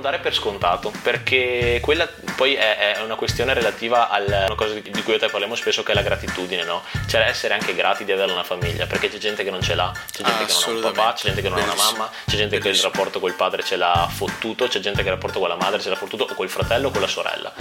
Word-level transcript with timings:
non 0.00 0.10
dare 0.10 0.18
per 0.18 0.34
scontato, 0.34 0.90
perché 1.02 1.78
quella 1.82 2.08
poi 2.34 2.54
è, 2.54 2.94
è 2.94 3.02
una 3.02 3.14
questione 3.14 3.52
relativa 3.52 4.08
a 4.08 4.18
una 4.18 4.54
cosa 4.56 4.72
di 4.74 5.02
cui 5.02 5.12
io 5.12 5.18
te 5.18 5.28
parliamo 5.28 5.54
spesso 5.54 5.82
che 5.82 5.92
è 5.92 5.94
la 5.94 6.02
gratitudine, 6.02 6.64
no? 6.64 6.82
Cioè 7.06 7.20
essere 7.20 7.54
anche 7.54 7.74
grati 7.74 8.04
di 8.04 8.12
avere 8.12 8.32
una 8.32 8.42
famiglia, 8.42 8.86
perché 8.86 9.10
c'è 9.10 9.18
gente 9.18 9.44
che 9.44 9.50
non 9.50 9.60
ce 9.60 9.74
l'ha, 9.74 9.92
c'è 10.10 10.24
gente 10.24 10.46
che 10.46 10.52
non 10.52 10.62
ha 10.62 10.88
un 10.88 10.94
papà, 10.94 11.12
c'è 11.12 11.26
gente 11.26 11.42
che 11.42 11.48
non 11.50 11.58
ha 11.58 11.62
una 11.62 11.74
mamma, 11.74 12.10
c'è 12.10 12.36
gente 12.36 12.58
Bellissimo. 12.58 12.62
che 12.62 12.78
il 12.78 12.82
rapporto 12.82 13.20
col 13.20 13.34
padre 13.34 13.62
ce 13.62 13.76
l'ha 13.76 14.08
fottuto, 14.10 14.66
c'è 14.66 14.80
gente 14.80 15.02
che 15.02 15.08
il 15.08 15.14
rapporto 15.14 15.38
con 15.38 15.48
la 15.48 15.56
madre 15.56 15.80
ce 15.80 15.90
l'ha 15.90 15.96
fottuto 15.96 16.24
o 16.24 16.34
col 16.34 16.48
fratello 16.48 16.88
o 16.88 16.90
con 16.90 17.02
la 17.02 17.06
sorella. 17.06 17.52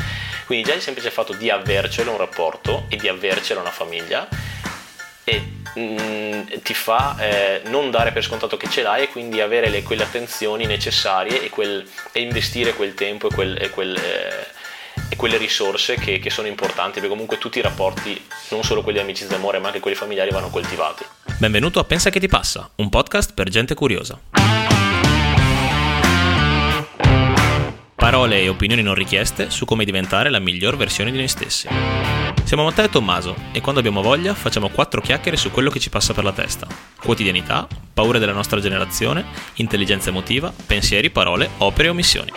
Quindi 0.46 0.66
già 0.66 0.74
il 0.74 0.82
semplice 0.82 1.12
fatto 1.12 1.34
di 1.34 1.50
avercelo 1.50 2.12
un 2.12 2.18
rapporto 2.18 2.86
e 2.88 2.96
di 2.96 3.08
avercelo 3.08 3.60
una 3.60 3.72
famiglia 3.72 4.28
e 5.24 5.59
mh, 5.80 6.02
mm, 6.02 6.42
ti 6.64 6.74
fa 6.74 7.16
eh, 7.20 7.62
non 7.66 7.90
dare 7.90 8.12
per 8.12 8.24
scontato 8.24 8.58
che 8.58 8.70
ce 8.70 8.82
l'hai 8.82 9.04
e 9.04 9.10
quindi 9.10 9.42
avere 9.42 9.70
le, 9.70 9.84
quelle 9.84 10.04
attenzioni 10.04 10.66
necessarie 10.66 11.44
e, 11.44 11.50
quel, 11.50 11.86
e, 12.12 12.22
investire 12.22 12.74
quel 12.74 12.94
tempo 12.94 13.30
e, 13.30 13.34
quel, 13.34 13.58
e, 13.60 13.70
quel, 13.70 13.96
eh, 13.96 14.48
e 15.10 15.16
quelle 15.16 15.38
risorse 15.38 15.96
che, 15.96 16.20
che, 16.20 16.30
sono 16.30 16.48
importanti 16.48 16.94
perché 17.00 17.10
comunque 17.10 17.38
tutti 17.38 17.60
i 17.60 17.62
rapporti, 17.62 18.22
non 18.50 18.64
solo 18.64 18.82
quelli 18.82 18.98
di 18.98 19.04
amicizia 19.04 19.36
e 19.36 19.38
amore 19.38 19.60
ma 19.60 19.68
anche 19.68 19.80
quelli 19.80 19.96
familiari 19.96 20.32
vanno 20.32 20.50
coltivati. 20.50 21.06
Benvenuto 21.38 21.80
a 21.80 21.86
Pensa 21.86 22.10
che 22.10 22.20
ti 22.20 22.28
passa, 22.28 22.70
un 22.76 22.90
podcast 22.90 23.34
per 23.34 23.50
gente 23.50 23.74
curiosa. 23.74 24.20
Parole 27.96 28.42
e 28.42 28.48
opinioni 28.48 28.82
non 28.82 28.96
richieste 28.96 29.50
su 29.50 29.66
come 29.66 29.84
diventare 29.84 30.30
la 30.30 30.40
miglior 30.40 30.78
versione 30.78 31.12
di 31.12 31.18
noi 31.18 31.28
stessi. 31.28 31.68
Siamo 32.50 32.64
Matteo 32.64 32.86
e 32.86 32.90
Tommaso 32.90 33.36
e 33.52 33.62
quando 33.62 33.80
abbiamo 33.80 34.02
voglia 34.02 34.34
facciamo 34.34 34.70
quattro 34.70 35.02
chiacchiere 35.02 35.38
su 35.38 35.52
quello 35.52 35.70
che 35.70 35.80
ci 35.80 35.92
passa 35.92 36.16
per 36.16 36.24
la 36.24 36.32
testa. 36.32 36.66
Quotidianità, 37.00 37.68
paure 37.94 38.18
della 38.18 38.34
nostra 38.34 38.60
generazione, 38.60 39.24
intelligenza 39.58 40.10
emotiva, 40.10 40.52
pensieri, 40.66 41.12
parole, 41.12 41.48
opere 41.60 41.90
e 41.90 41.92
omissioni. 41.92 42.32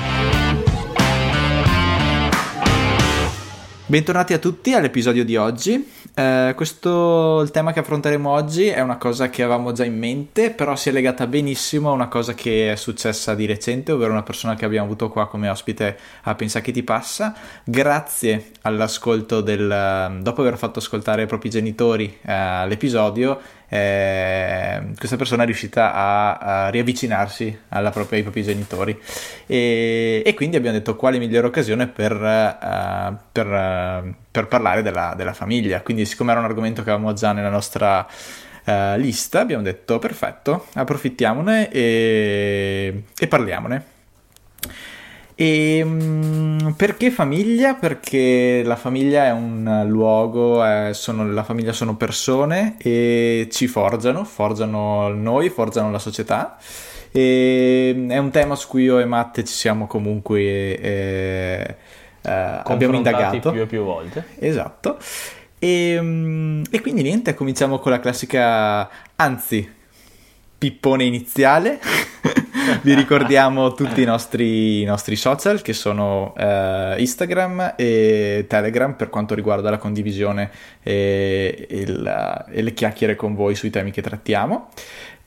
Bentornati 3.93 4.33
a 4.33 4.39
tutti 4.39 4.73
all'episodio 4.73 5.23
di 5.23 5.37
oggi. 5.37 5.87
Eh, 6.15 6.55
questo 6.57 7.43
il 7.43 7.51
tema 7.51 7.75
che 7.75 7.81
affronteremo 7.81 8.31
oggi 8.31 8.69
è 8.69 8.81
una 8.81 8.97
cosa 8.97 9.29
che 9.29 9.43
avevamo 9.43 9.73
già 9.73 9.85
in 9.85 9.99
mente, 9.99 10.51
però 10.51 10.75
si 10.77 10.89
è 10.89 10.93
legata 10.93 11.27
benissimo 11.27 11.91
a 11.91 11.93
una 11.93 12.09
cosa 12.09 12.33
che 12.33 12.73
è 12.73 12.77
successa 12.77 13.35
di 13.35 13.45
recente, 13.45 13.93
ovvero 13.93 14.13
una 14.13 14.23
persona 14.23 14.55
che 14.55 14.65
abbiamo 14.65 14.87
avuto 14.87 15.11
qua 15.11 15.29
come 15.29 15.51
ospite 15.51 15.99
a 16.23 16.35
Pensa 16.35 16.63
che 16.63 16.73
ti 16.73 16.83
passa. 16.83 17.35
Grazie 17.65 18.53
all'ascolto 18.63 19.43
del 19.43 20.21
dopo 20.23 20.41
aver 20.41 20.57
fatto 20.57 20.79
ascoltare 20.79 21.21
ai 21.21 21.29
propri 21.29 21.51
genitori 21.51 22.17
eh, 22.23 22.67
l'episodio, 22.67 23.39
eh, 23.75 24.83
questa 24.99 25.17
persona 25.17 25.45
è 25.45 25.47
riuscita 25.47 25.95
a, 25.95 26.35
a 26.35 26.69
riavvicinarsi 26.69 27.59
propria, 27.91 28.19
ai 28.19 28.23
propri 28.23 28.43
genitori. 28.43 29.01
E, 29.47 30.23
e, 30.27 30.35
quindi 30.35 30.57
abbiamo 30.57 30.77
detto 30.77 30.95
quale 30.95 31.19
migliore 31.19 31.47
occasione 31.47 31.87
per, 31.87 32.13
uh, 32.13 33.17
per, 33.33 33.47
uh, 33.47 34.15
per 34.31 34.47
parlare 34.49 34.83
della, 34.83 35.15
della, 35.17 35.33
famiglia? 35.33 35.81
Quindi 35.81 36.05
siccome 36.05 36.33
era 36.33 36.41
un 36.41 36.47
argomento 36.47 36.83
che 36.83 36.91
avevamo 36.91 37.15
già 37.15 37.33
nella 37.33 37.49
nostra 37.49 38.07
uh, 38.07 38.97
lista 38.97 39.41
abbiamo 39.41 39.63
detto 39.63 39.99
perfetto 39.99 40.67
approfittiamone 40.75 41.71
e, 41.71 43.05
e 43.19 43.27
parliamone 43.27 43.85
e 45.35 45.83
um, 45.83 46.75
perché 46.77 47.11
famiglia? 47.11 47.75
Perché 47.75 48.63
la 48.65 48.77
famiglia 48.77 49.25
è 49.27 49.31
un 49.31 49.85
luogo, 49.87 50.63
è, 50.63 50.91
sono, 50.93 51.31
la 51.31 51.43
famiglia 51.43 51.73
sono 51.73 51.97
persone 51.97 52.77
e 52.79 53.49
ci 53.51 53.67
forgiano, 53.67 54.25
forgiano 54.25 55.09
noi, 55.09 55.49
forgiano 55.49 55.91
la 55.91 55.99
società. 55.99 56.59
E 57.11 58.07
è 58.09 58.19
un 58.19 58.31
tema 58.31 58.55
su 58.55 58.69
cui 58.69 58.85
io 58.85 58.99
e 58.99 59.05
Matte 59.05 59.45
ci 59.45 59.53
siamo 59.53 59.87
comunque 59.87 60.41
eh, 60.41 61.77
eh, 62.23 62.61
abbiamo 62.65 62.97
indagato 62.97 63.51
più 63.51 63.63
e 63.63 63.67
più 63.67 63.83
volte. 63.83 64.25
Esatto. 64.39 64.99
E, 65.59 65.99
um, 65.99 66.63
e 66.71 66.81
quindi 66.81 67.03
niente, 67.03 67.35
cominciamo 67.35 67.79
con 67.79 67.93
la 67.93 68.01
classica, 68.01 68.89
anzi, 69.17 69.71
pippone 70.59 71.05
iniziale. 71.05 71.81
Vi 72.83 72.95
ricordiamo 72.95 73.75
tutti 73.75 74.03
i 74.03 74.05
nostri, 74.05 74.83
i 74.83 74.85
nostri 74.85 75.17
social 75.17 75.63
che 75.63 75.73
sono 75.73 76.35
eh, 76.37 76.95
Instagram 76.99 77.75
e 77.77 78.45
Telegram 78.49 78.95
per 78.95 79.11
quanto 79.11 79.35
riguarda 79.35 79.71
la 79.71 79.79
condivisione 79.79 80.51
e, 80.83 81.67
e, 81.69 81.87
la, 81.87 82.45
e, 82.47 82.63
le 82.63 82.73
chiacchiere 82.73 83.17
con 83.17 83.35
voi 83.35 83.55
sui 83.55 83.71
temi 83.71 83.91
che 83.91 84.03
trattiamo. 84.03 84.69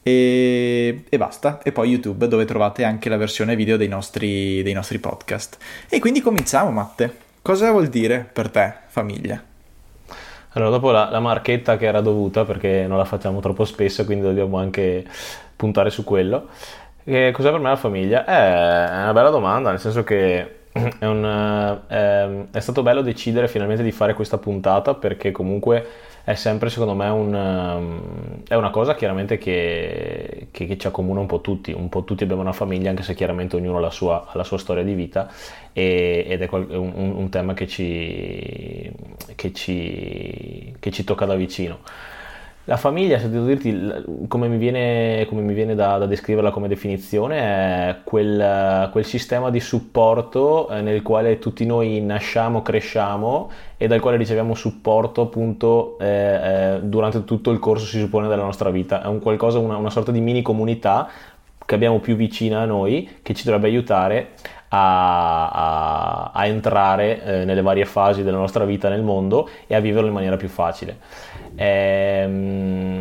E, 0.02 1.04
e, 1.10 1.18
basta. 1.18 1.60
E 1.64 1.72
poi 1.72 1.90
YouTube 1.90 2.28
dove 2.28 2.46
trovate 2.46 2.84
anche 2.84 3.10
la 3.10 3.18
versione 3.18 3.56
video 3.56 3.78
dei 3.78 3.88
nostri, 3.88 4.62
dei 4.64 4.74
nostri 4.74 5.00
podcast. 5.00 5.58
E 5.90 6.00
quindi 6.00 6.22
cominciamo, 6.22 6.72
Matte. 6.72 7.24
Cosa 7.42 7.72
vuol 7.72 7.88
dire 7.88 8.28
per 8.32 8.50
te 8.50 8.74
famiglia? 8.88 9.42
Allora, 10.54 10.70
dopo 10.70 10.92
la, 10.92 11.10
la, 11.10 11.20
marchetta 11.20 11.76
che 11.76 11.86
era 11.86 12.00
dovuta, 12.00 12.46
perché 12.46 12.86
non 12.88 12.98
la 12.98 13.04
facciamo 13.04 13.42
troppo 13.42 13.66
spesso, 13.66 14.06
quindi 14.06 14.26
dobbiamo 14.26 14.58
anche 14.58 15.06
puntare 15.56 15.90
su 15.90 16.06
quello. 16.06 16.48
Che 17.06 17.32
cos'è 17.32 17.52
per 17.52 17.60
me 17.60 17.70
la 17.70 17.76
famiglia? 17.76 18.26
Eh, 18.26 18.90
è 18.90 19.02
una 19.04 19.14
bella 19.14 19.30
domanda, 19.30 19.70
nel 19.70 19.80
senso 19.80 20.04
che 20.04 20.62
è, 21.00 21.06
un, 21.06 21.84
è, 21.88 21.96
ehm, 21.96 22.48
è, 22.50 22.60
stato 22.60 22.82
bello 22.82 23.04
decidere 23.04 23.48
finalmente 23.48 23.84
di 23.84 23.92
fare 23.92 24.16
questa 24.16 24.40
puntata 24.40 24.96
perché 24.96 25.32
comunque 25.32 25.86
è 26.24 26.34
sempre 26.34 26.70
secondo 26.70 26.96
me 26.96 27.08
un, 27.10 27.36
ehm, 27.36 28.44
è 28.48 28.56
una 28.56 28.72
cosa 28.72 28.96
chiaramente 28.96 29.38
che, 29.38 30.48
che, 30.50 30.66
che, 30.66 30.78
ci 30.80 30.88
accomuna 30.88 31.20
un 31.20 31.28
po' 31.28 31.42
tutti, 31.42 31.72
un 31.72 31.90
po' 31.90 32.04
tutti 32.06 32.24
abbiamo 32.24 32.42
una 32.42 32.54
famiglia 32.54 32.90
anche 32.90 33.04
se 33.04 33.14
chiaramente 33.14 33.56
ognuno 33.56 33.78
ha 33.78 33.82
la 33.82 33.92
sua, 33.92 34.26
ha 34.26 34.36
la 34.36 34.44
sua 34.44 34.58
storia 34.58 34.84
di 34.84 34.96
vita 34.96 35.30
e, 35.74 36.26
ed 36.28 36.42
è 36.42 36.48
un, 36.52 37.14
un, 37.16 37.30
tema 37.30 37.54
che 37.54 37.68
ci, 37.68 38.92
ci, 39.54 40.76
che 40.80 40.92
ci 40.92 41.04
tocca 41.04 41.26
da 41.26 41.36
vicino. 41.36 41.82
La 42.68 42.78
famiglia, 42.78 43.20
se 43.20 43.30
devo 43.30 43.46
dirti, 43.46 44.28
come 44.28 44.48
mi 44.48 44.58
viene, 44.58 45.28
come 45.30 45.42
mi 45.42 45.54
viene 45.54 45.76
da, 45.76 46.00
da, 46.00 46.08
descriverla 46.08 46.50
come 46.50 46.68
definizione, 46.68 47.38
è 47.38 47.98
quel, 48.04 48.90
quel 48.92 49.06
sistema 49.06 49.52
di 49.52 49.60
supporto 49.60 50.68
eh, 50.70 50.82
nel 50.82 51.04
quale 51.04 51.38
tutti 51.38 51.64
noi 51.64 52.02
nasciamo, 52.02 52.64
cresciamo 52.64 53.52
e 53.78 53.86
dal 53.86 54.00
quale 54.00 54.18
riceviamo 54.18 54.56
supporto 54.56 55.22
appunto 55.22 56.00
eh, 56.00 56.08
eh, 56.08 56.80
durante 56.82 57.24
tutto 57.24 57.52
il 57.52 57.60
corso, 57.60 57.86
si 57.86 58.00
suppone, 58.00 58.28
della 58.28 58.42
nostra 58.42 58.72
vita. 58.72 59.04
È 59.04 59.06
un 59.06 59.20
qualcosa, 59.20 59.60
una, 59.60 59.78
una 59.78 59.92
sorta 59.92 60.12
di 60.12 60.20
mini 60.20 60.42
comunità 60.42 61.08
che 61.64 61.76
abbiamo 61.76 62.00
più 62.00 62.16
vicina 62.16 62.62
a 62.62 62.66
noi, 62.66 63.18
che 63.22 63.36
ci 63.36 63.44
dovrebbe 63.44 63.68
aiutare 63.68 64.30
a, 64.70 65.50
a, 65.50 66.32
a 66.34 66.46
entrare 66.46 67.24
eh, 67.24 67.46
nelle 67.46 67.62
varie 67.62 67.86
fasi 67.86 68.24
della 68.24 68.38
nostra 68.38 68.66
vita 68.66 68.90
nel 68.90 69.02
mondo 69.02 69.50
e 69.68 69.76
a 69.76 69.80
viverlo 69.80 70.08
in 70.08 70.14
maniera 70.14 70.38
più 70.38 70.48
facile. 70.48 70.98
Ehm, 71.56 73.00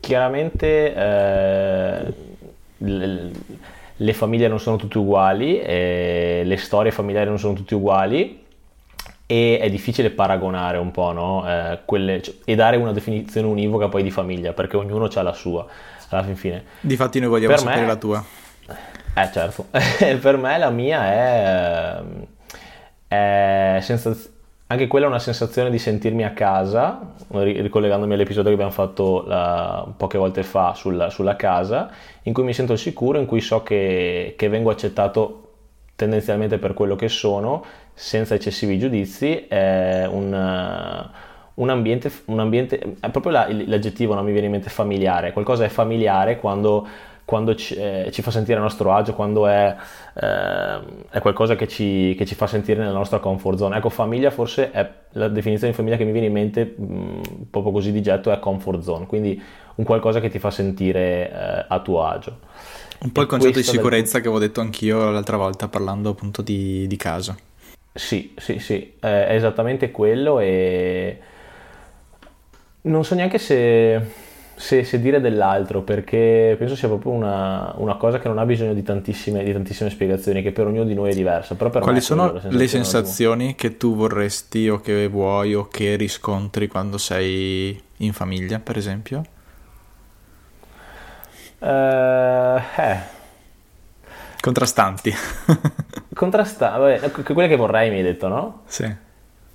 chiaramente 0.00 0.94
eh, 0.94 2.14
le, 2.78 3.30
le, 3.96 4.12
famiglie 4.12 4.48
non 4.48 4.60
sono 4.60 4.76
tutte 4.76 4.98
uguali, 4.98 5.60
eh, 5.60 6.42
le 6.44 6.56
storie 6.56 6.90
familiari 6.90 7.28
non 7.28 7.38
sono 7.38 7.54
tutte 7.54 7.74
uguali 7.74 8.44
e 9.30 9.58
è 9.60 9.68
difficile 9.68 10.10
paragonare 10.10 10.78
un 10.78 10.90
po' 10.90 11.12
no? 11.12 11.44
eh, 11.46 11.80
quelle, 11.84 12.22
cioè, 12.22 12.34
e 12.44 12.54
dare 12.54 12.76
una 12.78 12.92
definizione 12.92 13.46
univoca 13.46 13.88
poi 13.88 14.02
di 14.02 14.10
famiglia 14.10 14.52
perché 14.52 14.76
ognuno 14.76 15.08
ha 15.12 15.22
la 15.22 15.34
sua 15.34 15.66
alla 16.10 16.22
fin 16.22 16.36
fine. 16.36 16.64
Difatti 16.80 17.20
noi 17.20 17.28
vogliamo 17.28 17.52
per 17.52 17.62
sapere 17.62 17.80
me, 17.82 17.86
la 17.86 17.96
tua. 17.96 18.24
Eh 19.20 19.30
certo, 19.32 19.66
per 20.20 20.36
me 20.36 20.58
la 20.58 20.70
mia 20.70 21.12
è, 21.12 22.02
è 23.08 23.78
sensaz- 23.80 24.30
anche 24.68 24.86
quella 24.86 25.06
è 25.06 25.08
una 25.08 25.18
sensazione 25.18 25.70
di 25.70 25.78
sentirmi 25.78 26.24
a 26.24 26.32
casa, 26.32 27.14
ricollegandomi 27.28 28.12
all'episodio 28.14 28.50
che 28.50 28.54
abbiamo 28.54 28.70
fatto 28.70 29.24
la, 29.26 29.92
poche 29.96 30.18
volte 30.18 30.42
fa 30.44 30.74
sulla, 30.74 31.10
sulla, 31.10 31.36
casa, 31.36 31.90
in 32.24 32.32
cui 32.32 32.44
mi 32.44 32.52
sento 32.52 32.76
sicuro, 32.76 33.18
in 33.18 33.26
cui 33.26 33.40
so 33.40 33.62
che, 33.62 34.34
che 34.36 34.48
vengo 34.48 34.70
accettato 34.70 35.44
tendenzialmente 35.96 36.58
per 36.58 36.74
quello 36.74 36.94
che 36.96 37.08
sono, 37.08 37.64
senza 37.94 38.34
eccessivi 38.34 38.78
giudizi, 38.78 39.46
è 39.48 40.06
un, 40.06 41.10
un, 41.54 41.70
ambiente, 41.70 42.12
un 42.26 42.38
ambiente, 42.38 42.78
è 43.00 43.08
proprio 43.08 43.32
la, 43.32 43.48
l'aggettivo 43.48 44.14
non 44.14 44.24
mi 44.24 44.32
viene 44.32 44.46
in 44.46 44.52
mente 44.52 44.68
familiare, 44.68 45.32
qualcosa 45.32 45.64
è 45.64 45.68
familiare 45.68 46.38
quando 46.38 46.86
quando 47.28 47.54
ci, 47.54 47.74
eh, 47.74 48.08
ci, 48.10 48.22
fa 48.22 48.30
sentire 48.30 48.58
a 48.58 48.62
nostro 48.62 48.90
agio, 48.90 49.12
quando 49.12 49.46
è, 49.46 49.76
eh, 50.14 50.78
è 51.10 51.20
qualcosa 51.20 51.56
che 51.56 51.68
ci, 51.68 52.14
che 52.16 52.24
ci, 52.24 52.34
fa 52.34 52.46
sentire 52.46 52.80
nella 52.80 52.96
nostra 52.96 53.18
comfort 53.18 53.58
zone. 53.58 53.76
Ecco, 53.76 53.90
famiglia 53.90 54.30
forse 54.30 54.70
è 54.70 54.90
la 55.10 55.28
definizione 55.28 55.72
di 55.72 55.76
famiglia 55.76 55.98
che 55.98 56.04
mi 56.04 56.12
viene 56.12 56.28
in 56.28 56.32
mente, 56.32 56.64
mh, 56.74 57.48
proprio 57.50 57.70
così 57.70 57.92
di 57.92 58.00
getto, 58.00 58.32
è 58.32 58.38
comfort 58.38 58.80
zone, 58.80 59.04
quindi 59.04 59.38
un 59.74 59.84
qualcosa 59.84 60.20
che 60.20 60.30
ti 60.30 60.38
fa 60.38 60.50
sentire 60.50 61.30
eh, 61.30 61.66
a 61.68 61.80
tuo 61.80 62.02
agio. 62.02 62.38
Un 63.00 63.12
po' 63.12 63.20
il 63.20 63.26
concetto 63.26 63.58
di 63.58 63.62
sicurezza 63.62 64.14
del... 64.14 64.22
che 64.22 64.28
avevo 64.28 64.38
detto 64.38 64.62
anch'io 64.62 65.10
l'altra 65.10 65.36
volta 65.36 65.68
parlando 65.68 66.08
appunto 66.08 66.40
di, 66.40 66.86
di 66.86 66.96
casa. 66.96 67.36
Sì, 67.92 68.32
sì, 68.38 68.58
sì, 68.58 68.94
è 69.00 69.26
esattamente 69.32 69.90
quello 69.90 70.40
e 70.40 71.18
non 72.80 73.04
so 73.04 73.14
neanche 73.14 73.36
se 73.36 74.27
se, 74.58 74.82
se, 74.82 75.00
dire 75.00 75.20
dell'altro, 75.20 75.82
perché 75.82 76.56
penso 76.58 76.74
sia 76.74 76.88
proprio 76.88 77.12
una, 77.12 77.72
una 77.76 77.94
cosa 77.94 78.18
che 78.18 78.26
non 78.26 78.38
ha 78.38 78.44
bisogno 78.44 78.74
di 78.74 78.82
tantissime, 78.82 79.44
di 79.44 79.52
tantissime, 79.52 79.88
spiegazioni, 79.88 80.42
che 80.42 80.50
per 80.50 80.66
ognuno 80.66 80.84
di 80.84 80.94
noi 80.94 81.12
è 81.12 81.14
diversa. 81.14 81.54
Però 81.54 81.70
per 81.70 81.82
Quali 81.82 82.00
sono 82.00 82.32
sensazioni 82.32 82.56
le 82.56 82.68
sensazioni 82.68 83.54
che 83.54 83.76
tu 83.76 83.94
vorresti 83.94 84.68
o 84.68 84.80
che 84.80 85.06
vuoi 85.06 85.54
o 85.54 85.68
che 85.68 85.94
riscontri 85.94 86.66
quando 86.66 86.98
sei 86.98 87.80
in 87.98 88.12
famiglia, 88.12 88.58
per 88.58 88.76
esempio? 88.76 89.22
Uh, 91.60 91.66
eh. 92.76 92.98
Contrastanti. 94.40 95.14
Contrastanti, 96.12 97.10
quelle 97.32 97.48
che 97.48 97.56
vorrei 97.56 97.90
mi 97.90 97.98
hai 97.98 98.02
detto, 98.02 98.26
no? 98.26 98.62
Sì 98.66 99.06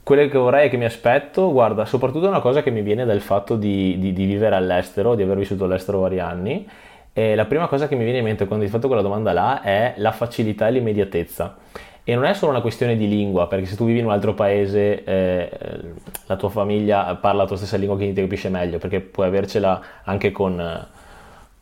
quelle 0.04 0.28
che 0.30 0.38
vorrei 0.38 0.68
e 0.68 0.70
che 0.70 0.78
mi 0.78 0.86
aspetto, 0.86 1.52
guarda, 1.52 1.86
soprattutto 1.86 2.28
una 2.28 2.42
cosa 2.42 2.62
che 2.62 2.72
mi 2.72 2.82
viene 2.82 3.06
dal 3.06 3.22
fatto 3.22 3.56
di, 3.56 3.98
di, 3.98 4.12
di 4.12 4.26
vivere 4.26 4.56
all'estero, 4.56 5.16
di 5.16 5.24
aver 5.24 5.38
vissuto 5.38 5.64
all'estero 5.64 6.00
vari 6.00 6.20
anni. 6.20 6.68
E 7.14 7.36
la 7.36 7.46
prima 7.46 7.68
cosa 7.68 7.88
che 7.88 7.96
mi 7.96 8.04
viene 8.04 8.20
in 8.20 8.24
mente 8.26 8.46
quando 8.48 8.66
ti 8.66 8.72
fatto 8.72 8.88
quella 8.88 9.02
domanda 9.02 9.34
là 9.34 9.62
è 9.62 9.94
la 9.98 10.12
facilità 10.12 10.68
e 10.68 10.72
l'immediatezza. 10.72 11.56
E 12.04 12.16
non 12.16 12.26
è 12.26 12.34
solo 12.34 12.52
una 12.52 12.60
questione 12.60 12.98
di 12.98 13.08
lingua, 13.08 13.48
perché 13.48 13.66
se 13.66 13.78
tu 13.78 13.86
vivi 13.86 14.00
in 14.00 14.06
un 14.06 14.12
altro 14.12 14.34
paese, 14.34 15.06
eh, 15.06 15.50
la 16.26 16.36
tua 16.36 16.50
famiglia 16.50 17.16
parla 17.16 17.44
la 17.44 17.48
tua 17.48 17.56
stessa 17.56 17.78
lingua, 17.78 17.96
quindi 17.96 18.14
ti 18.14 18.22
capisce 18.22 18.50
meglio, 18.50 18.78
perché 18.78 19.00
puoi 19.00 19.28
avercela 19.28 19.82
anche 20.04 20.32
con 20.32 20.60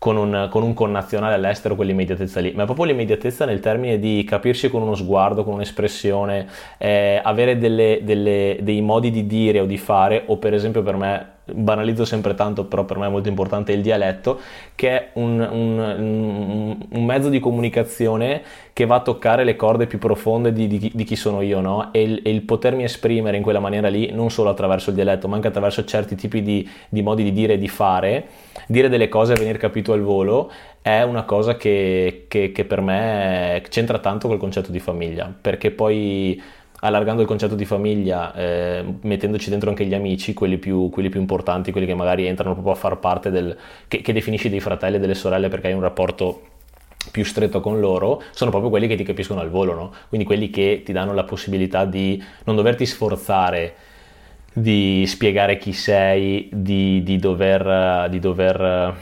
con 0.02 0.18
un, 0.18 0.48
con 0.50 0.64
un, 0.64 0.74
connazionale 0.74 1.36
all'estero 1.36 1.76
quell'immediatezza 1.76 2.40
lì, 2.40 2.54
ma 2.56 2.64
è 2.64 2.66
proprio 2.66 2.86
l'immediatezza 2.86 3.46
nel 3.46 3.60
termine 3.60 4.00
di 4.00 4.26
capirsi 4.28 4.68
con 4.68 4.82
uno 4.82 4.96
sguardo, 4.96 5.44
con 5.44 5.54
un'espressione, 5.54 6.48
eh, 6.80 7.22
avere 7.24 7.60
delle, 7.60 8.00
delle, 8.02 8.58
dei 8.62 8.82
modi 8.82 9.12
di 9.12 9.28
dire 9.28 9.60
o 9.60 9.66
di 9.66 9.78
fare, 9.78 10.24
o 10.26 10.38
per 10.38 10.56
esempio 10.56 10.82
per 10.82 10.96
me 10.96 11.28
banalizzo 11.46 12.06
sempre 12.06 12.36
tanto, 12.36 12.66
però 12.66 12.86
per 12.86 12.98
me 12.98 13.08
è 13.08 13.10
molto 13.10 13.30
importante 13.30 13.72
il 13.72 13.82
dialetto, 13.82 14.40
che 14.76 14.90
è 14.90 15.10
un, 15.14 15.40
un, 15.40 16.78
un, 16.90 17.06
mezzo 17.06 17.30
di 17.30 17.40
comunicazione 17.40 18.42
che 18.74 18.86
va 18.86 18.96
a 18.96 19.02
toccare 19.02 19.44
le 19.44 19.56
corde 19.56 19.88
più 19.88 19.98
profonde 19.98 20.54
di, 20.54 20.68
di, 20.68 20.92
di 20.94 21.04
chi 21.04 21.16
sono 21.16 21.42
io, 21.42 21.60
no? 21.60 21.92
E 21.92 22.02
il, 22.02 22.22
e 22.24 22.30
il, 22.30 22.42
potermi 22.42 22.84
esprimere 22.84 23.38
in 23.38 23.44
quella 23.44 23.60
maniera 23.60 23.90
lì, 23.90 24.12
non 24.12 24.30
solo 24.30 24.50
attraverso 24.50 24.90
il 24.90 24.96
dialetto, 24.96 25.28
ma 25.28 25.36
anche 25.36 25.48
attraverso 25.48 25.84
certi 25.84 26.16
tipi 26.16 26.42
di, 26.42 26.68
di 26.90 27.02
modi 27.02 27.24
di 27.24 27.32
dire 27.32 27.54
e 27.54 27.58
di 27.58 27.68
fare, 27.68 28.28
dire 28.68 28.90
delle 28.90 29.10
cose 29.10 29.34
e 29.34 29.38
venire 29.38 29.58
capito 29.58 29.94
al 29.94 30.02
volo, 30.02 30.52
è 30.82 31.02
una 31.02 31.24
cosa 31.24 31.58
che, 31.58 32.26
che, 32.28 32.52
che 32.52 32.66
per 32.66 32.82
me 32.82 33.62
c'entra 33.70 34.00
tanto 34.00 34.28
col 34.28 34.40
concetto 34.40 34.72
di 34.72 34.80
famiglia, 34.80 35.32
perché 35.40 35.72
poi 35.72 36.42
allargando 36.82 37.22
il 37.22 37.28
concetto 37.28 37.56
di 37.56 37.66
famiglia, 37.66 38.34
eh, 38.34 38.84
mettendoci 39.02 39.50
dentro 39.50 39.70
anche 39.70 39.86
gli 39.86 39.94
amici, 39.94 40.34
quelli 40.34 40.58
più, 40.58 40.90
quelli 40.90 41.10
più, 41.10 41.20
importanti, 41.20 41.72
quelli 41.72 41.88
che 41.88 41.96
magari 41.96 42.26
entrano 42.26 42.54
proprio 42.54 42.74
a 42.74 42.78
far 42.78 42.98
parte 42.98 43.32
del... 43.32 43.56
che, 43.88 44.02
che 44.02 44.14
definisci 44.14 44.50
dei 44.50 44.60
fratelli 44.60 44.96
e 44.98 45.00
delle 45.00 45.14
sorelle 45.14 45.48
perché 45.48 45.68
hai 45.68 45.74
un 45.74 45.82
rapporto 45.82 46.42
più 47.12 47.24
stretto 47.24 47.62
con 47.62 47.80
loro, 47.80 48.22
sono 48.32 48.52
proprio 48.52 48.70
quelli 48.70 48.88
che 48.88 48.96
ti 48.96 49.04
capiscono 49.04 49.40
al 49.40 49.50
volo, 49.50 49.74
no? 49.74 49.92
Quindi 50.08 50.26
quelli 50.26 50.50
che 50.50 50.82
ti 50.86 50.92
danno 50.92 51.14
la 51.14 51.24
possibilità 51.24 51.86
di 51.86 52.22
non 52.46 52.56
doverti 52.56 52.86
sforzare 52.86 53.76
di 54.54 55.06
spiegare 55.08 55.58
chi 55.58 55.72
sei, 55.72 56.50
di, 56.52 57.02
di 57.04 57.18
dover, 57.18 58.10
di 58.10 58.20
dover 58.20 58.96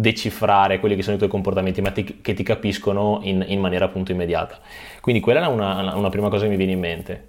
decifrare 0.00 0.80
quelli 0.80 0.96
che 0.96 1.02
sono 1.02 1.16
i 1.16 1.18
tuoi 1.18 1.30
comportamenti, 1.30 1.80
ma 1.80 1.90
ti, 1.90 2.20
che 2.22 2.32
ti 2.34 2.42
capiscono 2.42 3.20
in, 3.22 3.44
in, 3.46 3.60
maniera 3.60 3.84
appunto 3.84 4.12
immediata. 4.12 4.58
Quindi 5.00 5.20
quella 5.20 5.44
è 5.44 5.46
una, 5.46 5.94
una, 5.94 6.08
prima 6.08 6.28
cosa 6.28 6.44
che 6.44 6.50
mi 6.50 6.56
viene 6.56 6.72
in 6.72 6.78
mente. 6.78 7.28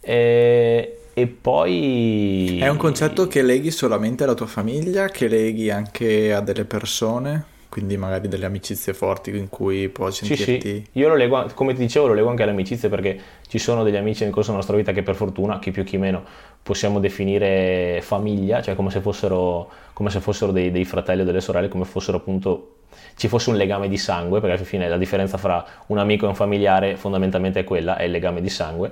E, 0.00 0.98
e 1.14 1.26
poi... 1.26 2.58
È 2.60 2.68
un 2.68 2.76
concetto 2.76 3.26
che 3.26 3.42
leghi 3.42 3.70
solamente 3.70 4.24
alla 4.24 4.34
tua 4.34 4.46
famiglia, 4.46 5.08
che 5.08 5.26
leghi 5.26 5.70
anche 5.70 6.32
a 6.32 6.40
delle 6.40 6.64
persone? 6.64 7.44
Quindi 7.72 7.96
magari 7.96 8.28
delle 8.28 8.44
amicizie 8.44 8.92
forti 8.92 9.34
in 9.34 9.48
cui 9.48 9.88
puoi 9.88 10.12
sentirti... 10.12 10.44
Sì, 10.44 10.60
sì, 10.60 10.86
io 10.92 11.08
lo 11.08 11.14
leggo, 11.14 11.50
come 11.54 11.72
ti 11.72 11.80
dicevo, 11.80 12.06
lo 12.06 12.12
leggo 12.12 12.28
anche 12.28 12.42
alle 12.42 12.52
amicizie 12.52 12.90
perché 12.90 13.18
ci 13.48 13.58
sono 13.58 13.82
degli 13.82 13.96
amici 13.96 14.24
nel 14.24 14.30
corso 14.30 14.48
della 14.48 14.58
nostra 14.58 14.76
vita 14.76 14.92
che 14.92 15.02
per 15.02 15.14
fortuna, 15.14 15.58
chi 15.58 15.70
più 15.70 15.82
chi 15.82 15.96
meno, 15.96 16.22
possiamo 16.62 17.00
definire 17.00 18.00
famiglia, 18.02 18.60
cioè 18.60 18.74
come 18.74 18.90
se 18.90 19.00
fossero, 19.00 19.70
come 19.94 20.10
se 20.10 20.20
fossero 20.20 20.52
dei, 20.52 20.70
dei 20.70 20.84
fratelli 20.84 21.22
o 21.22 21.24
delle 21.24 21.40
sorelle, 21.40 21.68
come 21.68 21.86
fossero 21.86 22.18
appunto 22.18 22.74
ci 23.16 23.26
fosse 23.28 23.48
un 23.48 23.56
legame 23.56 23.88
di 23.88 23.96
sangue, 23.96 24.40
perché 24.40 24.56
alla 24.56 24.66
fine 24.66 24.86
la 24.86 24.98
differenza 24.98 25.38
fra 25.38 25.64
un 25.86 25.96
amico 25.96 26.26
e 26.26 26.28
un 26.28 26.34
familiare 26.34 26.96
fondamentalmente 26.96 27.60
è 27.60 27.64
quella, 27.64 27.96
è 27.96 28.02
il 28.02 28.10
legame 28.10 28.42
di 28.42 28.50
sangue, 28.50 28.90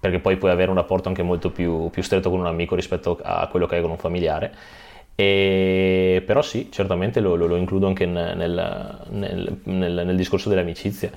perché 0.00 0.20
poi 0.20 0.38
puoi 0.38 0.52
avere 0.52 0.70
un 0.70 0.76
rapporto 0.76 1.08
anche 1.08 1.22
molto 1.22 1.50
più, 1.50 1.90
più 1.90 2.02
stretto 2.02 2.30
con 2.30 2.38
un 2.38 2.46
amico 2.46 2.74
rispetto 2.76 3.18
a 3.22 3.46
quello 3.48 3.66
che 3.66 3.74
hai 3.74 3.82
con 3.82 3.90
un 3.90 3.98
familiare 3.98 4.54
e, 5.14 6.22
però 6.24 6.42
sì, 6.42 6.68
certamente 6.70 7.20
lo, 7.20 7.34
lo, 7.34 7.46
lo 7.46 7.56
includo 7.56 7.86
anche 7.86 8.06
nel, 8.06 8.36
nel, 8.36 9.56
nel, 9.64 10.02
nel 10.04 10.16
discorso 10.16 10.48
dell'amicizia. 10.48 11.10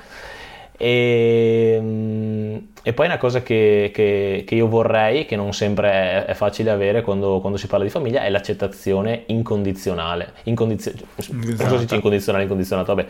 E, 0.78 2.62
e, 2.84 2.94
poi 2.94 3.06
una 3.06 3.18
cosa 3.18 3.42
che, 3.42 3.92
che, 3.94 4.44
che, 4.46 4.56
io 4.56 4.68
vorrei, 4.68 5.26
che 5.26 5.38
non 5.38 5.54
sempre 5.54 5.90
è, 5.90 6.26
è 6.26 6.34
facile 6.34 6.70
avere 6.70 7.02
quando, 7.02 7.40
quando, 7.40 7.58
si 7.58 7.68
parla 7.68 7.86
di 7.86 7.92
famiglia, 7.92 8.24
è 8.24 8.30
l'accettazione 8.30 9.24
incondizionale. 9.28 10.34
Incondizio- 10.44 10.92
so 11.18 11.78
se 11.78 11.86
c'è 11.86 11.96
incondizionale, 11.96 12.44
incondizionato, 12.44 12.94
vabbè. 12.94 13.08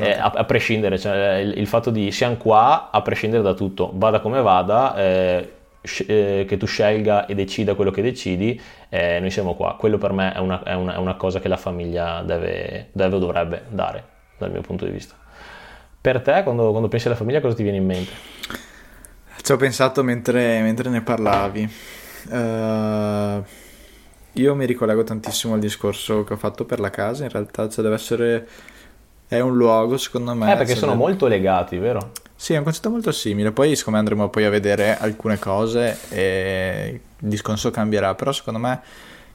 Eh, 0.00 0.10
a, 0.12 0.32
a, 0.34 0.44
prescindere, 0.44 0.98
cioè, 0.98 1.36
il, 1.36 1.58
il, 1.58 1.66
fatto 1.66 1.90
di 1.90 2.10
siamo 2.12 2.36
qua 2.36 2.90
a 2.92 3.00
prescindere 3.00 3.42
da 3.42 3.54
tutto, 3.54 3.90
vada 3.94 4.20
come 4.20 4.42
vada, 4.42 4.94
eh, 4.96 5.52
che 5.86 6.56
tu 6.58 6.66
scelga 6.66 7.26
e 7.26 7.34
decida 7.34 7.74
quello 7.74 7.90
che 7.90 8.02
decidi, 8.02 8.60
eh, 8.88 9.18
noi 9.20 9.30
siamo 9.30 9.54
qua. 9.54 9.76
Quello 9.78 9.98
per 9.98 10.12
me 10.12 10.34
è 10.34 10.38
una, 10.38 10.62
è 10.62 10.74
una, 10.74 10.94
è 10.94 10.98
una 10.98 11.14
cosa 11.14 11.38
che 11.40 11.48
la 11.48 11.56
famiglia 11.56 12.22
deve, 12.22 12.88
deve, 12.92 13.16
o 13.16 13.18
dovrebbe 13.18 13.64
dare, 13.68 14.04
dal 14.36 14.50
mio 14.50 14.60
punto 14.60 14.84
di 14.84 14.90
vista. 14.90 15.14
Per 16.00 16.20
te, 16.20 16.42
quando, 16.42 16.70
quando 16.70 16.88
pensi 16.88 17.06
alla 17.06 17.16
famiglia, 17.16 17.40
cosa 17.40 17.54
ti 17.54 17.62
viene 17.62 17.78
in 17.78 17.86
mente? 17.86 18.12
Ci 19.40 19.52
ho 19.52 19.56
pensato 19.56 20.02
mentre, 20.02 20.60
mentre 20.60 20.90
ne 20.90 21.02
parlavi. 21.02 21.72
Uh, 22.28 23.44
io 24.32 24.54
mi 24.54 24.66
ricollego 24.66 25.04
tantissimo 25.04 25.54
al 25.54 25.60
discorso 25.60 26.24
che 26.24 26.32
ho 26.32 26.36
fatto 26.36 26.64
per 26.64 26.80
la 26.80 26.90
casa, 26.90 27.24
in 27.24 27.30
realtà 27.30 27.68
cioè 27.68 27.82
deve 27.82 27.94
essere... 27.94 28.48
È 29.28 29.40
un 29.40 29.56
luogo, 29.56 29.96
secondo 29.96 30.34
me. 30.34 30.52
Eh, 30.52 30.56
perché 30.56 30.76
sono 30.76 30.92
deve... 30.92 31.02
molto 31.02 31.26
legati, 31.26 31.78
vero? 31.78 32.12
Sì, 32.38 32.52
è 32.52 32.58
un 32.58 32.64
concetto 32.64 32.90
molto 32.90 33.12
simile. 33.12 33.50
Poi, 33.50 33.74
siccome 33.74 33.98
andremo 33.98 34.28
poi 34.28 34.44
a 34.44 34.50
vedere 34.50 34.96
alcune 34.98 35.38
cose, 35.38 35.98
e 36.10 37.00
il 37.18 37.28
discorso 37.28 37.70
cambierà. 37.70 38.14
Però, 38.14 38.30
secondo 38.30 38.58
me, 38.58 38.80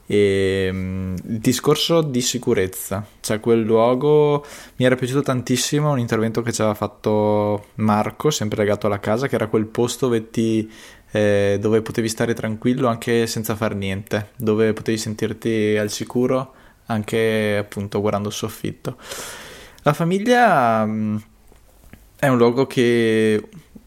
ehm, 0.06 1.16
il 1.28 1.40
discorso 1.40 2.02
di 2.02 2.22
sicurezza, 2.22 3.06
cioè 3.20 3.40
quel 3.40 3.62
luogo 3.62 4.46
mi 4.78 4.86
era 4.86 4.96
piaciuto 4.96 5.22
tantissimo. 5.24 5.92
Un 5.92 6.00
intervento 6.00 6.42
che 6.44 6.52
ci 6.54 6.62
aveva 6.62 6.76
fatto 6.76 7.66
Marco, 7.76 8.30
sempre 8.30 8.60
legato 8.60 8.86
alla 8.88 9.00
casa, 9.00 9.28
che 9.28 9.36
era 9.36 9.48
quel 9.48 9.66
posto 9.66 10.06
dove, 10.08 10.30
ti, 10.30 10.72
eh, 11.12 11.58
dove 11.60 11.82
potevi 11.82 12.08
stare 12.08 12.34
tranquillo 12.36 12.88
anche 12.88 13.26
senza 13.26 13.56
far 13.56 13.74
niente, 13.76 14.30
dove 14.38 14.74
potevi 14.74 14.98
sentirti 14.98 15.76
al 15.78 15.90
sicuro 15.90 16.54
anche 16.86 17.58
appunto 17.58 18.00
guardando 18.00 18.28
il 18.30 18.34
soffitto. 18.36 18.98
La 19.84 19.94
famiglia 19.94 20.86
mm, 20.86 21.18
è 22.22 22.28
un 22.28 22.38
luogo 22.38 22.68
che 22.68 23.44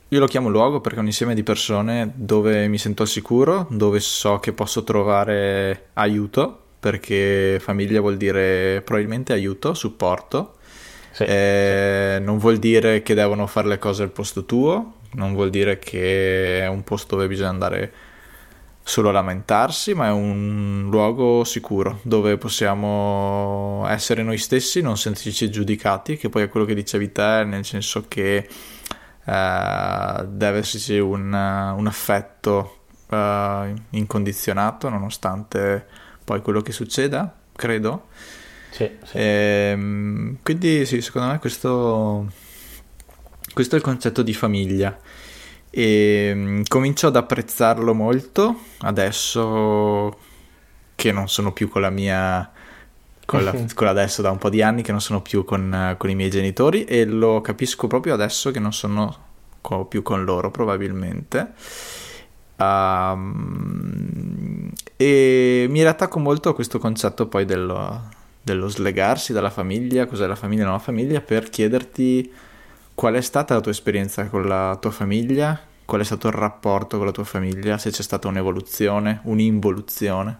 io 0.08 0.18
lo 0.18 0.26
chiamo 0.26 0.48
luogo 0.48 0.80
perché 0.80 0.98
è 0.98 1.00
un 1.00 1.06
insieme 1.06 1.36
di 1.36 1.44
persone 1.44 2.10
dove 2.16 2.66
mi 2.66 2.78
sento 2.78 3.02
al 3.02 3.08
sicuro, 3.08 3.68
dove 3.70 4.00
so 4.00 4.40
che 4.40 4.52
posso 4.52 4.82
trovare 4.82 5.90
aiuto, 5.92 6.62
perché 6.80 7.58
famiglia 7.60 8.00
vuol 8.00 8.16
dire 8.16 8.82
probabilmente 8.84 9.32
aiuto, 9.32 9.72
supporto. 9.74 10.56
Sì, 11.12 11.22
eh, 11.22 12.16
sì. 12.18 12.24
Non 12.24 12.38
vuol 12.38 12.56
dire 12.56 13.02
che 13.02 13.14
devono 13.14 13.46
fare 13.46 13.68
le 13.68 13.78
cose 13.78 14.02
al 14.02 14.10
posto 14.10 14.44
tuo, 14.44 14.94
non 15.12 15.32
vuol 15.32 15.50
dire 15.50 15.78
che 15.78 16.62
è 16.62 16.66
un 16.66 16.82
posto 16.82 17.14
dove 17.14 17.28
bisogna 17.28 17.50
andare 17.50 17.92
solo 18.86 19.10
lamentarsi, 19.10 19.94
ma 19.94 20.08
è 20.08 20.10
un 20.10 20.88
luogo 20.90 21.42
sicuro 21.42 22.00
dove 22.02 22.36
possiamo 22.36 23.86
essere 23.88 24.22
noi 24.22 24.36
stessi, 24.36 24.82
non 24.82 24.98
sentirci 24.98 25.50
giudicati, 25.50 26.18
che 26.18 26.28
poi 26.28 26.42
è 26.42 26.48
quello 26.50 26.66
che 26.66 26.74
dicevi 26.74 27.10
te, 27.10 27.44
nel 27.44 27.64
senso 27.64 28.04
che 28.06 28.46
uh, 29.24 30.26
deve 30.26 30.58
esserci 30.58 30.98
un, 30.98 31.32
un 31.32 31.86
affetto 31.86 32.80
uh, 33.08 33.74
incondizionato 33.90 34.90
nonostante 34.90 35.86
poi 36.22 36.42
quello 36.42 36.60
che 36.60 36.72
succeda, 36.72 37.34
credo. 37.56 38.08
Sì, 38.70 38.90
sì. 39.02 39.16
E, 39.16 39.70
ehm, 39.72 40.36
quindi 40.42 40.84
sì, 40.84 41.00
secondo 41.00 41.28
me 41.28 41.38
questo, 41.38 42.30
questo 43.54 43.76
è 43.76 43.78
il 43.78 43.84
concetto 43.84 44.22
di 44.22 44.34
famiglia 44.34 44.94
e 45.76 46.30
mm, 46.32 46.62
comincio 46.68 47.08
ad 47.08 47.16
apprezzarlo 47.16 47.92
molto. 47.94 48.60
Adesso 48.78 50.16
che 50.94 51.10
non 51.10 51.28
sono 51.28 51.52
più 51.52 51.68
con 51.68 51.80
la 51.80 51.90
mia 51.90 52.48
con, 53.26 53.42
la, 53.42 53.52
con 53.74 53.88
adesso 53.88 54.22
da 54.22 54.30
un 54.30 54.38
po' 54.38 54.50
di 54.50 54.62
anni 54.62 54.82
che 54.82 54.92
non 54.92 55.00
sono 55.00 55.20
più 55.20 55.44
con, 55.44 55.96
con, 55.98 56.10
i 56.10 56.14
miei 56.14 56.30
genitori 56.30 56.84
e 56.84 57.04
lo 57.04 57.40
capisco 57.40 57.88
proprio 57.88 58.14
adesso 58.14 58.52
che 58.52 58.60
non 58.60 58.72
sono 58.72 59.16
co- 59.60 59.86
più 59.86 60.02
con 60.02 60.22
loro 60.22 60.52
probabilmente. 60.52 61.52
Um, 62.56 63.50
e 64.96 65.66
mi 65.68 65.80
riattacco 65.80 66.20
molto 66.20 66.50
a 66.50 66.54
questo 66.54 66.78
concetto 66.78 67.26
poi 67.26 67.44
dello, 67.44 68.10
dello 68.40 68.68
slegarsi 68.68 69.32
dalla 69.32 69.50
famiglia, 69.50 70.06
cos'è 70.06 70.28
la 70.28 70.36
famiglia 70.36 70.62
e 70.62 70.66
non 70.66 70.74
la 70.74 70.78
famiglia, 70.78 71.20
per 71.20 71.50
chiederti 71.50 72.32
qual 72.94 73.14
è 73.14 73.20
stata 73.20 73.54
la 73.54 73.60
tua 73.60 73.72
esperienza 73.72 74.26
con 74.28 74.46
la 74.46 74.76
tua 74.80 74.90
famiglia, 74.90 75.58
qual 75.84 76.00
è 76.00 76.04
stato 76.04 76.28
il 76.28 76.34
rapporto 76.34 76.96
con 76.96 77.06
la 77.06 77.12
tua 77.12 77.24
famiglia, 77.24 77.76
se 77.78 77.90
c'è 77.90 78.02
stata 78.02 78.28
un'evoluzione, 78.28 79.20
un'involuzione. 79.24 80.38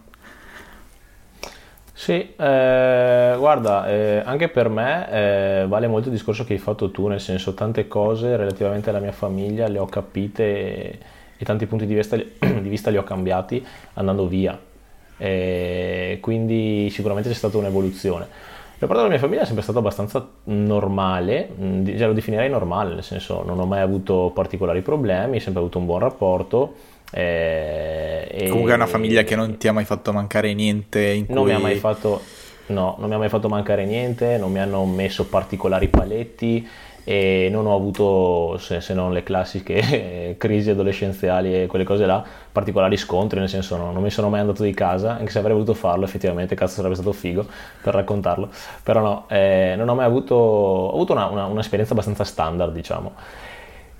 Sì, 1.97 2.33
eh, 2.35 3.35
guarda, 3.37 3.87
eh, 3.87 4.21
anche 4.25 4.49
per 4.49 4.67
me 4.67 5.09
eh, 5.09 5.65
vale 5.65 5.87
molto 5.87 6.09
il 6.09 6.13
discorso 6.13 6.43
che 6.43 6.53
hai 6.53 6.59
fatto 6.59 6.91
tu, 6.91 7.07
nel 7.07 7.21
senso 7.21 7.53
tante 7.53 7.87
cose 7.87 8.35
relativamente 8.35 8.89
alla 8.89 8.99
mia 8.99 9.13
famiglia 9.13 9.67
le 9.69 9.79
ho 9.79 9.85
capite 9.85 10.43
e, 10.43 10.99
e 11.37 11.45
tanti 11.45 11.65
punti 11.67 11.85
di 11.85 11.93
vista, 11.93 12.17
di 12.17 12.69
vista, 12.69 12.89
li 12.89 12.97
ho 12.97 13.03
cambiati 13.03 13.65
andando 13.93 14.27
via, 14.27 14.59
quindi 16.19 16.89
sicuramente 16.89 17.29
c'è 17.29 17.35
stata 17.35 17.57
un'evoluzione. 17.57 18.54
Il 18.77 18.81
rapporto 18.81 19.01
con 19.01 19.03
la 19.03 19.09
mia 19.09 19.19
famiglia 19.19 19.41
è 19.41 19.45
sempre 19.45 19.63
stato 19.63 19.79
abbastanza 19.79 20.27
normale, 20.45 21.49
mm, 21.59 21.83
già 21.95 22.07
lo 22.07 22.13
definirei 22.13 22.49
normale, 22.49 22.93
nel 22.93 23.03
senso 23.03 23.43
non 23.45 23.59
ho 23.59 23.65
mai 23.65 23.81
avuto 23.81 24.31
particolari 24.33 24.81
problemi, 24.81 25.37
ho 25.37 25.39
sempre 25.39 25.61
avuto 25.61 25.77
un 25.79 25.85
buon 25.85 25.99
rapporto 25.99 26.73
eh, 27.11 28.47
Comunque 28.49 28.73
è 28.73 28.75
una 28.75 28.87
famiglia 28.87 29.23
che 29.23 29.35
non 29.35 29.57
ti 29.57 29.69
ha 29.69 29.71
mai 29.71 29.85
fatto 29.85 30.11
mancare 30.11 30.53
niente 30.53 31.01
in 31.01 31.25
non 31.29 31.43
cui... 31.43 31.51
mi 31.51 31.53
ha 31.53 31.59
mai 31.59 31.75
fatto... 31.75 32.21
No, 32.67 32.95
non 32.97 33.09
mi 33.09 33.13
ha 33.13 33.19
mai 33.19 33.29
fatto 33.29 33.47
mancare 33.47 33.85
niente, 33.85 34.37
non 34.37 34.51
mi 34.51 34.59
hanno 34.59 34.83
messo 34.85 35.25
particolari 35.27 35.87
paletti 35.87 36.67
e 37.07 37.49
non 37.51 37.67
ho 37.67 37.75
avuto, 37.75 38.57
se, 38.57 38.81
se 38.81 38.95
non 38.95 39.13
le 39.13 39.21
classiche 39.21 40.35
crisi 40.39 40.71
adolescenziali 40.71 41.61
e 41.61 41.67
quelle 41.67 41.85
cose 41.85 42.07
là, 42.07 42.23
particolari 42.51 42.97
scontri, 42.97 43.39
nel 43.39 43.47
senso 43.47 43.77
no, 43.77 43.91
non 43.91 44.01
mi 44.01 44.09
sono 44.09 44.27
mai 44.27 44.39
andato 44.39 44.63
di 44.63 44.73
casa, 44.73 45.15
anche 45.17 45.29
se 45.29 45.37
avrei 45.37 45.53
voluto 45.53 45.75
farlo 45.75 46.03
effettivamente, 46.03 46.55
cazzo 46.55 46.73
sarebbe 46.75 46.95
stato 46.95 47.11
figo 47.11 47.45
per 47.81 47.93
raccontarlo, 47.93 48.49
però 48.81 49.01
no, 49.01 49.25
eh, 49.29 49.75
non 49.77 49.87
ho 49.87 49.93
mai 49.93 50.05
avuto, 50.05 50.33
ho 50.33 50.93
avuto 50.93 51.13
una, 51.13 51.27
una, 51.27 51.45
un'esperienza 51.45 51.93
abbastanza 51.93 52.23
standard 52.23 52.73
diciamo. 52.73 53.13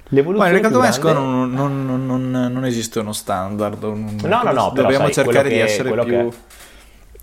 L'evoluzione 0.10 0.52
Ma 0.52 0.60
nel 0.60 0.62
caldomesco 0.62 1.14
non, 1.14 1.52
non, 1.52 2.06
non, 2.06 2.30
non, 2.30 2.66
esiste 2.66 3.00
uno 3.00 3.12
standard. 3.12 3.82
Un... 3.84 4.18
No, 4.24 4.44
no, 4.44 4.52
no. 4.52 4.72
Dobbiamo 4.72 5.06
sai, 5.06 5.14
cercare 5.14 5.50
di 5.50 5.58
essere 5.58 5.92
più, 5.92 6.04
che... 6.04 6.30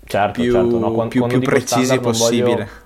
certo, 0.05 0.41
più, 0.41 0.51
certo, 0.51 0.79
no, 0.79 0.91
quando, 0.91 1.07
più, 1.07 1.19
quando 1.21 1.39
più 1.39 1.47
precisi 1.47 1.97
possibile. 1.99 2.43
Voglio... 2.43 2.82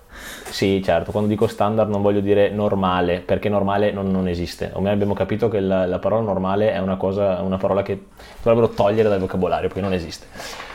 Sì, 0.50 0.82
certo, 0.84 1.12
quando 1.12 1.30
dico 1.30 1.48
standard 1.48 1.90
non 1.90 2.02
voglio 2.02 2.20
dire 2.20 2.50
normale, 2.50 3.20
perché 3.20 3.50
normale 3.50 3.92
non, 3.92 4.10
non 4.10 4.28
esiste. 4.28 4.72
Ormai 4.74 4.94
abbiamo 4.94 5.14
capito 5.14 5.50
che 5.50 5.60
la, 5.60 5.86
la, 5.86 6.00
parola 6.00 6.22
normale 6.24 6.72
è 6.72 6.80
una, 6.80 6.96
cosa, 6.96 7.42
una 7.42 7.58
parola 7.58 7.84
che 7.84 8.06
dovrebbero 8.42 8.74
togliere 8.74 9.10
dal 9.10 9.20
vocabolario, 9.20 9.68
perché 9.68 9.84
non 9.84 9.94
esiste. 9.94 10.26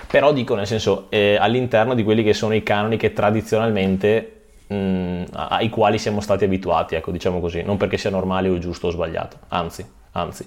Però 0.07 0.33
dico, 0.33 0.55
nel 0.55 0.67
senso, 0.67 1.07
eh, 1.09 1.37
all'interno 1.41 1.95
di 1.95 2.05
quelli 2.05 2.23
che 2.23 2.35
sono 2.35 2.55
i 2.55 2.63
canoni 2.63 2.97
che 2.97 3.13
tradizionalmente 3.13 4.43
mh, 4.69 5.25
ai 5.33 5.69
quali 5.69 5.99
siamo 5.99 6.21
stati 6.21 6.45
abituati, 6.45 6.95
ecco, 6.95 7.11
diciamo 7.11 7.41
così, 7.41 7.63
non 7.63 7.77
perché 7.77 7.97
sia 7.97 8.11
normale 8.11 8.49
o 8.49 8.59
giusto 8.59 8.89
o 8.89 8.91
sbagliato, 8.91 9.39
anzi, 9.49 9.85
anzi. 10.13 10.47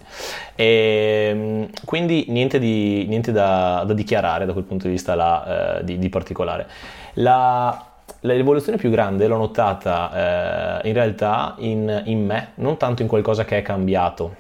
E, 0.56 1.28
ehm, 1.32 1.70
quindi 1.84 2.26
niente, 2.30 2.60
di, 2.60 3.06
niente 3.08 3.32
da, 3.32 3.84
da, 3.86 3.94
dichiarare 3.94 4.46
da 4.46 4.54
quel 4.54 4.66
punto 4.66 4.86
di 4.86 4.92
vista 4.92 5.16
là, 5.16 5.80
eh, 5.80 5.84
di, 5.84 5.98
di, 5.98 6.10
particolare. 6.10 6.68
La, 7.16 7.95
l'evoluzione 8.34 8.78
più 8.78 8.90
grande 8.90 9.28
l'ho 9.28 9.38
notata 9.38 10.82
eh, 10.82 10.88
in 10.88 10.94
realtà 10.94 11.56
in, 11.60 12.02
in 12.06 12.26
me, 12.26 12.50
non 12.56 12.78
tanto 12.78 13.02
in 13.02 13.08
qualcosa 13.08 13.46
che 13.46 13.58
è 13.58 13.62
cambiato, 13.62 14.36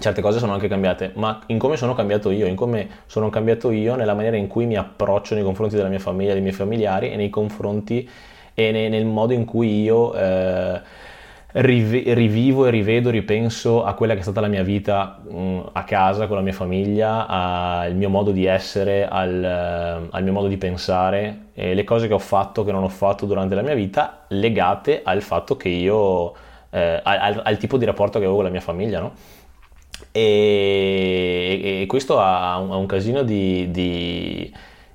certe 0.00 0.22
cose 0.22 0.38
sono 0.38 0.52
anche 0.52 0.68
cambiate, 0.68 1.12
ma 1.14 1.40
in 1.46 1.58
come 1.58 1.76
sono 1.76 1.94
cambiato 1.94 2.30
io, 2.30 2.46
in 2.46 2.56
come 2.56 2.88
sono 3.06 3.28
cambiato 3.28 3.70
io 3.70 3.94
nella 3.94 4.14
maniera 4.14 4.36
in 4.36 4.46
cui 4.46 4.66
mi 4.66 4.76
approccio 4.76 5.34
nei 5.34 5.44
confronti 5.44 5.76
della 5.76 5.88
mia 5.88 5.98
famiglia, 5.98 6.32
dei 6.32 6.42
miei 6.42 6.54
familiari 6.54 7.10
e 7.10 7.16
nei 7.16 7.30
confronti 7.30 8.08
e 8.54 8.70
ne, 8.70 8.88
nel 8.88 9.04
modo 9.04 9.32
in 9.32 9.44
cui 9.44 9.82
io 9.82 10.14
eh, 10.14 10.80
riv- 11.52 12.08
rivivo 12.08 12.66
e 12.66 12.70
rivedo, 12.70 13.10
ripenso 13.10 13.84
a 13.84 13.94
quella 13.94 14.14
che 14.14 14.20
è 14.20 14.22
stata 14.22 14.40
la 14.40 14.48
mia 14.48 14.62
vita 14.62 15.20
mh, 15.22 15.36
mm, 15.36 15.60
a 15.72 15.84
casa 15.84 16.26
con 16.26 16.36
la 16.36 16.42
mia 16.42 16.52
famiglia, 16.52 17.26
al 17.26 17.94
mio 17.94 18.08
modo 18.08 18.30
di 18.30 18.46
essere, 18.46 19.06
al, 19.06 20.08
al 20.10 20.22
mio 20.22 20.32
modo 20.32 20.48
di 20.48 20.56
pensare 20.56 21.41
e 21.54 21.74
le 21.74 21.84
cose 21.84 22.08
che 22.08 22.14
ho 22.14 22.18
fatto, 22.18 22.64
che 22.64 22.72
non 22.72 22.82
ho 22.82 22.88
fatto 22.88 23.26
durante 23.26 23.54
la 23.54 23.62
mia 23.62 23.74
vita, 23.74 24.24
legate 24.28 25.02
al 25.04 25.22
fatto 25.22 25.56
che 25.56 25.68
io, 25.68 26.32
eh, 26.70 27.00
al, 27.02 27.40
al, 27.44 27.56
tipo 27.58 27.76
di 27.76 27.84
rapporto 27.84 28.18
che 28.18 28.24
avevo 28.24 28.36
con 28.36 28.44
la 28.44 28.50
mia 28.50 28.60
famiglia, 28.60 29.00
no? 29.00 29.12
E, 30.10 31.80
e, 31.82 31.86
questo 31.86 32.18
ha 32.18 32.58
un, 32.58 32.72
ha 32.72 32.76
un 32.76 32.86
casino 32.86 33.22
di, 33.22 33.70
di 33.70 34.52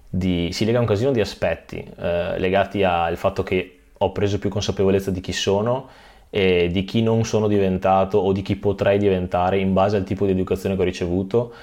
di, 0.09 0.49
si 0.51 0.65
lega 0.65 0.77
a 0.77 0.81
un 0.81 0.87
casino 0.87 1.11
di 1.11 1.19
aspetti 1.19 1.85
eh, 1.99 2.39
legati 2.39 2.83
al 2.83 3.17
fatto 3.17 3.43
che 3.43 3.79
ho 3.97 4.11
preso 4.11 4.39
più 4.39 4.49
consapevolezza 4.49 5.11
di 5.11 5.19
chi 5.19 5.33
sono 5.33 5.89
di 6.29 6.83
chi 6.83 7.01
non 7.01 7.23
sono 7.23 7.47
diventato 7.47 8.17
o 8.17 8.31
di 8.31 8.41
chi 8.41 8.57
potrei 8.57 8.99
diventare 8.99 9.57
in 9.57 9.73
base 9.73 9.95
al 9.95 10.03
tipo 10.03 10.25
di 10.25 10.33
educazione 10.33 10.75
che 10.75 10.81
ho 10.81 10.85
ricevuto, 10.85 11.53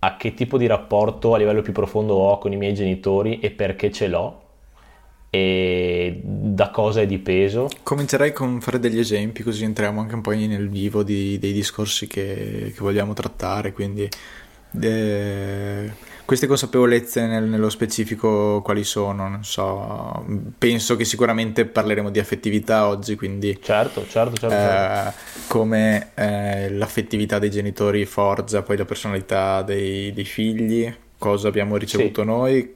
a, 0.00 0.16
che 0.16 0.34
tipo 0.34 0.58
di 0.58 0.66
rapporto 0.66 1.34
a 1.34 1.38
livello 1.38 1.62
più 1.62 1.72
profondo 1.72 2.14
ho 2.14 2.38
con 2.38 2.52
i 2.52 2.56
miei 2.56 2.74
genitori 2.74 3.38
e 3.40 3.50
perché 3.50 3.90
ce 3.90 4.08
l'ho 4.08 4.40
e 5.30 6.20
da 6.24 6.70
cosa 6.70 7.00
è 7.02 7.06
dipeso. 7.06 7.68
Comincerei 7.84 8.32
con 8.32 8.60
fare 8.60 8.80
degli 8.80 8.98
esempi 8.98 9.44
così 9.44 9.64
entriamo 9.64 10.00
anche 10.00 10.14
un 10.16 10.20
po' 10.20 10.32
nel 10.32 10.68
vivo 10.68 11.02
di, 11.04 11.38
dei 11.38 11.52
discorsi 11.52 12.06
che, 12.06 12.72
che 12.74 12.80
vogliamo 12.80 13.12
trattare, 13.12 13.72
quindi... 13.72 14.08
Eh, 14.78 15.90
queste 16.24 16.46
consapevolezze 16.46 17.26
nel, 17.26 17.44
nello 17.44 17.70
specifico 17.70 18.62
quali 18.62 18.84
sono? 18.84 19.28
Non 19.28 19.44
so, 19.44 20.24
penso 20.58 20.96
che 20.96 21.04
sicuramente 21.04 21.64
parleremo 21.64 22.10
di 22.10 22.18
affettività 22.18 22.86
oggi, 22.86 23.16
quindi... 23.16 23.58
Certo, 23.60 24.06
certo, 24.06 24.36
certo. 24.36 24.54
Eh, 24.54 24.58
certo. 24.58 25.18
come 25.48 26.10
eh, 26.14 26.70
l'affettività 26.70 27.38
dei 27.38 27.50
genitori 27.50 28.04
forgia 28.04 28.62
poi 28.62 28.76
la 28.76 28.84
personalità 28.84 29.62
dei, 29.62 30.12
dei 30.12 30.24
figli, 30.24 30.94
cosa 31.18 31.48
abbiamo 31.48 31.76
ricevuto 31.76 32.20
sì. 32.20 32.26
noi. 32.26 32.74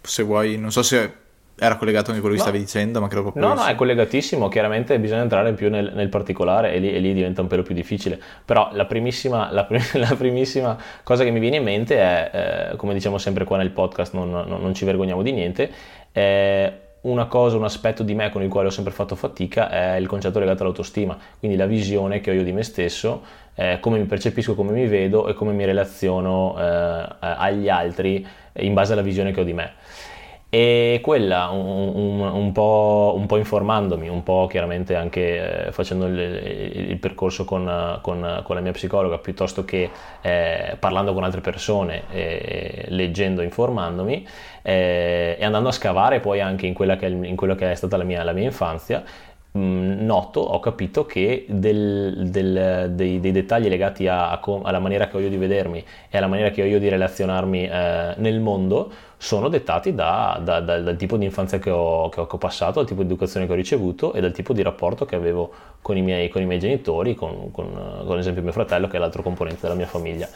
se 0.00 0.22
vuoi, 0.22 0.58
non 0.58 0.70
so 0.70 0.82
se 0.82 1.26
era 1.58 1.76
collegato 1.76 2.10
anche 2.10 2.20
quello 2.20 2.36
che 2.36 2.42
no. 2.42 2.48
stavi 2.48 2.64
dicendo, 2.64 3.00
ma 3.00 3.08
credo 3.08 3.32
proprio. 3.32 3.46
No, 3.46 3.54
no, 3.54 3.66
è 3.66 3.74
collegatissimo. 3.74 4.48
Chiaramente 4.48 4.98
bisogna 4.98 5.22
entrare 5.22 5.52
più 5.54 5.68
nel, 5.70 5.92
nel 5.94 6.08
particolare 6.08 6.72
e 6.72 6.78
lì, 6.78 6.94
e 6.94 6.98
lì, 7.00 7.12
diventa 7.12 7.40
un 7.40 7.48
pelo 7.48 7.62
più 7.62 7.74
difficile. 7.74 8.20
Però 8.44 8.70
la 8.72 8.84
primissima, 8.86 9.50
la, 9.52 9.64
prim- 9.64 9.94
la 9.98 10.14
primissima 10.16 10.76
cosa 11.02 11.24
che 11.24 11.30
mi 11.30 11.40
viene 11.40 11.56
in 11.56 11.64
mente 11.64 11.96
è, 11.96 12.70
eh, 12.72 12.76
come 12.76 12.94
diciamo 12.94 13.18
sempre 13.18 13.44
qua 13.44 13.56
nel 13.56 13.70
podcast, 13.70 14.14
non, 14.14 14.30
non, 14.30 14.46
non 14.46 14.74
ci 14.74 14.84
vergogniamo 14.84 15.22
di 15.22 15.32
niente, 15.32 15.70
è 16.12 16.72
una 17.00 17.26
cosa, 17.26 17.56
un 17.56 17.64
aspetto 17.64 18.02
di 18.02 18.14
me 18.14 18.30
con 18.30 18.42
il 18.42 18.48
quale 18.48 18.68
ho 18.68 18.70
sempre 18.70 18.92
fatto 18.92 19.14
fatica 19.14 19.70
è 19.70 19.96
il 19.96 20.06
concetto 20.06 20.38
legato 20.38 20.62
all'autostima, 20.62 21.16
quindi 21.38 21.56
la 21.56 21.66
visione 21.66 22.20
che 22.20 22.30
ho 22.30 22.34
io 22.34 22.42
di 22.42 22.52
me 22.52 22.62
stesso, 22.62 23.22
eh, 23.54 23.78
come 23.80 23.98
mi 23.98 24.04
percepisco, 24.04 24.54
come 24.54 24.72
mi 24.72 24.86
vedo 24.86 25.28
e 25.28 25.34
come 25.34 25.52
mi 25.52 25.64
relaziono 25.64 26.56
eh, 26.58 27.06
agli 27.20 27.68
altri 27.68 28.26
in 28.54 28.74
base 28.74 28.92
alla 28.92 29.02
visione 29.02 29.32
che 29.32 29.40
ho 29.40 29.44
di 29.44 29.52
me. 29.52 29.72
E 30.50 31.00
quella, 31.02 31.48
un, 31.48 31.92
un, 31.94 32.20
un, 32.20 32.52
po', 32.52 33.12
un, 33.14 33.26
po', 33.26 33.36
informandomi, 33.36 34.08
un 34.08 34.22
po' 34.22 34.46
chiaramente 34.48 34.94
anche 34.94 35.66
eh, 35.66 35.72
facendo 35.72 36.06
il, 36.06 36.18
il, 36.18 36.96
percorso 36.96 37.44
con, 37.44 37.98
con, 38.00 38.40
con, 38.42 38.54
la 38.54 38.62
mia 38.62 38.72
psicologa, 38.72 39.18
piuttosto 39.18 39.66
che 39.66 39.90
eh, 40.22 40.76
parlando 40.78 41.12
con 41.12 41.22
altre 41.22 41.42
persone, 41.42 42.04
eh, 42.10 42.86
leggendo, 42.88 43.42
informandomi, 43.42 44.26
eh, 44.62 45.36
e 45.38 45.44
andando 45.44 45.68
a 45.68 45.72
scavare 45.72 46.20
poi 46.20 46.40
anche 46.40 46.66
in 46.66 46.72
quella 46.72 46.96
che 46.96 47.08
è, 47.08 47.10
in 47.10 47.36
quello 47.36 47.54
che 47.54 47.70
è 47.70 47.74
stata 47.74 47.98
la 47.98 48.04
mia, 48.04 48.22
la 48.22 48.32
mia 48.32 48.44
infanzia, 48.44 49.04
noto, 49.50 50.40
ho 50.40 50.60
capito 50.60 51.04
che 51.04 51.46
del, 51.48 52.28
del, 52.30 52.92
dei, 52.94 53.18
dei, 53.20 53.32
dettagli 53.32 53.68
legati 53.68 54.06
a, 54.06 54.30
a, 54.30 54.40
alla 54.62 54.78
maniera 54.78 55.08
che 55.08 55.16
ho 55.16 55.20
io 55.20 55.28
di 55.28 55.36
vedermi 55.36 55.84
e 56.08 56.16
alla 56.16 56.26
maniera 56.26 56.50
che 56.50 56.62
ho 56.62 56.64
io 56.64 56.78
di 56.78 56.88
relazionarmi 56.88 57.66
eh, 57.66 58.14
nel 58.16 58.40
mondo 58.40 58.92
sono 59.18 59.48
dettati 59.48 59.94
da, 59.94 60.40
da, 60.42 60.60
da, 60.60 60.80
dal 60.80 60.96
tipo 60.96 61.16
di 61.16 61.24
infanzia 61.24 61.58
che 61.58 61.70
ho, 61.70 62.08
che 62.08 62.20
ho, 62.20 62.38
passato, 62.38 62.78
dal 62.78 62.86
tipo 62.86 63.02
di 63.02 63.08
educazione 63.08 63.46
che 63.46 63.52
ho 63.52 63.56
ricevuto 63.56 64.12
e 64.12 64.20
dal 64.20 64.32
tipo 64.32 64.52
di 64.52 64.62
rapporto 64.62 65.04
che 65.04 65.16
avevo 65.16 65.52
con 65.82 65.96
i 65.96 66.02
miei, 66.02 66.28
con 66.28 66.40
i 66.40 66.46
miei 66.46 66.60
genitori, 66.60 67.16
con, 67.16 67.50
con, 67.50 67.70
con 67.72 68.12
ad 68.12 68.18
esempio 68.18 68.42
mio 68.42 68.52
fratello 68.52 68.86
che 68.86 68.96
è 68.96 69.00
l'altro 69.00 69.22
componente 69.22 69.60
della 69.62 69.74
mia 69.74 69.86
famiglia. 69.86 70.28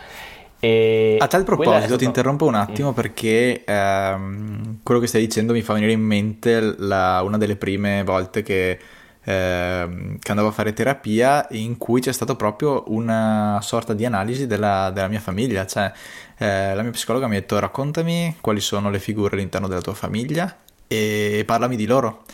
E 0.58 1.16
a 1.18 1.26
tal 1.28 1.44
proposito 1.44 1.78
stata... 1.78 1.96
ti 1.96 2.04
interrompo 2.04 2.44
un 2.44 2.54
attimo 2.54 2.92
perché 2.92 3.64
ehm, 3.64 4.78
quello 4.82 5.00
che 5.00 5.06
stai 5.06 5.20
dicendo 5.22 5.52
mi 5.52 5.62
fa 5.62 5.72
venire 5.72 5.92
in 5.92 6.00
mente 6.00 6.74
la, 6.78 7.22
una 7.24 7.38
delle 7.38 7.56
prime 7.56 8.02
volte 8.04 8.42
che 8.42 8.78
eh, 9.24 10.16
che 10.18 10.30
andavo 10.30 10.48
a 10.48 10.52
fare 10.52 10.72
terapia 10.72 11.46
in 11.50 11.78
cui 11.78 12.00
c'è 12.00 12.12
stato 12.12 12.36
proprio 12.36 12.84
una 12.88 13.58
sorta 13.62 13.94
di 13.94 14.04
analisi 14.04 14.46
della, 14.46 14.90
della 14.92 15.08
mia 15.08 15.20
famiglia, 15.20 15.66
cioè 15.66 15.92
eh, 16.38 16.74
la 16.74 16.82
mia 16.82 16.90
psicologa 16.90 17.26
mi 17.28 17.36
ha 17.36 17.40
detto 17.40 17.58
raccontami 17.58 18.36
quali 18.40 18.60
sono 18.60 18.90
le 18.90 18.98
figure 18.98 19.36
all'interno 19.36 19.68
della 19.68 19.80
tua 19.80 19.94
famiglia 19.94 20.56
e 20.86 21.44
parlami 21.46 21.76
di 21.76 21.86
loro, 21.86 22.24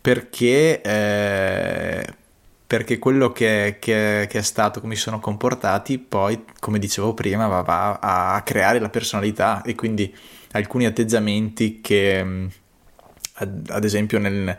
perché, 0.00 0.82
eh, 0.82 2.04
perché 2.66 2.98
quello 2.98 3.32
che, 3.32 3.78
che, 3.80 4.26
che, 4.28 4.38
è 4.38 4.42
stato, 4.42 4.80
come 4.80 4.96
si 4.96 5.00
sono 5.02 5.20
comportati, 5.20 5.98
poi, 5.98 6.44
come 6.60 6.78
dicevo 6.78 7.14
prima, 7.14 7.46
va, 7.46 7.62
va 7.62 7.98
a 8.34 8.42
creare 8.42 8.80
la 8.80 8.90
personalità. 8.90 9.62
E 9.62 9.74
quindi 9.74 10.14
alcuni 10.52 10.84
atteggiamenti 10.84 11.80
che 11.80 12.48
ad, 13.34 13.84
esempio 13.84 14.18
nel, 14.18 14.56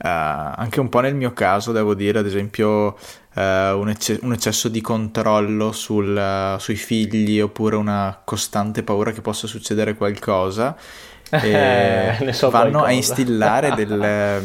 anche 0.00 0.80
un 0.80 0.88
po' 0.88 1.00
nel 1.00 1.14
mio 1.14 1.32
caso, 1.32 1.72
devo 1.72 1.94
dire, 1.94 2.20
ad 2.20 2.26
esempio, 2.26 2.96
uh, 3.38 3.40
un, 3.78 3.88
ecce- 3.88 4.18
un, 4.22 4.32
eccesso 4.32 4.68
di 4.68 4.80
controllo 4.80 5.72
sul, 5.72 6.14
uh, 6.16 6.58
sui 6.58 6.76
figli 6.76 7.40
oppure 7.40 7.76
una 7.76 8.20
costante 8.24 8.82
paura 8.82 9.12
che 9.12 9.20
possa 9.20 9.46
succedere 9.46 9.94
qualcosa. 9.94 10.76
Eh, 11.30 12.32
so 12.32 12.48
vanno 12.48 12.70
qualcosa. 12.70 12.86
a 12.86 12.92
instillare 12.92 13.74
del, 13.76 14.42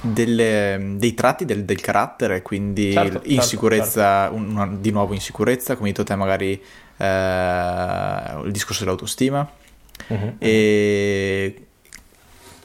delle, 0.00 0.94
dei 0.96 1.12
tratti 1.12 1.44
del, 1.44 1.66
del, 1.66 1.78
carattere, 1.78 2.40
quindi 2.40 2.90
certo, 2.90 3.20
insicurezza, 3.24 4.30
certo, 4.30 4.36
certo. 4.36 4.50
Una, 4.50 4.66
di 4.66 4.90
nuovo 4.92 5.12
insicurezza, 5.12 5.76
come 5.76 5.88
hai 5.88 5.92
detto 5.92 6.04
te 6.04 6.16
magari 6.16 6.52
il 6.98 8.50
discorso 8.50 8.84
dell'autostima. 8.84 9.46
Uh-huh. 10.08 10.36
E 10.38 11.65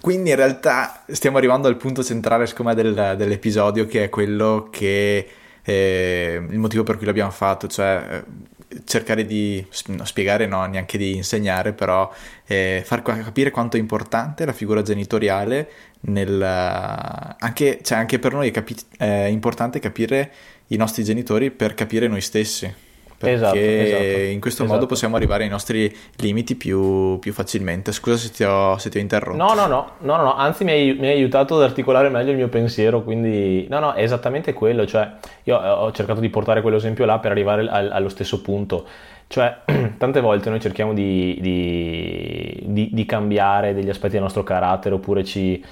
quindi 0.01 0.31
in 0.31 0.35
realtà 0.35 1.03
stiamo 1.07 1.37
arrivando 1.37 1.67
al 1.67 1.77
punto 1.77 2.03
centrale 2.03 2.47
secondo 2.47 2.73
me 2.73 2.81
del, 2.81 3.15
dell'episodio 3.15 3.85
che 3.85 4.05
è 4.05 4.09
quello 4.09 4.67
che 4.71 5.27
eh, 5.63 6.43
il 6.49 6.57
motivo 6.57 6.83
per 6.83 6.97
cui 6.97 7.05
l'abbiamo 7.05 7.31
fatto, 7.31 7.67
cioè 7.67 8.23
eh, 8.67 8.81
cercare 8.85 9.25
di 9.25 9.65
spiegare, 9.69 10.47
no, 10.47 10.65
neanche 10.65 10.97
di 10.97 11.15
insegnare, 11.15 11.73
però 11.73 12.11
eh, 12.45 12.81
far 12.83 13.01
capire 13.01 13.51
quanto 13.51 13.77
è 13.77 13.79
importante 13.79 14.43
la 14.45 14.53
figura 14.53 14.81
genitoriale 14.81 15.69
nel, 16.01 16.41
anche, 16.41 17.79
cioè 17.83 17.97
anche 17.97 18.17
per 18.17 18.33
noi 18.33 18.47
è, 18.47 18.51
capi- 18.51 18.75
è 18.97 19.25
importante 19.25 19.79
capire 19.79 20.31
i 20.67 20.77
nostri 20.77 21.03
genitori 21.03 21.51
per 21.51 21.73
capire 21.73 22.07
noi 22.07 22.21
stessi 22.21 22.73
perché 23.21 23.35
esatto, 23.35 23.55
esatto, 23.55 24.31
in 24.31 24.41
questo 24.41 24.63
esatto. 24.63 24.75
modo 24.75 24.87
possiamo 24.87 25.15
arrivare 25.15 25.43
ai 25.43 25.49
nostri 25.49 25.95
limiti 26.17 26.55
più, 26.55 27.19
più 27.19 27.31
facilmente. 27.31 27.91
Scusa 27.91 28.17
se 28.17 28.31
ti, 28.31 28.43
ho, 28.43 28.77
se 28.77 28.89
ti, 28.89 28.97
ho, 28.97 29.01
interrotto. 29.01 29.37
No, 29.37 29.53
no, 29.53 29.67
no, 29.67 29.91
no, 29.99 30.17
no, 30.17 30.35
anzi 30.35 30.63
mi 30.63 30.71
hai, 30.71 30.95
mi 30.99 31.07
hai, 31.07 31.13
aiutato 31.13 31.55
ad 31.55 31.63
articolare 31.63 32.09
meglio 32.09 32.31
il 32.31 32.37
mio 32.37 32.49
pensiero, 32.49 33.03
quindi 33.03 33.67
no, 33.69 33.79
no, 33.79 33.93
è 33.93 34.01
esattamente 34.01 34.53
quello, 34.53 34.85
cioè 34.85 35.11
io 35.43 35.57
ho 35.57 35.91
cercato 35.91 36.19
di 36.19 36.29
portare 36.29 36.61
quell'esempio 36.61 37.05
là 37.05 37.19
per 37.19 37.31
arrivare 37.31 37.67
al, 37.69 37.91
allo 37.91 38.09
stesso 38.09 38.41
punto. 38.41 38.85
Cioè, 39.27 39.59
tante 39.97 40.19
volte 40.19 40.49
noi 40.49 40.59
cerchiamo 40.59 40.93
di, 40.93 41.37
di, 41.39 42.63
di, 42.65 42.89
di 42.91 43.05
cambiare 43.05 43.73
degli 43.73 43.89
aspetti 43.89 44.13
del 44.13 44.23
nostro 44.23 44.43
carattere 44.43 44.95
oppure 44.95 45.23
ci, 45.23 45.63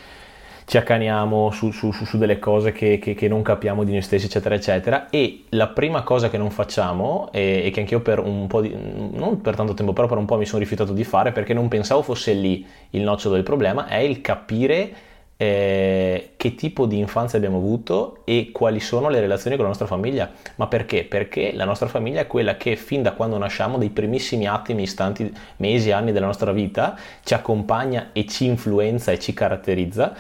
ci 0.70 0.78
accaniamo 0.78 1.50
su, 1.50 1.72
su, 1.72 1.92
su, 1.92 2.18
delle 2.20 2.38
cose 2.38 2.72
che, 2.72 3.00
che, 3.00 3.16
che, 3.16 3.28
non 3.28 3.42
capiamo 3.42 3.84
di 3.84 3.92
noi 3.92 4.04
stessi, 4.04 4.28
eccetera, 4.28 4.54
eccetera. 4.54 5.10
E 5.10 5.46
la 5.50 5.66
prima 5.66 6.04
cosa 6.04 6.30
che 6.30 6.38
non 6.38 6.52
facciamo, 6.52 7.30
e, 7.32 7.64
e, 7.66 7.72
che 7.72 7.80
anch'io 7.80 8.02
per 8.02 8.20
un 8.20 8.46
po' 8.46 8.62
di, 8.62 8.72
non 9.12 9.42
per 9.42 9.56
tanto 9.56 9.74
tempo, 9.74 9.94
però 9.94 10.06
per 10.06 10.20
un 10.20 10.26
po' 10.26 10.38
mi 10.38 10.46
sono 10.46 10.60
rifiutato 10.60 10.94
di 10.94 11.04
fare 11.04 11.32
perché 11.32 11.56
non 11.56 11.70
pensavo 11.70 12.04
fosse 12.04 12.34
lì 12.34 12.64
il 12.92 13.02
nocciolo 13.02 13.34
del 13.34 13.44
problema, 13.44 13.88
è 13.88 13.98
il 13.98 14.22
capire 14.22 14.92
eh, 15.38 16.34
che 16.38 16.54
tipo 16.54 16.86
di 16.86 17.00
infanzia 17.00 17.40
abbiamo 17.40 17.58
avuto 17.58 18.20
e 18.24 18.52
quali 18.54 18.80
sono 18.80 19.10
le 19.10 19.22
relazioni 19.22 19.56
con 19.56 19.64
la 19.66 19.72
nostra 19.72 19.88
famiglia. 19.88 20.30
Ma 20.58 20.68
perché? 20.68 21.04
Perché 21.04 21.52
la 21.52 21.66
nostra 21.66 21.88
famiglia 21.88 22.22
è 22.22 22.28
quella 22.28 22.58
che 22.58 22.76
fin 22.76 23.02
da 23.02 23.14
quando 23.14 23.40
nasciamo, 23.40 23.80
dei 23.80 23.90
primissimi 23.90 24.48
attimi, 24.48 24.84
istanti, 24.84 25.34
mesi, 25.56 25.90
anni 25.90 26.12
della 26.12 26.28
nostra 26.28 26.52
vita, 26.52 26.96
ci 27.24 27.34
accompagna 27.34 28.10
e 28.14 28.28
ci 28.28 28.46
influenza 28.46 29.12
e 29.12 29.18
ci 29.18 29.34
caratterizza 29.34 30.14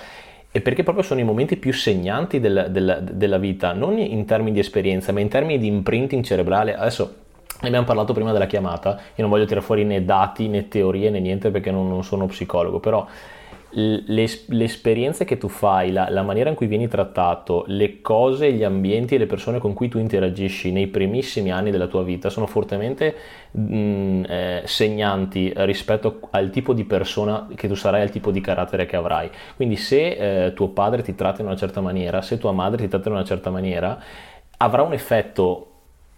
e 0.51 0.61
perché 0.61 0.83
proprio 0.83 1.03
sono 1.03 1.19
i 1.19 1.23
momenti 1.23 1.57
più 1.57 1.71
segnanti 1.71 2.39
del, 2.39 2.67
del, 2.71 3.07
della 3.11 3.37
vita, 3.37 3.73
non 3.73 3.97
in 3.99 4.25
termini 4.25 4.53
di 4.53 4.59
esperienza, 4.59 5.11
ma 5.11 5.19
in 5.19 5.27
termini 5.27 5.59
di 5.59 5.67
imprinting 5.67 6.23
cerebrale. 6.23 6.75
Adesso 6.75 7.15
ne 7.61 7.67
abbiamo 7.67 7.85
parlato 7.85 8.13
prima 8.13 8.31
della 8.31 8.47
chiamata, 8.47 8.91
io 8.91 9.21
non 9.21 9.29
voglio 9.29 9.45
tirare 9.45 9.65
fuori 9.65 9.83
né 9.83 10.03
dati 10.05 10.47
né 10.47 10.67
teorie 10.67 11.09
né 11.09 11.19
niente 11.19 11.51
perché 11.51 11.71
non, 11.71 11.87
non 11.87 12.03
sono 12.03 12.25
psicologo, 12.25 12.79
però 12.79 13.05
le, 13.71 14.03
le, 14.47 14.63
esperienze 14.63 15.25
che 15.25 15.37
tu 15.37 15.47
fai, 15.47 15.91
la, 15.91 16.09
la, 16.09 16.23
maniera 16.23 16.49
in 16.49 16.55
cui 16.55 16.67
vieni 16.67 16.87
trattato, 16.87 17.63
le 17.67 18.01
cose, 18.01 18.51
gli 18.51 18.63
ambienti 18.63 19.15
e 19.15 19.17
le 19.17 19.27
persone 19.27 19.59
con 19.59 19.73
cui 19.73 19.89
tu 19.89 19.99
interagisci 19.99 20.71
nei 20.71 20.87
primissimi 20.87 21.51
anni 21.51 21.69
della 21.69 21.87
tua 21.87 22.03
vita 22.03 22.29
sono 22.29 22.47
fortemente 22.47 23.15
mh, 23.51 24.23
eh, 24.27 24.61
segnanti 24.65 25.53
rispetto 25.57 26.19
al 26.31 26.49
tipo 26.49 26.73
di 26.73 26.85
persona 26.85 27.47
che 27.55 27.67
tu 27.67 27.75
sarai, 27.75 28.01
al 28.01 28.09
tipo 28.09 28.31
di 28.31 28.41
carattere 28.41 28.85
che 28.85 28.95
avrai. 28.95 29.29
Quindi 29.55 29.75
se 29.75 30.45
eh, 30.47 30.53
tuo 30.53 30.69
padre 30.69 31.03
ti 31.03 31.13
tratta 31.13 31.41
in 31.41 31.47
una 31.47 31.57
certa 31.57 31.81
maniera, 31.81 32.21
se 32.21 32.37
tua 32.37 32.51
madre 32.51 32.81
ti 32.81 32.87
tratta 32.87 33.09
in 33.09 33.15
una 33.15 33.23
certa 33.23 33.49
maniera, 33.49 34.01
avrà 34.57 34.81
un 34.81 34.93
effetto 34.93 35.65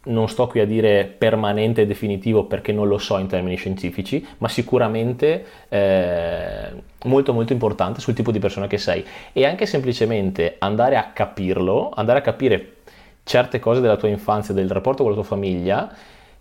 non 0.04 0.28
sto 0.30 0.48
qui 0.48 0.60
a 0.60 0.66
dire 0.66 1.06
permanente 1.06 1.82
e 1.82 1.86
definitivo 1.86 2.46
perché 2.46 2.72
non 2.72 2.88
lo 2.88 2.98
so 2.98 3.18
in 3.18 3.28
termini 3.28 3.56
scientifici, 3.56 4.26
ma 4.40 4.48
sicuramente 4.48 5.46
eh, 5.70 6.72
molto 7.04 7.34
molto 7.34 7.54
importante 7.54 8.00
sul 8.00 8.14
tipo 8.14 8.32
di 8.32 8.40
persona 8.40 8.68
che 8.68 8.78
sei 8.78 9.06
e 9.32 9.46
anche 9.46 9.66
semplicemente 9.66 10.56
andare 10.60 10.96
a 10.96 11.12
capirlo, 11.14 11.92
andare 11.94 12.20
a 12.20 12.22
capire 12.22 12.78
certe 13.24 13.60
cose 13.60 13.82
della 13.82 13.98
tua 13.98 14.10
infanzia, 14.10 14.54
del 14.54 14.70
rapporto 14.70 15.04
con 15.04 15.12
la 15.12 15.18
tua 15.18 15.28
famiglia, 15.28 15.94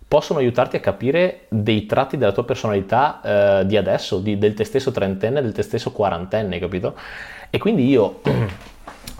possono 0.07 0.39
aiutarti 0.39 0.75
a 0.75 0.79
capire 0.79 1.45
dei 1.47 1.85
tratti 1.85 2.17
della 2.17 2.33
tua 2.33 2.43
personalità 2.43 3.59
eh, 3.61 3.65
di 3.65 3.77
adesso, 3.77 4.19
di, 4.19 4.37
del 4.37 4.53
te 4.55 4.63
stesso 4.63 4.91
trentenne, 4.91 5.41
del 5.41 5.53
te 5.53 5.61
stesso 5.61 5.91
quarantenne, 5.91 6.59
capito? 6.59 6.95
E 7.49 7.57
quindi 7.59 7.87
io 7.87 8.19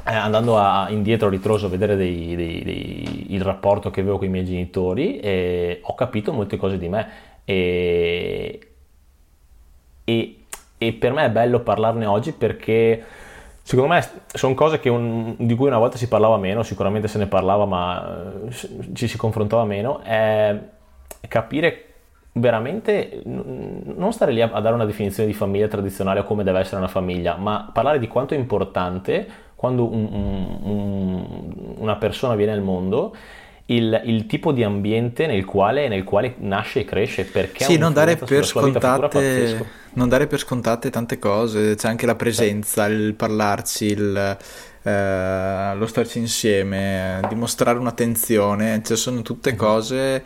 eh, 0.03 0.13
andando 0.13 0.57
a, 0.57 0.87
indietro 0.89 1.27
a 1.27 1.29
ritroso 1.29 1.67
a 1.67 1.69
vedere 1.69 1.95
dei, 1.95 2.35
dei, 2.35 2.63
dei, 2.63 3.25
il 3.33 3.41
rapporto 3.41 3.91
che 3.91 4.01
avevo 4.01 4.17
con 4.17 4.27
i 4.27 4.29
miei 4.29 4.45
genitori 4.45 5.19
e 5.19 5.79
ho 5.83 5.95
capito 5.95 6.33
molte 6.33 6.57
cose 6.57 6.77
di 6.77 6.89
me. 6.89 7.07
E, 7.45 8.59
e, 10.03 10.35
e 10.77 10.93
per 10.93 11.13
me 11.13 11.25
è 11.25 11.29
bello 11.29 11.59
parlarne 11.59 12.05
oggi 12.05 12.31
perché 12.31 13.03
secondo 13.61 13.93
me 13.93 14.07
sono 14.33 14.53
cose 14.53 14.81
un, 14.89 15.35
di 15.37 15.55
cui 15.55 15.67
una 15.67 15.77
volta 15.77 15.97
si 15.97 16.07
parlava 16.07 16.37
meno, 16.37 16.63
sicuramente 16.63 17.07
se 17.07 17.17
ne 17.19 17.27
parlava 17.27 17.65
ma 17.65 18.31
eh, 18.47 18.51
ci 18.93 19.07
si 19.07 19.17
confrontava 19.17 19.65
meno, 19.65 20.01
è 20.01 20.59
capire 21.27 21.85
veramente 22.33 23.21
non 23.25 24.13
stare 24.13 24.31
lì 24.31 24.41
a 24.41 24.47
dare 24.47 24.73
una 24.73 24.85
definizione 24.85 25.27
di 25.27 25.35
famiglia 25.35 25.67
tradizionale 25.67 26.21
o 26.21 26.23
come 26.23 26.43
deve 26.43 26.59
essere 26.59 26.77
una 26.77 26.87
famiglia, 26.87 27.35
ma 27.35 27.69
parlare 27.71 27.99
di 27.99 28.07
quanto 28.07 28.33
è 28.33 28.37
importante 28.37 29.27
quando 29.61 29.87
un, 29.87 30.07
un, 30.63 31.75
una 31.77 31.95
persona 31.97 32.33
viene 32.33 32.51
al 32.51 32.63
mondo, 32.63 33.15
il, 33.67 34.01
il, 34.05 34.25
tipo 34.25 34.51
di 34.51 34.63
ambiente 34.63 35.27
nel 35.27 35.45
quale, 35.45 35.87
nel 35.87 36.03
quale 36.03 36.33
nasce 36.39 36.79
e 36.79 36.85
cresce, 36.85 37.25
perché 37.25 37.65
sì, 37.65 37.77
non 37.77 37.93
dare, 37.93 38.19
scontate, 38.41 39.63
non 39.93 40.09
dare 40.09 40.25
per 40.25 40.39
scontate 40.39 40.89
tante 40.89 41.19
cose, 41.19 41.75
c'è 41.75 41.87
anche 41.87 42.07
la 42.07 42.15
presenza, 42.15 42.87
sì. 42.87 42.91
il 42.93 43.13
parlarci, 43.13 43.85
il, 43.85 44.37
eh, 44.81 45.75
lo 45.75 45.85
starci 45.85 46.17
insieme, 46.17 47.19
dimostrare 47.29 47.77
un'attenzione, 47.77 48.81
cioè 48.83 48.97
sono 48.97 49.21
tutte 49.21 49.55
cose 49.55 50.23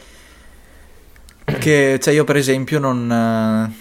che, 1.44 2.00
cioè 2.02 2.14
io 2.14 2.24
per 2.24 2.38
esempio 2.38 2.80
non 2.80 3.74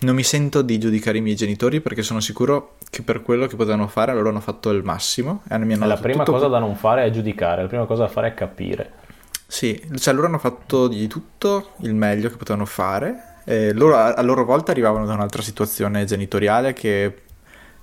non 0.00 0.14
mi 0.14 0.22
sento 0.22 0.62
di 0.62 0.78
giudicare 0.78 1.18
i 1.18 1.20
miei 1.20 1.34
genitori 1.34 1.80
perché 1.80 2.02
sono 2.02 2.20
sicuro 2.20 2.76
che 2.90 3.02
per 3.02 3.22
quello 3.22 3.46
che 3.46 3.56
potevano 3.56 3.86
fare 3.86 4.12
loro 4.14 4.30
hanno 4.30 4.40
fatto 4.40 4.70
il 4.70 4.82
massimo. 4.82 5.42
E 5.48 5.54
hanno 5.54 5.86
la 5.86 5.96
prima 5.96 6.24
tutto... 6.24 6.36
cosa 6.36 6.48
da 6.48 6.58
non 6.58 6.74
fare 6.74 7.04
è 7.04 7.10
giudicare, 7.10 7.62
la 7.62 7.68
prima 7.68 7.84
cosa 7.84 8.04
da 8.04 8.08
fare 8.08 8.28
è 8.28 8.34
capire. 8.34 8.92
Sì, 9.46 9.80
cioè 9.96 10.14
loro 10.14 10.26
hanno 10.26 10.38
fatto 10.38 10.88
di 10.88 11.06
tutto 11.06 11.70
il 11.78 11.94
meglio 11.94 12.28
che 12.28 12.36
potevano 12.36 12.66
fare. 12.66 13.36
E 13.44 13.72
loro 13.72 13.96
a 13.96 14.20
loro 14.20 14.44
volta 14.44 14.72
arrivavano 14.72 15.06
da 15.06 15.14
un'altra 15.14 15.40
situazione 15.40 16.04
genitoriale 16.04 16.74
che 16.74 17.22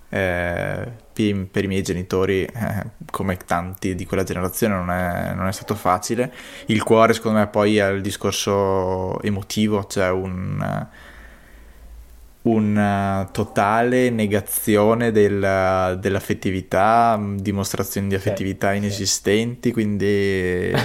eh, 0.10 0.91
per 1.12 1.63
i 1.63 1.68
miei 1.68 1.82
genitori, 1.82 2.44
eh, 2.44 2.84
come 3.10 3.38
tanti 3.38 3.96
di 3.96 4.06
quella 4.06 4.24
generazione, 4.24 4.76
non 4.76 4.91
è, 4.91 5.34
non 5.34 5.48
è, 5.48 5.52
stato 5.52 5.74
facile. 5.76 6.32
Il 6.68 6.84
cuore, 6.84 7.13
secondo 7.13 7.39
me, 7.39 7.48
poi 7.48 7.78
è 7.78 7.88
il 7.88 8.02
discorso 8.02 9.20
emotivo, 9.22 9.86
cioè 9.88 10.10
un 10.10 10.88
una 12.45 13.27
totale 13.31 14.10
negazione 14.12 15.12
del, 15.12 15.97
dell'affettività, 15.99 17.19
dimostrazioni 17.38 18.08
di 18.08 18.15
affettività 18.15 18.71
sì, 18.71 18.77
inesistenti, 18.77 19.69
sì. 19.69 19.73
quindi... 19.73 20.71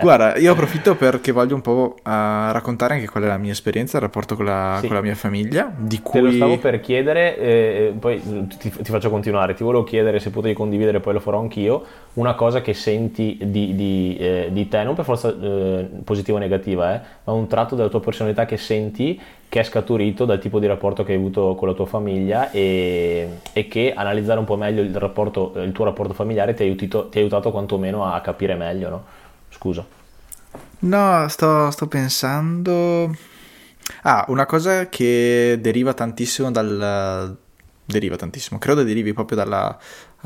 Guarda, 0.00 0.36
io 0.36 0.52
approfitto 0.52 0.96
perché 0.96 1.30
voglio 1.30 1.54
un 1.54 1.60
po' 1.60 1.94
uh, 1.96 2.00
raccontare 2.02 2.94
anche 2.94 3.08
qual 3.08 3.22
è 3.24 3.26
la 3.26 3.38
mia 3.38 3.52
esperienza, 3.52 3.98
il 3.98 4.02
rapporto 4.02 4.34
con 4.34 4.46
la, 4.46 4.78
sì. 4.80 4.86
con 4.86 4.96
la 4.96 5.02
mia 5.02 5.14
famiglia, 5.14 5.72
di 5.76 6.00
cui... 6.00 6.20
Te 6.20 6.26
lo 6.26 6.32
stavo 6.32 6.58
per 6.58 6.80
chiedere, 6.80 7.38
eh, 7.38 7.94
poi 7.98 8.20
ti, 8.58 8.70
ti, 8.70 8.90
faccio 8.90 9.10
continuare, 9.10 9.54
ti 9.54 9.62
volevo 9.62 9.84
chiedere 9.84 10.18
se 10.18 10.30
potevi 10.30 10.54
condividere, 10.54 10.98
poi 10.98 11.12
lo 11.12 11.20
farò 11.20 11.38
anch'io, 11.38 11.84
una 12.14 12.34
cosa 12.34 12.60
che 12.60 12.74
senti 12.74 13.38
di, 13.40 13.76
di, 13.76 14.16
eh, 14.18 14.48
di 14.50 14.66
te, 14.66 14.82
non 14.82 14.96
per 14.96 15.04
forza 15.04 15.28
eh, 15.28 15.88
positiva 16.02 16.36
o 16.36 16.40
negativa, 16.40 16.96
eh, 16.96 17.00
ma 17.22 17.32
un 17.32 17.46
tratto 17.46 17.76
della 17.76 17.88
tua 17.88 18.00
personalità 18.00 18.44
che 18.44 18.56
senti 18.56 19.20
che 19.48 19.60
è 19.60 19.62
scaturito 19.62 20.26
dal 20.26 20.38
tipo 20.38 20.58
di 20.58 20.66
rapporto 20.66 21.04
che 21.04 21.12
hai 21.12 21.18
avuto 21.18 21.54
con 21.54 21.68
la 21.68 21.74
tua 21.74 21.86
famiglia 21.86 22.50
e, 22.50 23.38
e 23.52 23.66
che 23.66 23.94
analizzare 23.94 24.38
un 24.38 24.44
po' 24.44 24.56
meglio 24.56 24.82
il, 24.82 24.94
rapporto, 24.96 25.54
il 25.56 25.72
tuo 25.72 25.86
rapporto 25.86 26.12
familiare 26.12 26.52
ti 26.52 26.62
ha, 26.62 26.66
aiutato, 26.66 27.08
ti 27.08 27.18
ha 27.18 27.20
aiutato 27.20 27.50
quantomeno 27.50 28.04
a 28.04 28.20
capire 28.20 28.54
meglio, 28.54 28.88
no? 28.90 29.04
Scusa. 29.48 29.84
No, 30.80 31.28
sto, 31.28 31.70
sto 31.70 31.86
pensando... 31.86 33.14
Ah, 34.02 34.26
una 34.28 34.44
cosa 34.44 34.90
che 34.90 35.56
deriva 35.60 35.94
tantissimo 35.94 36.50
dal... 36.50 37.34
deriva 37.86 38.16
tantissimo, 38.16 38.58
credo 38.58 38.82
derivi 38.82 39.14
proprio 39.14 39.38
dalla, 39.38 39.78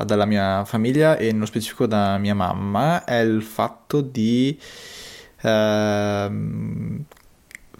dalla 0.04 0.24
mia 0.24 0.64
famiglia 0.64 1.16
e 1.16 1.30
nello 1.30 1.46
specifico 1.46 1.86
da 1.86 2.18
mia 2.18 2.34
mamma, 2.34 3.04
è 3.04 3.20
il 3.20 3.42
fatto 3.42 4.00
di... 4.00 4.58
Ehm, 5.42 7.04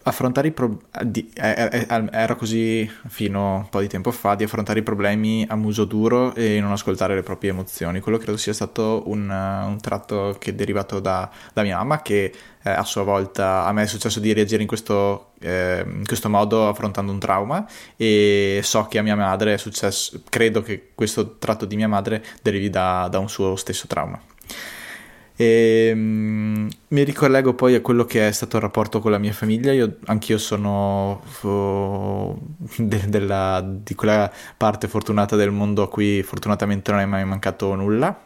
affrontare 0.05 0.49
i 0.49 0.53
problemi, 0.53 1.29
era 1.35 2.35
così 2.35 2.91
fino 3.09 3.55
a 3.55 3.57
un 3.59 3.69
po' 3.69 3.81
di 3.81 3.89
tempo 3.89 4.11
fa, 4.11 4.35
di 4.35 4.45
affrontare 4.45 4.81
i 4.81 4.83
problemi 4.83 5.45
a 5.49 5.57
muso 5.57 5.85
duro 5.85 6.35
e 6.35 6.61
non 6.61 6.73
ascoltare 6.73 7.15
le 7.15 7.23
proprie 7.23 7.51
emozioni. 7.51 8.01
Quello 8.01 8.19
credo 8.19 8.37
sia 8.37 8.53
stato 8.53 9.03
un, 9.07 9.29
un 9.31 9.79
tratto 9.81 10.37
che 10.39 10.51
è 10.51 10.55
derivato 10.55 11.01
da, 11.01 11.31
da 11.53 11.63
mia 11.63 11.77
mamma, 11.77 12.03
che 12.03 12.33
eh, 12.63 12.71
a 12.71 12.85
sua 12.85 13.03
volta 13.03 13.65
a 13.65 13.73
me 13.73 13.83
è 13.83 13.87
successo 13.87 14.21
di 14.21 14.33
reagire 14.33 14.63
in 14.63 14.69
questo, 14.69 15.33
eh, 15.41 15.85
in 15.87 16.07
questo 16.07 16.29
modo 16.29 16.69
affrontando 16.69 17.13
un 17.13 17.19
trauma 17.19 17.67
e 17.97 18.61
so 18.63 18.87
che 18.87 18.99
a 18.99 19.03
mia 19.03 19.17
madre 19.17 19.55
è 19.55 19.57
successo, 19.59 20.23
credo 20.29 20.63
che 20.63 20.91
questo 20.95 21.39
tratto 21.39 21.65
di 21.65 21.77
mia 21.77 21.89
madre 21.89 22.25
derivi 22.43 22.71
da, 22.71 23.09
da 23.11 23.19
un 23.19 23.29
suo 23.29 23.57
stesso 23.57 23.87
trauma. 23.87 24.21
E, 25.35 25.91
um, 25.95 26.69
mi 26.89 27.03
ricollego 27.05 27.55
poi 27.55 27.75
a 27.75 27.81
quello 27.81 28.05
che 28.05 28.29
è 28.29 28.33
stato 28.33 28.57
il 28.57 28.63
rapporto 28.63 29.01
con 29.01 29.11
la 29.11 29.19
mia 29.19 29.33
famiglia. 29.33 29.73
Io, 29.73 29.97
anch'io 30.07 30.39
sono 30.39 31.23
de, 32.77 33.03
della, 33.09 33.65
di 33.67 33.95
quella 33.95 34.31
parte 34.57 34.89
fortunata 34.89 35.37
del 35.37 35.51
mondo 35.51 35.83
a 35.83 35.89
cui 35.89 36.23
fortunatamente 36.23 36.91
non 36.91 37.01
è 37.01 37.07
mai 37.07 37.25
mancato 37.25 37.75
nulla. 37.75 38.21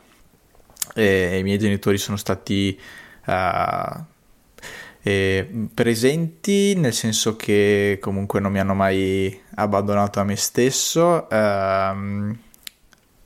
E, 0.94 1.38
I 1.38 1.42
miei 1.42 1.58
genitori 1.58 1.98
sono 1.98 2.16
stati 2.16 2.78
uh, 3.26 4.04
presenti, 5.72 6.74
nel 6.74 6.92
senso 6.92 7.36
che 7.36 7.98
comunque 8.00 8.40
non 8.40 8.50
mi 8.50 8.58
hanno 8.58 8.74
mai 8.74 9.40
abbandonato 9.54 10.18
a 10.18 10.24
me 10.24 10.34
stesso, 10.36 11.28
uh, 11.30 11.34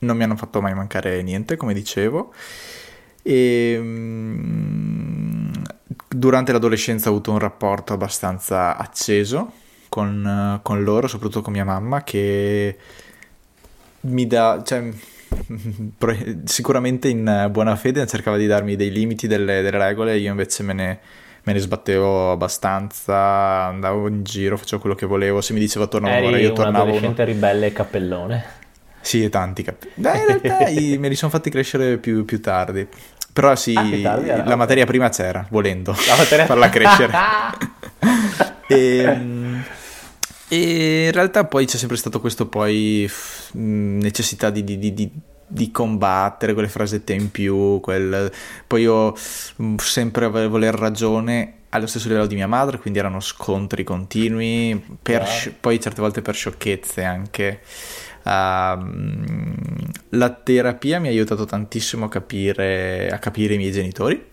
non 0.03 0.17
mi 0.17 0.23
hanno 0.23 0.37
fatto 0.37 0.61
mai 0.61 0.75
mancare 0.75 1.23
niente, 1.23 1.57
come 1.57 1.73
dicevo. 1.73 2.33
E 3.31 3.79
mm, 3.81 5.53
durante 6.09 6.51
l'adolescenza 6.51 7.09
ho 7.09 7.13
avuto 7.13 7.31
un 7.31 7.39
rapporto 7.39 7.93
abbastanza 7.93 8.77
acceso 8.77 9.53
con, 9.89 10.59
con 10.63 10.83
loro, 10.83 11.07
soprattutto 11.07 11.41
con 11.41 11.53
mia 11.53 11.65
mamma, 11.65 12.03
che 12.03 12.77
mi 14.01 14.27
dà, 14.27 14.61
cioè, 14.65 14.89
sicuramente 16.45 17.07
in 17.09 17.49
buona 17.53 17.77
fede 17.77 18.05
cercava 18.09 18.37
di 18.37 18.49
darmi 18.49 18.75
dei 18.75 18.91
limiti, 18.91 19.29
delle, 19.29 19.63
delle 19.63 19.79
regole, 19.79 20.17
io 20.19 20.33
invece 20.33 20.65
me 20.65 20.73
ne, 20.73 20.99
me 21.45 21.53
ne, 21.53 21.59
sbattevo 21.61 22.33
abbastanza, 22.33 23.67
andavo 23.67 24.09
in 24.09 24.25
giro, 24.25 24.57
facevo 24.57 24.81
quello 24.81 24.97
che 24.97 25.07
volevo, 25.07 25.41
se 25.41 25.53
mi 25.53 25.61
diceva 25.61 25.87
torna 25.87 26.19
un'ora 26.19 26.37
io 26.37 26.53
tornavo... 26.53 26.83
un 26.83 26.89
adolescente 26.89 27.25
ribelle 27.25 27.67
e 27.67 27.73
cappellone. 27.73 28.45
Sì, 29.03 29.29
tanti 29.29 29.63
cappelloni. 29.63 30.19
in 30.19 30.41
realtà 30.41 30.99
me 30.99 31.09
li 31.09 31.15
sono 31.15 31.31
fatti 31.31 31.49
crescere 31.49 31.97
più, 31.99 32.25
più 32.25 32.41
tardi. 32.41 32.89
Però 33.33 33.55
sì, 33.55 33.75
ah, 33.75 34.45
la 34.45 34.57
materia 34.57 34.85
prima 34.85 35.09
c'era, 35.09 35.47
volendo, 35.51 35.95
materia... 36.17 36.47
farla 36.47 36.69
crescere. 36.69 37.13
e, 38.67 38.99
ehm, 39.07 39.65
e, 40.49 41.05
in 41.07 41.13
realtà 41.13 41.45
poi 41.45 41.67
c'è 41.67 41.77
sempre 41.77 41.97
stato 41.97 42.21
questo 42.21 42.49
poi 42.49 43.09
necessità 43.53 44.51
di, 44.51 44.65
di, 44.65 44.79
di, 44.93 45.11
di 45.47 45.71
combattere 45.71 46.55
quelle 46.55 46.69
frasette 46.69 47.13
in 47.13 47.31
più, 47.31 47.81
quel... 47.81 48.33
poi 48.67 48.83
io 48.83 49.15
sempre 49.77 50.29
voler 50.29 50.75
ragione 50.75 51.55
allo 51.71 51.87
stesso 51.87 52.09
livello 52.09 52.27
di 52.27 52.35
mia 52.35 52.49
madre, 52.49 52.79
quindi 52.79 52.99
erano 52.99 53.21
scontri 53.21 53.85
continui, 53.85 54.99
per, 55.01 55.23
yeah. 55.23 55.55
poi 55.59 55.81
certe 55.81 56.01
volte 56.01 56.23
per 56.23 56.35
sciocchezze 56.35 57.05
anche. 57.05 57.61
Uh, 58.23 59.51
la 60.11 60.31
terapia 60.31 61.01
mi 61.01 61.09
ha 61.09 61.11
aiutato 61.11 61.45
tantissimo 61.45 62.07
a 62.07 62.09
capire, 62.09 63.09
a 63.11 63.19
capire 63.19 63.55
i 63.55 63.57
miei 63.57 63.73
genitori 63.73 64.29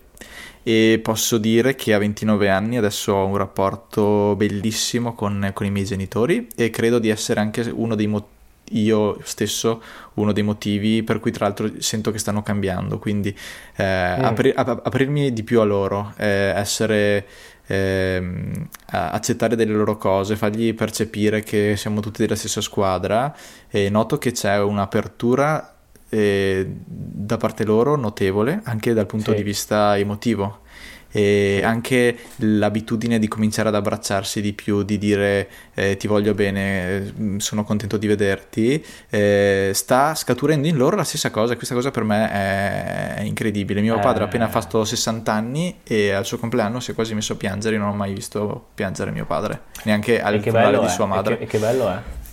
e 0.62 1.00
posso 1.02 1.38
dire 1.38 1.74
che 1.74 1.94
a 1.94 1.98
29 1.98 2.50
anni 2.50 2.76
adesso 2.76 3.12
ho 3.12 3.24
un 3.24 3.36
rapporto 3.36 4.34
bellissimo 4.36 5.14
con, 5.14 5.50
con 5.54 5.66
i 5.66 5.70
miei 5.70 5.86
genitori 5.86 6.48
e 6.54 6.70
credo 6.70 6.98
di 6.98 7.08
essere 7.08 7.40
anche 7.40 7.62
uno 7.74 7.94
dei 7.94 8.06
motivi 8.06 8.36
io 8.72 9.18
stesso 9.22 9.82
uno 10.14 10.32
dei 10.32 10.42
motivi 10.42 11.02
per 11.02 11.20
cui 11.20 11.30
tra 11.30 11.46
l'altro 11.46 11.70
sento 11.78 12.10
che 12.10 12.18
stanno 12.18 12.42
cambiando 12.42 12.98
quindi 12.98 13.36
eh, 13.76 14.16
mm. 14.18 14.24
apri- 14.24 14.52
aprirmi 14.54 15.32
di 15.32 15.42
più 15.42 15.60
a 15.60 15.64
loro 15.64 16.12
eh, 16.16 16.52
essere 16.54 17.26
ehm, 17.66 18.68
accettare 18.86 19.54
delle 19.54 19.72
loro 19.72 19.96
cose, 19.96 20.36
fargli 20.36 20.74
percepire 20.74 21.42
che 21.42 21.74
siamo 21.76 22.00
tutti 22.00 22.22
della 22.22 22.36
stessa 22.36 22.60
squadra 22.60 23.34
e 23.68 23.88
noto 23.90 24.18
che 24.18 24.32
c'è 24.32 24.58
un'apertura 24.58 25.74
eh, 26.08 26.66
da 26.86 27.36
parte 27.36 27.64
loro 27.64 27.94
notevole 27.96 28.60
anche 28.64 28.94
dal 28.94 29.06
punto 29.06 29.32
sì. 29.32 29.36
di 29.36 29.42
vista 29.42 29.96
emotivo 29.98 30.60
e 31.10 31.60
anche 31.64 32.16
l'abitudine 32.36 33.18
di 33.18 33.28
cominciare 33.28 33.68
ad 33.68 33.74
abbracciarsi 33.74 34.40
di 34.40 34.52
più, 34.52 34.82
di 34.82 34.98
dire 34.98 35.48
eh, 35.74 35.96
ti 35.96 36.06
voglio 36.06 36.34
bene, 36.34 37.12
mm, 37.18 37.36
sono 37.38 37.64
contento 37.64 37.96
di 37.96 38.06
vederti, 38.06 38.84
eh, 39.08 39.70
sta 39.74 40.14
scaturendo 40.14 40.66
in 40.66 40.76
loro 40.76 40.96
la 40.96 41.04
stessa 41.04 41.30
cosa 41.30 41.56
questa 41.56 41.74
cosa 41.74 41.90
per 41.90 42.04
me 42.04 42.30
è, 42.30 43.14
è 43.16 43.22
incredibile. 43.22 43.80
Mio 43.80 43.96
eh... 43.96 44.00
padre 44.00 44.22
ha 44.22 44.26
appena 44.26 44.48
fatto 44.48 44.84
60 44.84 45.32
anni 45.32 45.80
e 45.84 46.12
al 46.12 46.24
suo 46.24 46.38
compleanno 46.38 46.80
si 46.80 46.92
è 46.92 46.94
quasi 46.94 47.14
messo 47.14 47.34
a 47.34 47.36
piangere, 47.36 47.76
io 47.76 47.82
non 47.82 47.90
ho 47.90 47.94
mai 47.94 48.14
visto 48.14 48.68
piangere 48.74 49.10
mio 49.10 49.26
padre, 49.26 49.62
neanche 49.84 50.20
al 50.20 50.40
funerale 50.40 50.78
di 50.80 50.88
sua 50.88 51.06
madre. 51.06 51.34
E 51.34 51.38
che, 51.38 51.44
e 51.44 51.46
che 51.46 51.58
bello 51.58 51.88
è. 51.90 52.26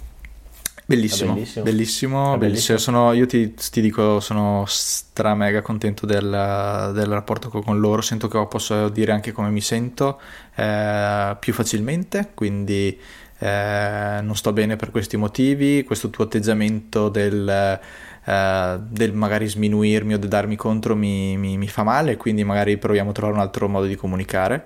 Bellissimo, 0.88 1.34
bellissimo, 1.34 1.64
bellissimo, 1.64 2.38
bellissimo. 2.38 2.78
Sono, 2.78 3.12
io 3.14 3.26
ti, 3.26 3.56
ti, 3.56 3.82
dico, 3.82 4.20
sono 4.20 4.66
stra 4.68 5.34
mega 5.34 5.62
contento 5.62 6.06
del, 6.06 6.92
del 6.94 7.08
rapporto 7.08 7.50
con 7.50 7.80
loro, 7.80 8.02
sento 8.02 8.28
che 8.28 8.46
posso 8.48 8.90
dire 8.90 9.12
anche 9.12 9.32
come 9.32 9.50
mi 9.50 9.62
sento 9.62 10.22
eh, 10.54 11.36
più 11.40 11.54
facilmente, 11.54 12.30
quindi 12.36 13.00
eh, 13.40 14.20
non 14.22 14.36
sto 14.36 14.54
bene 14.54 14.76
per 14.76 14.92
questi 14.92 15.18
motivi, 15.18 15.84
questo 15.84 16.12
tuo 16.12 16.26
atteggiamento 16.26 17.10
del, 17.10 17.80
eh, 18.24 18.80
del 18.88 19.14
magari 19.14 19.48
sminuirmi 19.48 20.14
o 20.14 20.20
del 20.20 20.30
darmi 20.30 20.56
contro 20.56 20.96
mi, 20.96 21.36
mi, 21.36 21.58
mi, 21.58 21.68
fa 21.68 21.82
male, 21.82 22.16
quindi 22.16 22.44
magari 22.44 22.78
proviamo 22.78 23.10
a 23.10 23.14
trovare 23.14 23.36
un 23.36 23.42
altro 23.42 23.68
modo 23.68 23.88
di 23.88 23.96
comunicare. 23.96 24.66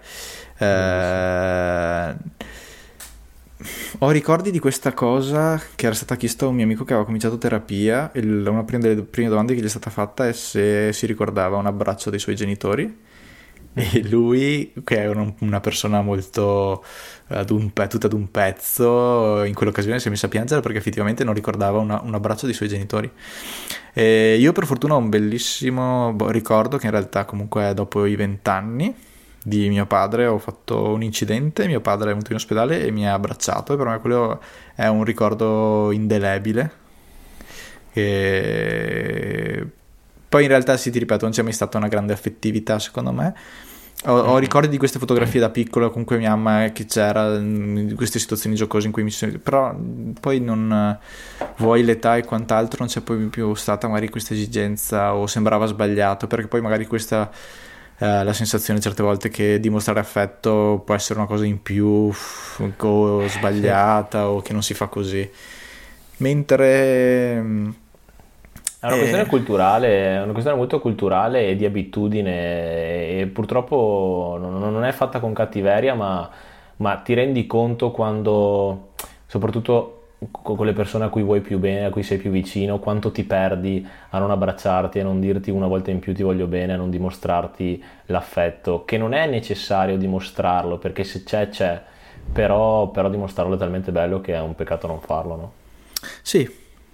Eh, 0.58 2.16
ho 4.00 4.10
ricordi 4.12 4.52
di 4.52 4.60
questa 4.60 4.94
cosa 4.94 5.62
che 5.76 5.86
era 5.86 5.96
stata 5.96 6.16
chiesta 6.16 6.46
a 6.46 6.48
un 6.48 6.56
mio 6.56 6.64
amico 6.64 6.86
che 6.86 6.92
aveva 6.92 7.06
cominciato 7.06 7.38
terapia. 7.38 8.10
Il, 8.14 8.46
una 8.48 8.64
delle 8.64 9.02
prime 9.04 9.28
domande 9.28 9.54
che 9.54 9.62
gli 9.62 9.66
è 9.66 9.70
stata 9.70 9.90
fatta 9.90 10.28
è 10.28 10.32
se 10.32 10.94
si 10.94 11.06
ricordava 11.06 11.58
un 11.58 11.66
abbraccio 11.66 12.10
dei 12.10 12.20
suoi 12.20 12.36
genitori. 12.36 13.08
E 13.72 14.08
lui, 14.10 14.74
che 14.84 15.04
è 15.04 15.08
una, 15.08 15.60
persona 15.60 16.02
molto 16.02 16.84
ad 17.28 17.50
un, 17.52 17.72
tutta 17.72 18.08
ad 18.08 18.14
un 18.14 18.32
pezzo, 18.32 19.44
in 19.44 19.54
quell'occasione 19.54 20.00
si 20.00 20.08
è 20.08 20.10
messo 20.10 20.26
a 20.26 20.30
piangere 20.30 20.62
perché 20.62 20.80
effettivamente 20.80 21.24
non 21.24 21.34
ricordava 21.34 21.78
una, 21.78 22.02
un 22.04 22.14
abbraccio 22.14 22.46
dei 22.46 22.56
suoi 22.56 22.68
genitori. 22.68 23.10
E 23.94 24.38
io, 24.40 24.52
per 24.54 24.66
fortuna, 24.66 24.96
ho 24.96 24.98
un 24.98 25.10
bellissimo 25.10 26.16
ricordo 26.30 26.78
che 26.78 26.86
in 26.86 26.92
realtà, 26.92 27.26
comunque, 27.26 27.74
dopo 27.74 28.06
i 28.06 28.16
vent'anni 28.16 28.94
di 29.44 29.70
mio 29.70 29.86
padre 29.86 30.26
ho 30.26 30.38
fatto 30.38 30.90
un 30.90 31.02
incidente, 31.02 31.68
mio 31.68 31.82
padre 31.82 32.08
è 32.08 32.14
venuto 32.14 32.32
in 32.32 32.38
ospedale 32.38 32.84
e 32.84 32.92
mi 32.92 33.08
ha 33.08 33.14
abbracciato 33.14 33.74
e 33.74 33.78
per 33.78 33.88
me 33.88 34.00
quello 34.00 34.42
è 34.76 34.88
un 34.88 35.04
ricordo 35.04 35.92
indelebile. 35.92 36.72
E... 37.94 39.66
Poi 40.28 40.44
in 40.44 40.50
realtà 40.50 40.78
sì, 40.78 40.92
ti 40.92 41.00
ripeto, 41.00 41.24
non 41.24 41.34
c'è 41.34 41.42
mai 41.42 41.54
stata 41.54 41.78
una 41.78 41.88
grande 41.88 42.14
affettività 42.14 42.78
secondo 42.80 43.12
me. 43.12 43.34
Ho, 44.06 44.14
ho, 44.14 44.38
ricordi 44.38 44.70
di 44.70 44.78
queste 44.78 44.98
fotografie 44.98 45.42
da 45.42 45.50
piccolo 45.50 45.90
con 45.90 46.06
cui 46.06 46.18
mia 46.18 46.34
mamma 46.34 46.72
che 46.72 46.86
c'era 46.86 47.36
in 47.36 47.94
queste 47.98 48.18
situazioni 48.18 48.56
giocose 48.56 48.86
in 48.86 48.94
cui 48.94 49.04
mi 49.04 49.12
sono... 49.12 49.38
però 49.40 49.76
poi 50.22 50.40
non 50.40 50.98
vuoi 51.58 51.84
l'età 51.84 52.16
e 52.16 52.24
quant'altro 52.24 52.78
non 52.80 52.88
c'è 52.88 53.02
poi 53.02 53.18
più 53.26 53.54
stata 53.56 53.90
magari 53.90 54.08
questa 54.08 54.34
esigenza 54.34 55.16
o 55.16 55.28
sembrava 55.28 55.66
sbagliato 55.66 56.28
perché 56.28 56.48
poi 56.48 56.62
magari 56.62 56.86
questa 56.86 57.30
eh, 58.00 58.24
la 58.24 58.34
sensazione 58.34 58.80
certe 58.80 59.04
volte 59.04 59.30
che 59.30 59.60
dimostrare 59.60 60.00
affetto 60.00 60.82
può 60.86 60.96
essere 60.96 61.20
una 61.20 61.28
cosa 61.28 61.46
in 61.46 61.62
più 61.62 62.10
o 62.78 63.28
sbagliata 63.28 64.30
o 64.30 64.42
che 64.42 64.54
non 64.54 64.64
si 64.64 64.74
fa 64.74 64.88
così. 64.88 65.30
Mentre... 66.18 67.36
È 68.80 68.86
una 68.86 68.96
questione 68.96 69.24
eh... 69.24 69.28
culturale, 69.28 70.16
è 70.16 70.22
una 70.22 70.32
questione 70.32 70.58
molto 70.58 70.80
culturale 70.80 71.50
e 71.50 71.56
di 71.58 71.66
abitudine 71.66 73.20
e 73.20 73.28
purtroppo 73.28 74.38
non 74.40 74.86
è 74.86 74.92
fatta 74.94 75.20
con 75.20 75.34
cattiveria, 75.34 75.94
ma, 75.96 76.30
ma 76.78 76.96
ti 76.96 77.14
rendi 77.14 77.46
conto 77.46 77.92
quando, 77.92 78.92
soprattutto 79.26 79.99
con 80.32 80.66
le 80.66 80.74
persone 80.74 81.06
a 81.06 81.10
cui 81.10 81.24
vuoi 81.24 81.42
più 81.42 81.60
bene, 81.60 81.86
a 81.86 81.90
cui 81.90 82.04
sei 82.04 82.18
più 82.18 82.30
vicino, 82.30 82.80
quanto 82.80 83.12
ti 83.12 83.24
perdi 83.24 83.88
a 84.10 84.20
non 84.20 84.32
abbracciarti, 84.32 85.00
a 85.00 85.04
non 85.04 85.20
dirti 85.20 85.50
una 85.50 85.68
volta 85.68 85.92
in 85.92 86.00
più 86.00 86.14
ti 86.14 86.24
voglio 86.24 86.46
bene, 86.46 86.74
a 86.74 86.78
non 86.78 86.90
dimostrarti 86.90 87.84
l'affetto, 88.08 88.84
che 88.84 88.98
non 88.98 89.14
è 89.14 89.28
necessario 89.28 89.98
dimostrarlo, 89.98 90.78
perché 90.78 91.04
se 91.04 91.24
c'è 91.24 91.50
c'è, 91.50 91.82
però, 92.32 92.90
però 92.90 93.10
dimostrarlo 93.10 93.56
è 93.56 93.58
talmente 93.58 93.92
bello 93.92 94.20
che 94.20 94.34
è 94.34 94.40
un 94.40 94.56
peccato 94.56 94.88
non 94.88 95.00
farlo, 95.00 95.36
no? 95.36 95.52
Sì, 96.22 96.50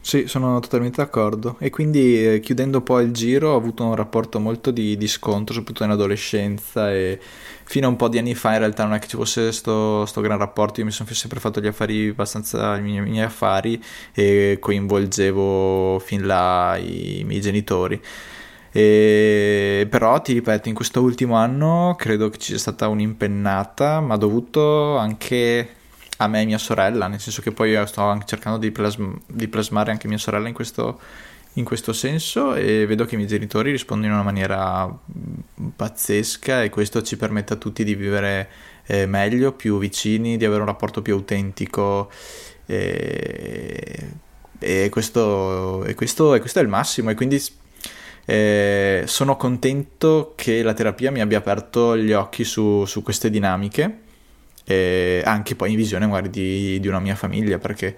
sì, 0.05 0.27
sono 0.27 0.59
totalmente 0.59 0.97
d'accordo. 1.01 1.55
E 1.59 1.71
quindi 1.71 2.35
eh, 2.35 2.39
chiudendo 2.39 2.81
poi 2.81 3.05
il 3.05 3.11
giro 3.11 3.53
ho 3.53 3.55
avuto 3.55 3.83
un 3.85 3.95
rapporto 3.95 4.39
molto 4.39 4.69
di, 4.69 4.95
di, 4.97 5.07
scontro, 5.07 5.55
soprattutto 5.55 5.83
in 5.83 5.89
adolescenza 5.89 6.91
e 6.93 7.19
fino 7.63 7.87
a 7.87 7.89
un 7.89 7.95
po' 7.95 8.07
di 8.07 8.19
anni 8.19 8.35
fa 8.35 8.53
in 8.53 8.59
realtà 8.59 8.83
non 8.83 8.93
è 8.93 8.99
che 8.99 9.07
ci 9.07 9.15
fosse 9.15 9.41
questo 9.45 10.21
gran 10.21 10.37
rapporto, 10.37 10.79
io 10.79 10.85
mi 10.85 10.91
sono 10.91 11.09
sempre 11.11 11.39
fatto 11.39 11.59
gli 11.59 11.65
affari 11.65 12.09
abbastanza, 12.09 12.77
i 12.77 12.81
miei, 12.83 12.97
i 12.97 13.09
miei 13.09 13.25
affari 13.25 13.83
e 14.13 14.57
coinvolgevo 14.59 15.97
fin 15.97 16.27
là 16.27 16.77
i, 16.77 17.21
i 17.21 17.23
miei 17.23 17.41
genitori. 17.41 17.99
E, 18.71 19.87
però 19.89 20.21
ti 20.21 20.33
ripeto, 20.33 20.69
in 20.69 20.75
questo 20.75 21.01
ultimo 21.01 21.35
anno 21.35 21.95
credo 21.97 22.29
che 22.29 22.37
ci 22.37 22.49
sia 22.49 22.59
stata 22.59 22.87
un'impennata, 22.89 24.01
ma 24.01 24.17
dovuto 24.17 24.97
anche 24.97 25.67
a 26.17 26.27
me 26.27 26.41
e 26.41 26.45
mia 26.45 26.57
sorella, 26.57 27.07
nel 27.07 27.19
senso 27.19 27.41
che 27.41 27.51
poi 27.51 27.75
sto 27.87 28.01
anche 28.01 28.25
cercando 28.25 28.57
di, 28.57 28.71
plasm- 28.71 29.17
di 29.27 29.47
plasmare 29.47 29.91
anche 29.91 30.07
mia 30.07 30.17
sorella 30.17 30.47
in 30.47 30.53
questo, 30.53 30.99
in 31.53 31.65
questo, 31.65 31.93
senso 31.93 32.55
e 32.55 32.85
vedo 32.85 33.05
che 33.05 33.15
i 33.15 33.17
miei 33.17 33.29
genitori 33.29 33.71
rispondono 33.71 34.11
in 34.11 34.19
una 34.19 34.23
maniera 34.23 34.87
mm, 34.87 35.67
pazzesca 35.75 36.63
e 36.63 36.69
questo 36.69 37.01
ci 37.01 37.17
permette 37.17 37.53
a 37.53 37.57
tutti 37.57 37.83
di 37.83 37.95
vivere 37.95 38.49
eh, 38.85 39.05
meglio, 39.05 39.51
più 39.51 39.77
vicini, 39.77 40.37
di 40.37 40.45
avere 40.45 40.61
un 40.61 40.67
rapporto 40.67 41.01
più 41.01 41.15
autentico 41.15 42.09
e, 42.65 44.11
e, 44.59 44.89
questo, 44.89 45.83
e, 45.83 45.95
questo, 45.95 46.33
e 46.33 46.39
questo, 46.39 46.59
è 46.59 46.61
il 46.61 46.69
massimo 46.69 47.09
e 47.09 47.15
quindi 47.15 47.41
eh, 48.25 49.03
sono 49.05 49.35
contento 49.35 50.33
che 50.35 50.63
la 50.63 50.73
terapia 50.73 51.11
mi 51.11 51.21
abbia 51.21 51.39
aperto 51.39 51.97
gli 51.97 52.13
occhi 52.13 52.43
su, 52.43 52.85
su 52.85 53.03
queste 53.03 53.29
dinamiche 53.29 54.03
e 54.65 55.21
anche 55.23 55.55
poi 55.55 55.71
in 55.71 55.77
visione 55.77 56.07
magari 56.07 56.29
di, 56.29 56.79
di 56.79 56.87
una 56.87 56.99
mia 56.99 57.15
famiglia 57.15 57.59
perché 57.59 57.95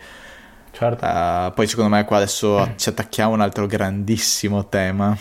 certo. 0.71 1.05
uh, 1.05 1.53
poi 1.53 1.65
secondo 1.65 1.95
me 1.95 2.03
qua 2.03 2.17
adesso 2.17 2.67
mm. 2.67 2.75
ci 2.75 2.89
attacchiamo 2.89 3.31
a 3.31 3.35
un 3.35 3.41
altro 3.41 3.65
grandissimo 3.65 4.67
tema 4.67 5.17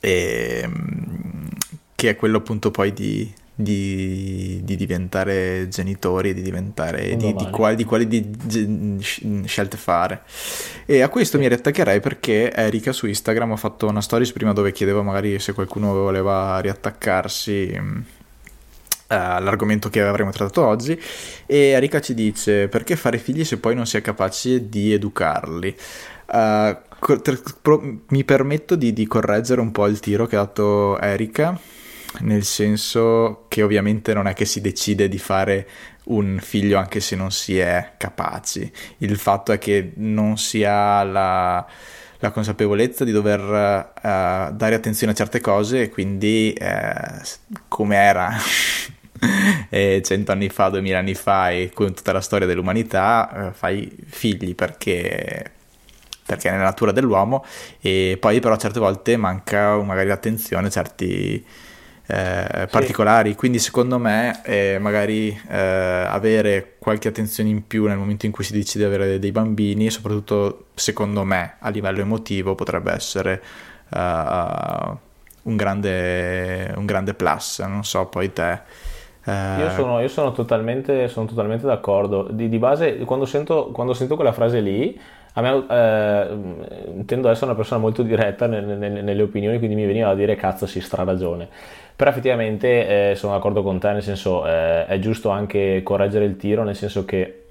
e, 0.00 0.60
ehm, 0.62 1.48
che 1.94 2.10
è 2.10 2.16
quello 2.16 2.38
appunto 2.38 2.70
poi 2.72 2.92
di, 2.92 3.32
di, 3.54 4.60
di 4.64 4.76
diventare 4.76 5.68
genitori, 5.68 6.34
di 6.34 6.42
diventare 6.42 7.16
di, 7.16 7.34
quali, 7.50 7.76
di 7.76 7.84
quali 7.84 8.06
di, 8.06 9.00
scelte 9.44 9.76
fare. 9.76 10.22
E 10.84 11.00
a 11.00 11.08
questo 11.08 11.38
mi 11.38 11.46
riattaccherei 11.48 12.00
perché 12.00 12.52
Erika 12.52 12.92
su 12.92 13.06
Instagram 13.06 13.52
ha 13.52 13.56
fatto 13.56 13.86
una 13.86 14.00
stories 14.02 14.32
prima 14.32 14.52
dove 14.52 14.72
chiedevo 14.72 15.02
magari 15.02 15.38
se 15.38 15.52
qualcuno 15.52 15.92
voleva 15.92 16.58
riattaccarsi 16.58 18.22
all'argomento 19.08 19.88
che 19.88 20.02
avremo 20.02 20.30
trattato 20.30 20.66
oggi. 20.66 21.00
E 21.46 21.56
Erika 21.56 22.00
ci 22.00 22.14
dice 22.14 22.68
perché 22.68 22.96
fare 22.96 23.18
figli 23.18 23.44
se 23.44 23.58
poi 23.58 23.74
non 23.74 23.86
si 23.86 23.96
è 23.96 24.00
capaci 24.00 24.68
di 24.68 24.92
educarli? 24.92 25.74
Uh, 26.26 26.76
mi 28.08 28.24
permetto 28.24 28.76
di, 28.76 28.92
di, 28.92 29.06
correggere 29.06 29.60
un 29.60 29.72
po' 29.72 29.86
il 29.86 30.00
tiro 30.00 30.26
che 30.26 30.36
ha 30.36 30.40
dato 30.40 30.98
Erika 30.98 31.58
nel 32.20 32.44
senso 32.44 33.46
che 33.48 33.62
ovviamente 33.62 34.14
non 34.14 34.26
è 34.26 34.34
che 34.34 34.44
si 34.44 34.60
decide 34.60 35.08
di 35.08 35.18
fare 35.18 35.68
un 36.04 36.38
figlio 36.40 36.78
anche 36.78 37.00
se 37.00 37.16
non 37.16 37.30
si 37.30 37.58
è 37.58 37.94
capaci. 37.96 38.70
Il 38.98 39.16
fatto 39.18 39.52
è 39.52 39.58
che 39.58 39.92
non 39.96 40.36
si 40.38 40.64
ha 40.64 41.02
la 41.02 41.66
la 42.24 42.30
consapevolezza 42.30 43.04
di 43.04 43.12
dover 43.12 43.40
uh, 43.40 44.54
dare 44.54 44.74
attenzione 44.74 45.12
a 45.12 45.14
certe 45.14 45.40
cose 45.40 45.82
e 45.82 45.88
quindi 45.90 46.56
uh, 46.58 47.22
come 47.68 47.96
era 47.96 48.32
cento 50.02 50.32
anni 50.32 50.48
fa, 50.48 50.70
duemila 50.70 50.98
anni 50.98 51.14
fa 51.14 51.50
e 51.50 51.70
con 51.74 51.92
tutta 51.92 52.12
la 52.12 52.22
storia 52.22 52.46
dell'umanità 52.46 53.48
uh, 53.50 53.52
fai 53.52 53.94
figli 54.06 54.54
perché 54.54 55.52
perché 56.26 56.48
è 56.48 56.52
nella 56.52 56.64
natura 56.64 56.90
dell'uomo 56.90 57.44
e 57.80 58.16
poi 58.18 58.40
però 58.40 58.56
certe 58.56 58.80
volte 58.80 59.18
manca 59.18 59.76
magari 59.82 60.08
l'attenzione 60.08 60.68
a 60.68 60.70
certi 60.70 61.44
eh, 62.06 62.68
particolari, 62.70 63.30
sì. 63.30 63.36
quindi 63.36 63.58
secondo 63.58 63.98
me 63.98 64.42
eh, 64.44 64.78
magari 64.78 65.28
eh, 65.48 65.56
avere 65.56 66.74
qualche 66.78 67.08
attenzione 67.08 67.48
in 67.48 67.66
più 67.66 67.86
nel 67.86 67.96
momento 67.96 68.26
in 68.26 68.32
cui 68.32 68.44
si 68.44 68.52
decide 68.52 68.86
di 68.86 68.94
avere 68.94 69.18
dei 69.18 69.32
bambini, 69.32 69.88
soprattutto 69.88 70.66
secondo 70.74 71.24
me 71.24 71.54
a 71.60 71.70
livello 71.70 72.00
emotivo 72.00 72.54
potrebbe 72.54 72.92
essere 72.92 73.42
uh, 73.88 74.96
un, 75.44 75.56
grande, 75.56 76.74
un 76.76 76.84
grande 76.84 77.14
plus, 77.14 77.60
non 77.60 77.84
so 77.84 78.04
poi 78.06 78.32
te. 78.32 78.60
Uh... 79.24 79.60
Io, 79.60 79.70
sono, 79.70 80.00
io 80.00 80.08
sono, 80.08 80.32
totalmente, 80.32 81.08
sono, 81.08 81.24
totalmente, 81.26 81.64
d'accordo. 81.64 82.28
Di, 82.30 82.50
di 82.50 82.58
base, 82.58 82.98
quando 82.98 83.24
sento, 83.24 83.70
quando 83.72 83.94
sento, 83.94 84.16
quella 84.16 84.32
frase 84.32 84.60
lì, 84.60 85.00
a 85.36 85.40
me 85.40 85.64
eh, 85.68 87.04
tendo 87.06 87.28
ad 87.28 87.32
essere 87.32 87.46
una 87.46 87.54
persona 87.54 87.80
molto 87.80 88.02
diretta 88.02 88.46
nelle, 88.46 88.76
nelle, 88.76 89.00
nelle 89.00 89.22
opinioni, 89.22 89.56
quindi 89.56 89.74
mi 89.74 89.86
veniva 89.86 90.10
a 90.10 90.14
dire 90.14 90.36
cazzo, 90.36 90.66
si 90.66 90.82
stra 90.82 91.02
ragione 91.02 91.48
però 91.96 92.10
effettivamente 92.10 93.10
eh, 93.10 93.14
sono 93.14 93.34
d'accordo 93.34 93.62
con 93.62 93.78
te, 93.78 93.92
nel 93.92 94.02
senso 94.02 94.46
eh, 94.46 94.86
è 94.86 94.98
giusto 94.98 95.30
anche 95.30 95.82
correggere 95.84 96.24
il 96.24 96.36
tiro, 96.36 96.64
nel 96.64 96.74
senso 96.74 97.04
che 97.04 97.46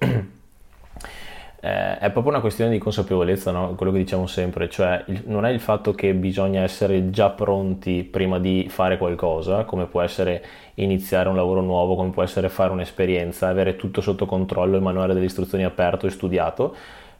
eh, 1.60 1.98
è 1.98 2.10
proprio 2.10 2.32
una 2.32 2.40
questione 2.40 2.70
di 2.70 2.78
consapevolezza, 2.78 3.50
no? 3.52 3.74
quello 3.74 3.90
che 3.90 3.98
diciamo 3.98 4.26
sempre, 4.26 4.68
cioè 4.68 5.02
il, 5.06 5.22
non 5.26 5.46
è 5.46 5.50
il 5.50 5.60
fatto 5.60 5.94
che 5.94 6.12
bisogna 6.12 6.60
essere 6.60 7.08
già 7.08 7.30
pronti 7.30 8.02
prima 8.02 8.38
di 8.38 8.66
fare 8.68 8.98
qualcosa, 8.98 9.64
come 9.64 9.86
può 9.86 10.02
essere 10.02 10.44
iniziare 10.74 11.30
un 11.30 11.36
lavoro 11.36 11.62
nuovo, 11.62 11.94
come 11.96 12.10
può 12.10 12.22
essere 12.22 12.50
fare 12.50 12.70
un'esperienza, 12.70 13.48
avere 13.48 13.76
tutto 13.76 14.02
sotto 14.02 14.26
controllo, 14.26 14.76
il 14.76 14.82
manuale 14.82 15.14
delle 15.14 15.24
istruzioni 15.24 15.64
aperto 15.64 16.06
e 16.06 16.10
studiato, 16.10 16.76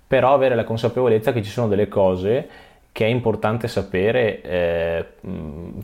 però 0.07 0.35
avere 0.35 0.55
la 0.55 0.65
consapevolezza 0.65 1.33
che 1.33 1.43
ci 1.43 1.51
sono 1.51 1.69
delle 1.69 1.89
cose 1.89 2.49
che 2.95 3.07
è 3.07 3.09
importante 3.09 3.67
sapere 3.67 4.41
eh, 4.43 5.05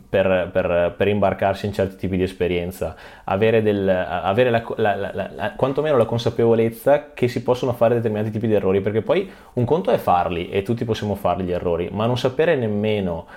per, 0.07 0.49
per, 0.49 0.93
per, 0.95 1.07
imbarcarsi 1.09 1.65
in 1.65 1.73
certi 1.73 1.97
tipi 1.97 2.15
di 2.15 2.23
esperienza, 2.23 2.95
avere, 3.25 3.61
del, 3.61 3.89
avere 3.89 4.49
la, 4.49 4.63
la, 4.77 5.11
la, 5.35 5.53
quantomeno 5.57 5.97
la 5.97 6.05
consapevolezza 6.05 7.11
che 7.13 7.27
si 7.27 7.43
possono 7.43 7.73
fare 7.73 7.95
determinati 7.95 8.31
tipi 8.31 8.47
di 8.47 8.53
errori, 8.53 8.79
perché 8.79 9.01
poi 9.01 9.29
un 9.55 9.65
conto 9.65 9.91
è 9.91 9.97
farli 9.97 10.47
e 10.51 10.61
tutti 10.63 10.85
possiamo 10.85 11.15
farli 11.15 11.43
gli 11.43 11.51
errori, 11.51 11.89
ma 11.91 12.05
non 12.05 12.17
sapere 12.17 12.55
nemmeno 12.55 13.27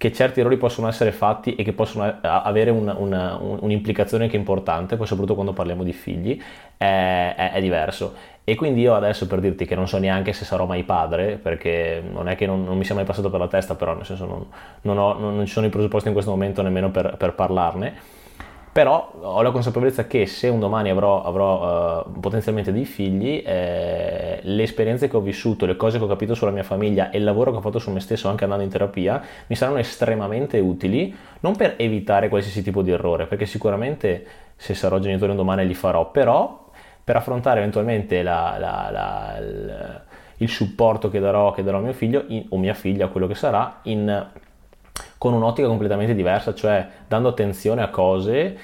che 0.00 0.14
certi 0.14 0.40
errori 0.40 0.56
possono 0.56 0.88
essere 0.88 1.12
fatti 1.12 1.56
e 1.56 1.62
che 1.62 1.74
possono 1.74 2.20
avere 2.22 2.70
una, 2.70 2.94
una, 2.96 3.36
un'implicazione 3.36 4.24
anche 4.24 4.36
importante, 4.36 4.96
poi 4.96 5.06
soprattutto 5.06 5.34
quando 5.34 5.52
parliamo 5.52 5.82
di 5.82 5.92
figli, 5.92 6.40
è, 6.78 7.34
è, 7.36 7.52
è 7.52 7.60
diverso. 7.60 8.14
E 8.42 8.54
quindi 8.54 8.80
io 8.80 8.94
adesso 8.94 9.26
per 9.26 9.40
dirti 9.40 9.66
che 9.66 9.74
non 9.74 9.86
so 9.86 9.98
neanche 9.98 10.32
se 10.32 10.46
sarò 10.46 10.64
mai 10.64 10.84
padre, 10.84 11.36
perché 11.36 12.02
non 12.02 12.28
è 12.28 12.34
che 12.34 12.46
non, 12.46 12.64
non 12.64 12.78
mi 12.78 12.84
sia 12.84 12.94
mai 12.94 13.04
passato 13.04 13.28
per 13.28 13.40
la 13.40 13.48
testa, 13.48 13.74
però 13.74 13.92
nel 13.94 14.06
senso 14.06 14.24
non, 14.24 14.46
non, 14.80 14.96
ho, 14.96 15.18
non 15.18 15.44
ci 15.44 15.52
sono 15.52 15.66
i 15.66 15.68
presupposti 15.68 16.08
in 16.08 16.14
questo 16.14 16.30
momento 16.30 16.62
nemmeno 16.62 16.90
per, 16.90 17.16
per, 17.18 17.34
parlarne. 17.34 17.94
Però 18.72 19.12
ho 19.20 19.42
la 19.42 19.50
consapevolezza 19.50 20.06
che 20.06 20.26
se 20.26 20.46
un 20.46 20.60
domani 20.60 20.90
avrò, 20.90 21.24
avrò 21.24 22.04
uh, 22.06 22.20
potenzialmente 22.20 22.70
dei 22.70 22.84
figli, 22.84 23.42
eh, 23.44 24.38
le 24.40 24.62
esperienze 24.62 25.08
che 25.08 25.16
ho 25.16 25.20
vissuto, 25.20 25.66
le 25.66 25.74
cose 25.74 25.98
che 25.98 26.04
ho 26.04 26.06
capito 26.06 26.34
sulla 26.34 26.52
mia 26.52 26.62
famiglia 26.62 27.10
e 27.10 27.18
il 27.18 27.24
lavoro 27.24 27.50
che 27.50 27.56
ho 27.56 27.60
fatto 27.60 27.80
su 27.80 27.90
me 27.90 27.98
stesso 27.98 28.28
anche 28.28 28.44
andando 28.44 28.62
in 28.62 28.70
terapia 28.70 29.20
mi 29.48 29.56
saranno 29.56 29.78
estremamente 29.78 30.60
utili, 30.60 31.12
non 31.40 31.56
per 31.56 31.74
evitare 31.78 32.28
qualsiasi 32.28 32.62
tipo 32.62 32.82
di 32.82 32.92
errore, 32.92 33.26
perché 33.26 33.44
sicuramente 33.44 34.24
se 34.54 34.74
sarò 34.74 35.00
genitore 35.00 35.32
un 35.32 35.38
domani 35.38 35.66
li 35.66 35.74
farò, 35.74 36.08
però 36.12 36.70
per 37.02 37.16
affrontare 37.16 37.58
eventualmente 37.58 38.22
la, 38.22 38.56
la, 38.56 38.88
la, 38.92 40.02
il, 40.36 40.48
supporto 40.48 41.10
che 41.10 41.18
darò, 41.18 41.50
che 41.50 41.64
darò 41.64 41.78
a 41.78 41.80
mio 41.80 41.92
figlio 41.92 42.24
in, 42.28 42.46
o 42.50 42.56
mia 42.56 42.74
figlia, 42.74 43.08
quello 43.08 43.26
che 43.26 43.34
sarà, 43.34 43.80
in, 43.84 44.28
con 45.20 45.34
un'ottica 45.34 45.68
completamente 45.68 46.14
diversa, 46.14 46.54
cioè 46.54 46.88
dando 47.06 47.28
attenzione 47.28 47.82
a 47.82 47.90
cose 47.90 48.56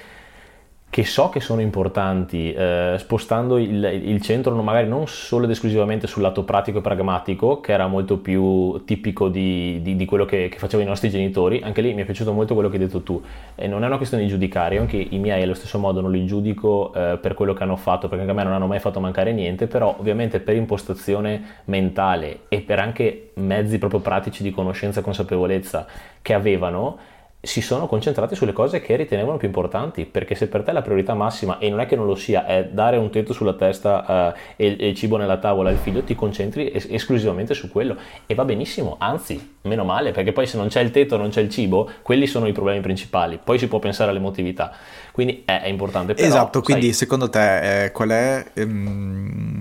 che 0.89 1.03
so 1.03 1.29
che 1.29 1.41
sono 1.41 1.61
importanti, 1.61 2.51
eh, 2.53 2.95
spostando 2.97 3.57
il, 3.57 3.83
il, 3.83 4.21
centro 4.21 4.55
magari 4.63 4.87
non 4.87 5.05
solo 5.05 5.43
ed 5.43 5.51
esclusivamente 5.51 6.07
sul 6.07 6.21
lato 6.21 6.43
pratico 6.43 6.79
e 6.79 6.81
pragmatico, 6.81 7.59
che 7.59 7.73
era 7.73 7.87
molto 7.87 8.17
più 8.17 8.83
tipico 8.85 9.27
di, 9.27 9.79
di, 9.83 9.95
di 9.95 10.05
quello 10.05 10.25
che, 10.25 10.47
che, 10.49 10.57
facevano 10.57 10.87
i 10.87 10.89
nostri 10.89 11.09
genitori, 11.09 11.61
anche 11.61 11.81
lì 11.81 11.93
mi 11.93 12.01
è 12.01 12.05
piaciuto 12.05 12.31
molto 12.31 12.53
quello 12.53 12.69
che 12.69 12.77
hai 12.77 12.85
detto 12.85 13.03
tu, 13.03 13.21
e 13.53 13.67
non 13.67 13.83
è 13.83 13.87
una 13.87 13.97
questione 13.97 14.23
di 14.23 14.29
giudicare, 14.29 14.79
anche 14.79 14.97
i 14.97 15.19
miei 15.19 15.43
allo 15.43 15.53
stesso 15.53 15.77
modo 15.77 16.01
non 16.01 16.09
li 16.09 16.25
giudico 16.25 16.93
eh, 16.93 17.17
per 17.21 17.33
quello 17.33 17.53
che 17.53 17.63
hanno 17.63 17.75
fatto, 17.75 18.07
perché 18.07 18.21
anche 18.21 18.33
a 18.33 18.35
me 18.35 18.43
non 18.43 18.53
hanno 18.53 18.67
mai 18.67 18.79
fatto 18.79 18.99
mancare 18.99 19.33
niente, 19.33 19.67
però 19.67 19.93
ovviamente 19.99 20.39
per 20.39 20.55
impostazione 20.55 21.61
mentale 21.65 22.39
e 22.47 22.61
per 22.61 22.79
anche 22.79 23.31
mezzi 23.35 23.77
proprio 23.77 23.99
pratici 23.99 24.41
di 24.41 24.51
conoscenza 24.51 25.01
e 25.01 25.03
consapevolezza 25.03 25.85
che 26.21 26.33
avevano, 26.33 26.97
si 27.39 27.61
sono 27.61 27.87
concentrati 27.87 28.35
sulle 28.35 28.51
cose 28.51 28.81
che 28.81 28.95
ritenevano 28.95 29.37
più 29.37 29.47
importanti, 29.47 30.05
perché 30.05 30.33
se 30.35 30.47
per 30.47 30.63
te 30.63 30.71
la 30.71 30.81
priorità 30.81 31.13
massima, 31.13 31.59
e 31.59 31.69
non 31.69 31.79
è 31.79 31.85
che 31.85 31.95
non 31.95 32.05
lo 32.05 32.15
sia, 32.15 32.45
è 32.45 32.65
dare 32.65 32.97
un 32.97 33.09
tetto 33.11 33.31
sulla 33.31 33.53
testa 33.53 34.33
uh, 34.35 34.39
e, 34.55 34.75
e, 34.77 34.87
il 34.89 34.95
cibo 34.95 35.17
nella 35.17 35.37
tavola 35.37 35.69
al 35.69 35.77
figlio, 35.77 36.03
ti 36.03 36.15
concentri 36.15 36.71
es- 36.71 36.87
esclusivamente 36.89 37.53
su 37.53 37.69
quello 37.69 37.95
e 38.25 38.33
va 38.33 38.43
benissimo, 38.43 38.95
anzi, 38.99 39.55
meno 39.61 39.83
male, 39.83 40.11
perché 40.11 40.33
poi 40.33 40.47
se 40.47 40.57
non 40.57 40.67
c'è 40.67 40.81
il 40.81 40.91
tetto, 40.91 41.15
non 41.15 41.29
c'è 41.29 41.41
il 41.41 41.49
cibo, 41.49 41.89
quelli 42.01 42.25
sono 42.25 42.47
i 42.47 42.51
problemi 42.53 42.81
principali, 42.81 43.39
poi 43.41 43.59
si 43.59 43.67
può 43.67 43.79
pensare 43.79 44.09
all'emotività, 44.09 44.71
quindi 45.11 45.43
è, 45.45 45.61
è 45.61 45.67
importante. 45.67 46.15
Però, 46.15 46.27
esatto, 46.27 46.61
quindi 46.61 46.87
sai... 46.87 46.93
secondo 46.93 47.29
te 47.29 47.85
eh, 47.85 47.91
qual 47.91 48.09
è... 48.09 48.45
Ehm, 48.55 49.56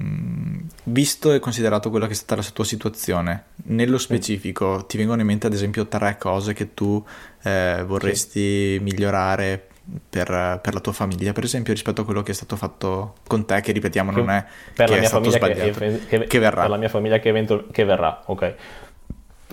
visto 0.88 1.32
e 1.32 1.38
considerato 1.38 1.90
quella 1.90 2.06
che 2.06 2.12
è 2.12 2.16
stata 2.16 2.40
la 2.40 2.46
tua 2.52 2.64
situazione, 2.64 3.44
nello 3.64 3.98
specifico 3.98 4.84
ti 4.86 4.96
vengono 4.96 5.20
in 5.20 5.26
mente 5.26 5.46
ad 5.46 5.52
esempio 5.52 5.86
tre 5.86 6.16
cose 6.18 6.52
che 6.52 6.74
tu 6.74 7.04
eh, 7.42 7.82
vorresti 7.86 8.76
sì. 8.76 8.78
migliorare 8.82 9.68
per, 10.08 10.58
per, 10.62 10.74
la 10.74 10.80
tua 10.80 10.92
famiglia, 10.92 11.32
per 11.32 11.44
esempio, 11.44 11.72
rispetto 11.72 12.00
a 12.00 12.04
quello 12.04 12.22
che 12.22 12.32
è 12.32 12.34
stato 12.34 12.56
fatto 12.56 13.14
con 13.26 13.44
te, 13.46 13.60
che 13.60 13.72
ripetiamo 13.72 14.10
non 14.10 14.30
è 14.30 14.44
per 14.74 14.86
che 14.86 14.94
la 14.94 15.00
mia 15.00 15.08
famiglia 15.08 15.38
che, 15.38 16.06
che, 16.08 16.24
che, 16.26 16.38
verrà. 16.38 16.62
Per 16.62 16.70
la 16.70 16.76
mia 16.76 16.88
famiglia 16.88 17.18
che, 17.18 17.28
evento, 17.28 17.66
che 17.70 17.84
verrà, 17.84 18.22
ok. 18.26 18.54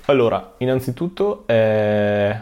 Allora, 0.06 0.56
innanzitutto 0.58 1.43
eh, 1.48 2.36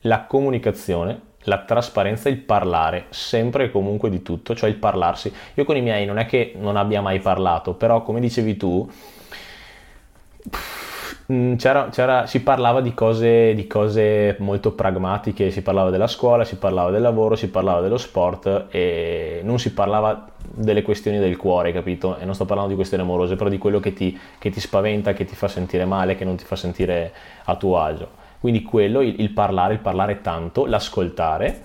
la 0.00 0.24
comunicazione, 0.26 1.20
la 1.44 1.58
trasparenza, 1.58 2.28
il 2.28 2.38
parlare, 2.38 3.06
sempre 3.10 3.64
e 3.64 3.70
comunque 3.70 4.10
di 4.10 4.22
tutto, 4.22 4.54
cioè 4.54 4.68
il 4.68 4.76
parlarsi. 4.76 5.32
Io 5.54 5.64
con 5.64 5.76
i 5.76 5.82
miei 5.82 6.06
non 6.06 6.18
è 6.18 6.26
che 6.26 6.54
non 6.56 6.76
abbia 6.76 7.00
mai 7.00 7.20
parlato, 7.20 7.74
però 7.74 8.02
come 8.02 8.20
dicevi 8.20 8.56
tu, 8.56 8.88
Mm, 11.32 11.54
c'era, 11.54 11.88
c'era, 11.88 12.26
si 12.26 12.42
parlava 12.42 12.82
di 12.82 12.92
cose, 12.92 13.54
di 13.54 13.66
cose, 13.66 14.36
molto 14.40 14.72
pragmatiche, 14.72 15.50
si 15.50 15.62
parlava 15.62 15.88
della 15.88 16.06
scuola, 16.06 16.44
si 16.44 16.56
parlava 16.56 16.90
del 16.90 17.00
lavoro, 17.00 17.34
si 17.34 17.48
parlava 17.48 17.80
dello 17.80 17.96
sport 17.96 18.66
e 18.68 19.40
non 19.42 19.58
si 19.58 19.72
parlava 19.72 20.32
delle 20.42 20.82
questioni 20.82 21.18
del 21.18 21.38
cuore, 21.38 21.72
capito? 21.72 22.18
E 22.18 22.26
non 22.26 22.34
sto 22.34 22.44
parlando 22.44 22.70
di 22.72 22.76
questioni 22.76 23.02
amorose, 23.02 23.36
però 23.36 23.48
di 23.48 23.56
quello 23.56 23.80
che 23.80 23.94
ti, 23.94 24.18
che 24.38 24.50
ti 24.50 24.60
spaventa, 24.60 25.14
che 25.14 25.24
ti 25.24 25.34
fa 25.34 25.48
sentire 25.48 25.86
male, 25.86 26.14
che 26.14 26.26
non 26.26 26.36
ti 26.36 26.44
fa 26.44 26.56
sentire 26.56 27.12
a 27.44 27.56
tuo 27.56 27.78
agio. 27.78 28.22
Quindi 28.44 28.62
quello, 28.62 29.00
il, 29.00 29.20
il 29.20 29.30
parlare, 29.30 29.72
il 29.72 29.80
parlare 29.80 30.20
tanto, 30.20 30.66
l'ascoltare, 30.66 31.60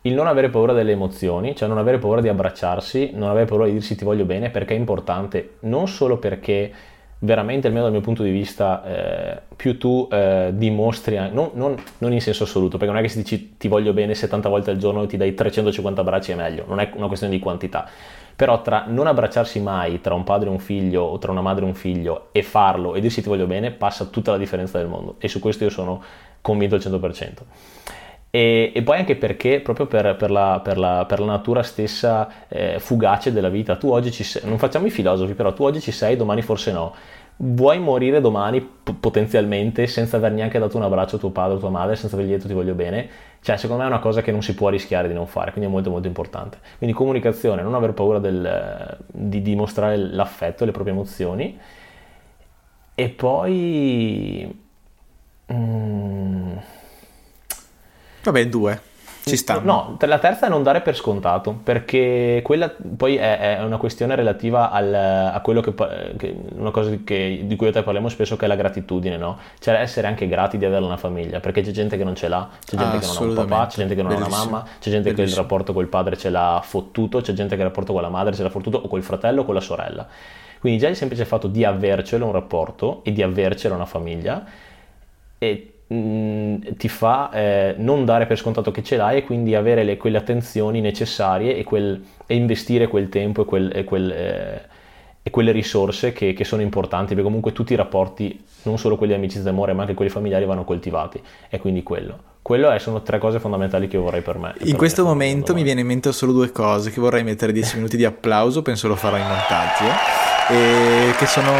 il 0.00 0.14
non 0.14 0.26
avere 0.26 0.50
paura 0.50 0.72
delle 0.72 0.90
emozioni, 0.90 1.54
cioè 1.54 1.68
non 1.68 1.78
avere 1.78 1.98
paura 1.98 2.20
di 2.20 2.26
abbracciarsi, 2.26 3.12
non 3.14 3.28
avere 3.30 3.44
paura 3.44 3.66
di 3.66 3.72
dirsi 3.74 3.94
ti 3.94 4.02
voglio 4.02 4.24
bene, 4.24 4.50
perché 4.50 4.74
è 4.74 4.76
importante, 4.76 5.58
non 5.60 5.86
solo 5.86 6.18
perché 6.18 6.72
veramente, 7.20 7.68
almeno 7.68 7.84
dal 7.84 7.92
mio 7.92 8.00
punto 8.00 8.24
di 8.24 8.32
vista, 8.32 8.82
eh, 8.84 9.40
più 9.54 9.78
tu 9.78 10.08
eh, 10.10 10.50
dimostri, 10.52 11.14
non, 11.30 11.50
non, 11.54 11.80
non, 11.98 12.12
in 12.12 12.20
senso 12.20 12.42
assoluto, 12.42 12.78
perché 12.78 12.92
non 12.92 13.00
è 13.00 13.06
che 13.06 13.12
se 13.12 13.18
dici 13.18 13.54
ti 13.56 13.68
voglio 13.68 13.92
bene 13.92 14.16
70 14.16 14.48
volte 14.48 14.72
al 14.72 14.78
giorno 14.78 15.04
e 15.04 15.06
ti 15.06 15.16
dai 15.16 15.34
350 15.34 16.00
abbracci 16.00 16.32
è 16.32 16.34
meglio, 16.34 16.64
non 16.66 16.80
è 16.80 16.90
una 16.96 17.06
questione 17.06 17.32
di 17.32 17.38
quantità. 17.38 17.88
Però 18.34 18.60
tra 18.62 18.84
non 18.88 19.06
abbracciarsi 19.06 19.60
mai 19.60 20.00
tra 20.00 20.14
un 20.14 20.24
padre 20.24 20.48
e 20.48 20.52
un 20.52 20.58
figlio 20.58 21.02
o 21.02 21.18
tra 21.18 21.32
una 21.32 21.40
madre 21.40 21.64
e 21.64 21.68
un 21.68 21.74
figlio 21.74 22.28
e 22.32 22.42
farlo 22.42 22.94
e 22.94 23.00
dirsi 23.00 23.22
ti 23.22 23.28
voglio 23.28 23.46
bene 23.46 23.70
passa 23.70 24.06
tutta 24.06 24.32
la 24.32 24.38
differenza 24.38 24.78
del 24.78 24.88
mondo 24.88 25.16
e 25.18 25.28
su 25.28 25.38
questo 25.38 25.64
io 25.64 25.70
sono 25.70 26.02
convinto 26.40 26.74
al 26.74 26.80
100%. 26.80 27.30
E, 28.34 28.72
e, 28.74 28.82
poi 28.82 28.96
anche 28.96 29.14
perché, 29.16 29.60
proprio 29.60 29.84
per, 29.84 30.16
per, 30.16 30.30
la, 30.30 30.58
per, 30.64 30.78
la, 30.78 31.04
per 31.06 31.20
la, 31.20 31.26
natura 31.26 31.62
stessa 31.62 32.46
eh, 32.48 32.78
fugace 32.78 33.30
della 33.30 33.50
vita, 33.50 33.76
tu 33.76 33.90
oggi 33.90 34.10
ci 34.10 34.24
sei, 34.24 34.40
non 34.46 34.56
facciamo 34.56 34.86
i 34.86 34.90
filosofi, 34.90 35.34
però 35.34 35.52
tu 35.52 35.64
oggi 35.64 35.82
ci 35.82 35.92
sei, 35.92 36.16
domani 36.16 36.40
forse 36.40 36.72
no. 36.72 36.94
Vuoi 37.36 37.80
morire 37.80 38.20
domani 38.20 38.60
p- 38.60 38.94
potenzialmente 38.94 39.86
senza 39.88 40.16
aver 40.16 40.32
neanche 40.32 40.58
dato 40.60 40.76
un 40.76 40.84
abbraccio 40.84 41.16
a 41.16 41.18
tuo 41.18 41.30
padre 41.30 41.56
o 41.56 41.58
tua 41.58 41.70
madre, 41.70 41.96
senza 41.96 42.14
avergli 42.14 42.30
detto 42.30 42.46
ti 42.46 42.54
voglio 42.54 42.74
bene? 42.74 43.08
Cioè, 43.40 43.56
secondo 43.56 43.82
me 43.82 43.88
è 43.88 43.92
una 43.92 44.00
cosa 44.00 44.22
che 44.22 44.30
non 44.30 44.42
si 44.42 44.54
può 44.54 44.68
rischiare 44.68 45.08
di 45.08 45.14
non 45.14 45.26
fare, 45.26 45.50
quindi 45.50 45.68
è 45.68 45.72
molto 45.72 45.90
molto 45.90 46.06
importante. 46.06 46.58
Quindi 46.78 46.94
comunicazione, 46.94 47.62
non 47.62 47.74
aver 47.74 47.92
paura 47.94 48.20
del, 48.20 48.98
di 49.08 49.42
dimostrare 49.42 49.96
l'affetto, 49.96 50.64
le 50.64 50.70
proprie 50.70 50.94
emozioni. 50.94 51.58
E 52.94 53.08
poi... 53.08 54.60
Mm, 55.52 56.56
Vabbè, 58.22 58.46
due. 58.48 58.80
Ci 59.24 59.36
stanno. 59.36 59.96
No, 59.96 59.96
la 60.00 60.18
terza 60.18 60.46
è 60.46 60.48
non 60.48 60.62
dare 60.62 60.80
per 60.80 60.96
scontato, 60.96 61.56
perché 61.62 62.40
quella 62.42 62.74
poi 62.96 63.16
è, 63.16 63.56
è 63.56 63.62
una 63.62 63.76
questione 63.76 64.16
relativa 64.16 64.70
al, 64.70 64.92
a 64.92 65.40
quello 65.42 65.60
che, 65.60 65.72
che, 66.16 66.36
una 66.56 66.70
cosa 66.70 66.90
che, 67.04 67.42
di 67.44 67.56
cui 67.56 67.66
io 67.66 67.72
te 67.72 67.82
parliamo 67.82 68.08
spesso 68.08 68.36
che 68.36 68.46
è 68.46 68.48
la 68.48 68.56
gratitudine, 68.56 69.16
no? 69.16 69.38
Cioè 69.60 69.74
essere 69.74 70.08
anche 70.08 70.26
grati 70.26 70.58
di 70.58 70.64
avere 70.64 70.84
una 70.84 70.96
famiglia, 70.96 71.38
perché 71.38 71.62
c'è 71.62 71.70
gente 71.70 71.96
che 71.96 72.04
non 72.04 72.16
ce 72.16 72.28
l'ha, 72.28 72.48
c'è 72.64 72.76
gente 72.76 72.96
ah, 72.96 72.98
che 72.98 73.06
non 73.06 73.16
ha 73.16 73.20
un 73.20 73.34
papà, 73.34 73.66
c'è 73.66 73.76
gente 73.76 73.94
che 73.94 74.02
non 74.02 74.12
Bellissimo. 74.12 74.36
ha 74.36 74.42
una 74.42 74.50
mamma, 74.50 74.64
c'è 74.64 74.90
gente 74.90 75.12
Bellissimo. 75.12 75.14
che 75.14 75.30
il 75.30 75.36
rapporto 75.36 75.72
col 75.72 75.86
padre 75.86 76.16
ce 76.16 76.28
l'ha 76.28 76.60
fottuto, 76.64 77.20
c'è 77.20 77.32
gente 77.32 77.54
che 77.54 77.60
il 77.62 77.68
rapporto 77.68 77.92
con 77.92 78.02
la 78.02 78.08
madre 78.08 78.34
ce 78.34 78.42
l'ha 78.42 78.50
fottuto 78.50 78.78
o 78.78 78.88
col 78.88 79.02
fratello 79.02 79.42
o 79.42 79.44
con 79.44 79.54
la 79.54 79.60
sorella. 79.60 80.06
Quindi 80.58 80.78
già 80.78 80.88
il 80.88 80.96
semplice 80.96 81.24
fatto 81.24 81.46
di 81.46 81.64
avercelo 81.64 82.26
un 82.26 82.32
rapporto 82.32 83.02
e 83.04 83.12
di 83.12 83.22
avercelo 83.22 83.74
una 83.74 83.86
famiglia 83.86 84.44
e 85.38 85.71
ti 86.76 86.88
fa 86.88 87.30
eh, 87.30 87.74
non 87.78 88.04
dare 88.04 88.26
per 88.26 88.38
scontato 88.38 88.70
che 88.70 88.82
ce 88.82 88.96
l'hai 88.96 89.18
e 89.18 89.24
quindi 89.24 89.54
avere 89.54 89.84
le, 89.84 89.96
quelle 89.96 90.18
attenzioni 90.18 90.80
necessarie 90.80 91.56
e, 91.56 91.64
quel, 91.64 92.02
e, 92.26 92.34
investire 92.34 92.86
quel 92.86 93.08
tempo 93.08 93.42
e, 93.42 93.44
quel, 93.44 93.70
e, 93.74 93.84
quel, 93.84 94.10
eh, 94.10 94.62
e 95.22 95.30
quelle 95.30 95.52
risorse 95.52 96.12
che, 96.12 96.32
che, 96.32 96.44
sono 96.44 96.62
importanti 96.62 97.08
perché 97.08 97.22
comunque 97.22 97.52
tutti 97.52 97.72
i 97.72 97.76
rapporti 97.76 98.44
non 98.62 98.78
solo 98.78 98.96
quelli 98.96 99.12
di 99.12 99.18
amicizia 99.18 99.46
e 99.46 99.50
amore 99.50 99.72
ma 99.72 99.82
anche 99.82 99.94
quelli 99.94 100.10
familiari 100.10 100.44
vanno 100.44 100.64
coltivati. 100.64 101.20
E 101.48 101.58
quindi 101.58 101.82
quello. 101.82 102.30
Quello 102.42 102.76
sono 102.78 103.02
tre 103.02 103.18
cose 103.18 103.38
fondamentali 103.38 103.86
che 103.86 103.96
io 103.96 104.02
vorrei 104.02 104.20
per 104.20 104.36
me 104.36 104.54
in 104.58 104.70
per 104.70 104.76
questo 104.76 105.02
me, 105.02 105.08
momento 105.10 105.54
mi 105.54 105.62
viene 105.62 105.82
in 105.82 105.86
mente 105.86 106.10
solo 106.10 106.32
due 106.32 106.50
cose 106.50 106.90
che 106.90 107.00
vorrei 107.00 107.22
mettere 107.22 107.52
10 107.52 107.76
minuti 107.76 107.96
di 107.96 108.04
applauso 108.04 108.62
penso 108.62 108.88
lo 108.88 108.96
farò 108.96 109.16
in 109.16 109.26
montaggio 109.28 110.31
e 110.52 111.14
che 111.16 111.24
sono 111.24 111.50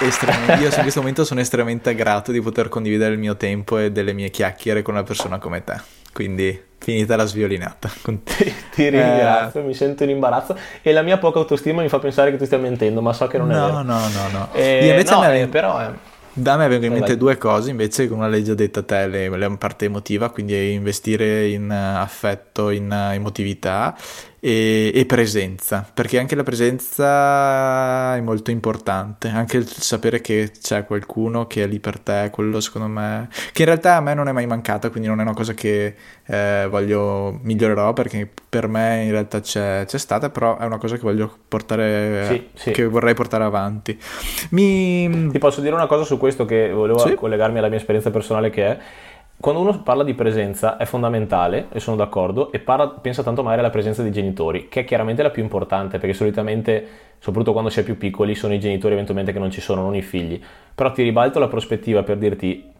estremamente, 0.00 0.62
io 0.62 0.68
in 0.68 0.80
questo 0.82 1.00
momento 1.00 1.24
sono 1.24 1.40
estremamente 1.40 1.94
grato 1.94 2.32
di 2.32 2.40
poter 2.42 2.68
condividere 2.68 3.14
il 3.14 3.18
mio 3.18 3.34
tempo 3.36 3.78
e 3.78 3.90
delle 3.90 4.12
mie 4.12 4.28
chiacchiere 4.28 4.82
con 4.82 4.92
una 4.92 5.02
persona 5.02 5.38
come 5.38 5.64
te. 5.64 5.80
Quindi 6.12 6.62
finita 6.78 7.16
la 7.16 7.24
sviolinata. 7.24 7.90
Ti, 8.02 8.54
ti 8.74 8.88
ringrazio, 8.90 9.60
eh, 9.60 9.62
mi 9.62 9.72
sento 9.72 10.02
in 10.02 10.10
imbarazzo 10.10 10.54
e 10.82 10.92
la 10.92 11.00
mia 11.00 11.16
poca 11.16 11.38
autostima 11.38 11.80
mi 11.80 11.88
fa 11.88 11.98
pensare 11.98 12.30
che 12.30 12.36
tu 12.36 12.44
stia 12.44 12.58
mentendo, 12.58 13.00
ma 13.00 13.14
so 13.14 13.26
che 13.26 13.38
non 13.38 13.48
no, 13.48 13.54
è 13.54 13.70
vero. 13.70 13.72
No, 13.72 13.82
no, 13.82 14.08
no, 14.08 14.28
no. 14.30 14.48
E, 14.52 14.88
invece 14.88 15.14
no, 15.14 15.20
me... 15.20 15.40
eh, 15.40 15.48
però... 15.48 15.80
Eh. 15.80 16.10
Da 16.34 16.56
me 16.56 16.68
vengono 16.68 16.92
in 16.92 16.98
mente 16.98 17.16
due 17.16 17.36
cose, 17.36 17.70
invece 17.70 18.08
con 18.08 18.18
una 18.18 18.28
legge 18.28 18.54
detta 18.54 18.80
a 18.80 18.82
te, 18.82 19.28
la 19.28 19.50
parte 19.56 19.84
emotiva, 19.84 20.30
quindi 20.30 20.72
investire 20.72 21.48
in 21.48 21.70
affetto, 21.70 22.70
in 22.70 22.90
emotività 22.90 23.94
e, 24.44 24.90
e, 24.92 25.06
presenza, 25.06 25.88
perché 25.94 26.18
anche 26.18 26.34
la 26.34 26.42
presenza 26.42 28.16
è 28.16 28.20
molto 28.20 28.50
importante, 28.50 29.28
anche 29.28 29.56
il 29.56 29.68
sapere 29.68 30.20
che 30.20 30.50
c'è 30.60 30.84
qualcuno 30.84 31.46
che 31.46 31.62
è 31.62 31.66
lì 31.68 31.78
per 31.78 32.00
te, 32.00 32.28
quello 32.32 32.60
secondo 32.60 32.88
me, 32.88 33.28
che 33.52 33.62
in 33.62 33.68
realtà 33.68 33.94
a 33.94 34.00
me 34.00 34.14
non 34.14 34.26
è 34.26 34.32
mai 34.32 34.46
mancata, 34.46 34.90
quindi 34.90 35.08
non 35.08 35.20
è 35.20 35.22
una 35.22 35.32
cosa 35.32 35.54
che 35.54 35.94
eh, 36.26 36.66
voglio 36.68 37.38
migliorerò, 37.40 37.92
perché 37.92 38.28
per 38.48 38.66
me 38.66 39.04
in 39.04 39.12
realtà 39.12 39.38
c'è, 39.38 39.84
c'è, 39.86 39.98
stata, 39.98 40.28
però 40.30 40.58
è 40.58 40.64
una 40.64 40.78
cosa 40.78 40.96
che 40.96 41.02
voglio 41.02 41.32
portare, 41.46 42.26
sì, 42.26 42.48
sì. 42.52 42.70
che 42.72 42.84
vorrei 42.84 43.14
portare 43.14 43.44
avanti. 43.44 43.96
Mi... 44.50 45.28
Ti 45.30 45.38
posso 45.38 45.60
dire 45.60 45.74
una 45.74 45.86
cosa 45.86 46.02
su 46.02 46.18
questo 46.18 46.46
che 46.46 46.72
volevo 46.72 46.98
sì. 46.98 47.14
collegarmi 47.14 47.58
alla 47.58 47.68
mia 47.68 47.78
esperienza 47.78 48.10
personale 48.10 48.50
che 48.50 48.66
è 48.66 48.78
quando 49.42 49.60
uno 49.60 49.82
parla 49.82 50.04
di 50.04 50.14
presenza 50.14 50.76
è 50.76 50.84
fondamentale, 50.84 51.66
e 51.72 51.80
sono 51.80 51.96
d'accordo, 51.96 52.52
e 52.52 52.60
parla, 52.60 52.86
pensa 52.86 53.24
tanto 53.24 53.42
magari 53.42 53.58
alla 53.58 53.70
presenza 53.70 54.00
dei 54.00 54.12
genitori, 54.12 54.68
che 54.68 54.82
è 54.82 54.84
chiaramente 54.84 55.20
la 55.20 55.30
più 55.30 55.42
importante, 55.42 55.98
perché 55.98 56.14
solitamente, 56.14 56.86
soprattutto 57.18 57.50
quando 57.50 57.68
si 57.68 57.80
è 57.80 57.82
più 57.82 57.98
piccoli, 57.98 58.36
sono 58.36 58.54
i 58.54 58.60
genitori 58.60 58.92
eventualmente 58.92 59.32
che 59.32 59.40
non 59.40 59.50
ci 59.50 59.60
sono, 59.60 59.82
non 59.82 59.96
i 59.96 60.02
figli. 60.02 60.40
Però 60.72 60.92
ti 60.92 61.02
ribalto 61.02 61.40
la 61.40 61.48
prospettiva 61.48 62.04
per 62.04 62.18
dirti, 62.18 62.70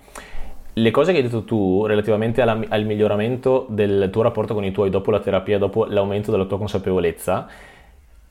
le 0.73 0.91
cose 0.93 1.11
che 1.11 1.19
hai 1.19 1.25
detto 1.25 1.43
tu 1.43 1.85
relativamente 1.85 2.43
alla, 2.43 2.61
al 2.69 2.85
miglioramento 2.85 3.67
del 3.69 4.09
tuo 4.13 4.23
rapporto 4.23 4.55
con 4.55 4.63
i 4.63 4.71
tuoi 4.71 4.89
dopo 4.89 5.11
la 5.11 5.19
terapia, 5.19 5.59
dopo 5.59 5.87
l'aumento 5.87 6.31
della 6.31 6.45
tua 6.45 6.59
consapevolezza, 6.59 7.49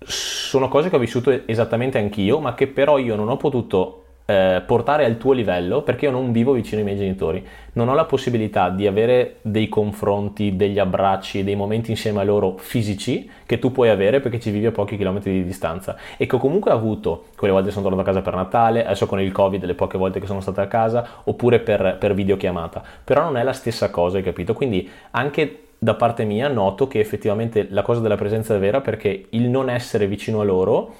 sono 0.05 0.69
cose 0.69 0.89
che 0.89 0.95
ho 0.95 0.99
vissuto 0.99 1.37
esattamente 1.45 1.97
anch'io, 1.97 2.39
ma 2.39 2.53
che 2.53 2.67
però 2.67 2.97
io 2.97 3.17
non 3.17 3.27
ho 3.27 3.35
potuto 3.35 4.03
eh, 4.31 4.61
portare 4.65 5.03
al 5.03 5.17
tuo 5.17 5.33
livello 5.33 5.81
perché 5.81 6.05
io 6.05 6.11
non 6.11 6.31
vivo 6.31 6.53
vicino 6.53 6.79
ai 6.79 6.85
miei 6.85 6.97
genitori, 6.97 7.45
non 7.73 7.89
ho 7.89 7.93
la 7.93 8.05
possibilità 8.05 8.69
di 8.69 8.87
avere 8.87 9.37
dei 9.41 9.67
confronti, 9.67 10.55
degli 10.55 10.79
abbracci, 10.79 11.43
dei 11.43 11.55
momenti 11.55 11.91
insieme 11.91 12.21
a 12.21 12.23
loro 12.23 12.55
fisici 12.57 13.29
che 13.45 13.59
tu 13.59 13.73
puoi 13.73 13.89
avere 13.89 14.21
perché 14.21 14.39
ci 14.39 14.49
vivi 14.51 14.67
a 14.67 14.71
pochi 14.71 14.95
chilometri 14.95 15.33
di 15.33 15.43
distanza. 15.43 15.97
E 16.15 16.25
che 16.27 16.35
ho 16.35 16.39
comunque 16.39 16.71
avuto, 16.71 17.25
quelle 17.35 17.53
volte 17.53 17.71
sono 17.71 17.83
tornato 17.83 18.03
a 18.03 18.05
casa 18.05 18.21
per 18.21 18.35
Natale, 18.35 18.85
adesso 18.85 19.05
con 19.05 19.19
il 19.19 19.31
Covid 19.33 19.65
le 19.65 19.75
poche 19.75 19.97
volte 19.97 20.21
che 20.21 20.27
sono 20.27 20.39
stato 20.39 20.61
a 20.61 20.67
casa, 20.67 21.05
oppure 21.25 21.59
per, 21.59 21.97
per 21.99 22.13
videochiamata, 22.13 22.81
però 23.03 23.23
non 23.23 23.35
è 23.35 23.43
la 23.43 23.53
stessa 23.53 23.89
cosa, 23.89 24.17
hai 24.17 24.23
capito? 24.23 24.53
Quindi 24.53 24.89
anche 25.11 25.63
da 25.77 25.95
parte 25.95 26.23
mia 26.23 26.47
noto 26.47 26.87
che 26.87 26.99
effettivamente 26.99 27.67
la 27.69 27.81
cosa 27.81 27.99
della 27.99 28.15
presenza 28.15 28.55
è 28.55 28.59
vera 28.59 28.81
perché 28.81 29.25
il 29.31 29.49
non 29.49 29.67
essere 29.69 30.07
vicino 30.07 30.39
a 30.39 30.43
loro 30.43 30.93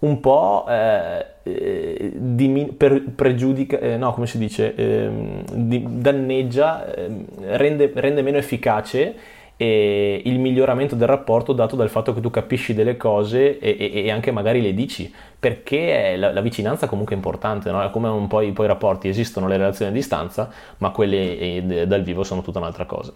un 0.00 0.20
po' 0.20 0.64
eh, 0.68 1.26
eh, 1.42 2.12
dimi- 2.14 2.72
per, 2.72 3.02
pregiudica, 3.14 3.78
eh, 3.78 3.96
no, 3.96 4.12
come 4.12 4.26
si 4.26 4.38
dice, 4.38 4.74
ehm, 4.74 5.44
di, 5.52 5.84
danneggia, 5.88 6.94
ehm, 6.94 7.24
rende, 7.56 7.90
rende 7.94 8.22
meno 8.22 8.36
efficace 8.36 9.14
e 9.56 10.22
il 10.24 10.38
miglioramento 10.38 10.94
del 10.94 11.06
rapporto 11.06 11.52
dato 11.52 11.76
dal 11.76 11.90
fatto 11.90 12.14
che 12.14 12.20
tu 12.22 12.30
capisci 12.30 12.72
delle 12.72 12.96
cose 12.96 13.58
e, 13.58 13.76
e, 13.78 14.04
e 14.04 14.10
anche 14.10 14.30
magari 14.30 14.62
le 14.62 14.72
dici, 14.72 15.12
perché 15.38 16.16
la, 16.16 16.32
la, 16.32 16.40
vicinanza 16.40 16.86
comunque 16.86 17.14
è 17.14 17.16
importante, 17.18 17.70
no? 17.70 17.90
come 17.90 18.08
un 18.08 18.26
po' 18.26 18.40
i, 18.40 18.52
poi 18.52 18.64
i 18.64 18.68
rapporti, 18.68 19.08
esistono 19.08 19.48
le 19.48 19.58
relazioni 19.58 19.90
a 19.90 19.94
distanza, 19.94 20.50
ma 20.78 20.90
quelle 20.90 21.38
eh, 21.38 21.86
dal 21.86 22.02
vivo 22.02 22.22
sono 22.22 22.40
tutta 22.40 22.58
un'altra 22.58 22.86
cosa. 22.86 23.12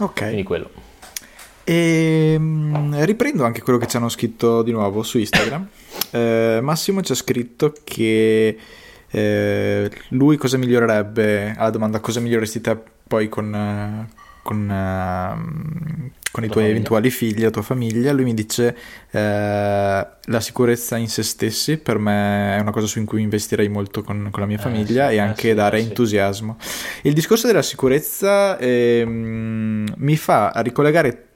Ok. 0.00 0.18
Quindi 0.18 0.42
quello. 0.42 0.68
E 1.64 2.32
ehm, 2.34 3.04
riprendo 3.04 3.44
anche 3.44 3.62
quello 3.62 3.78
che 3.78 3.86
ci 3.86 3.96
hanno 3.96 4.08
scritto 4.08 4.62
di 4.62 4.70
nuovo 4.70 5.02
su 5.02 5.18
Instagram. 5.18 5.68
Eh, 6.10 6.60
Massimo 6.62 7.02
ci 7.02 7.10
ha 7.10 7.16
scritto 7.16 7.72
che 7.82 8.56
eh, 9.10 9.90
lui 10.10 10.36
cosa 10.36 10.56
migliorerebbe 10.56 11.54
alla 11.56 11.70
domanda 11.70 11.98
cosa 11.98 12.20
miglioreresti 12.20 12.60
te 12.60 12.76
poi 13.06 13.28
con, 13.28 13.52
eh, 13.52 14.08
con, 14.42 14.68
uh, 14.68 16.10
con 16.30 16.44
i 16.44 16.48
tuoi 16.48 16.50
famiglia. 16.50 16.68
eventuali 16.68 17.10
figli, 17.10 17.42
la 17.42 17.50
tua 17.50 17.62
famiglia. 17.62 18.12
Lui 18.12 18.24
mi 18.24 18.34
dice 18.34 18.76
uh, 19.10 19.18
la 19.18 20.40
sicurezza 20.40 20.96
in 20.96 21.08
se 21.08 21.22
stessi 21.22 21.78
per 21.78 21.98
me 21.98 22.56
è 22.56 22.60
una 22.60 22.70
cosa 22.70 22.86
su 22.86 23.02
cui 23.04 23.22
investirei 23.22 23.68
molto 23.68 24.02
con, 24.02 24.28
con 24.30 24.40
la 24.40 24.46
mia 24.46 24.58
eh, 24.58 24.62
famiglia 24.62 25.08
sì, 25.08 25.14
e 25.14 25.18
anche 25.18 25.48
sì, 25.48 25.54
dare 25.54 25.80
sì. 25.80 25.88
entusiasmo. 25.88 26.58
Il 27.02 27.12
discorso 27.12 27.46
della 27.46 27.62
sicurezza 27.62 28.56
eh, 28.58 29.04
mi 29.06 30.16
fa 30.16 30.52
ricollegare 30.56 31.33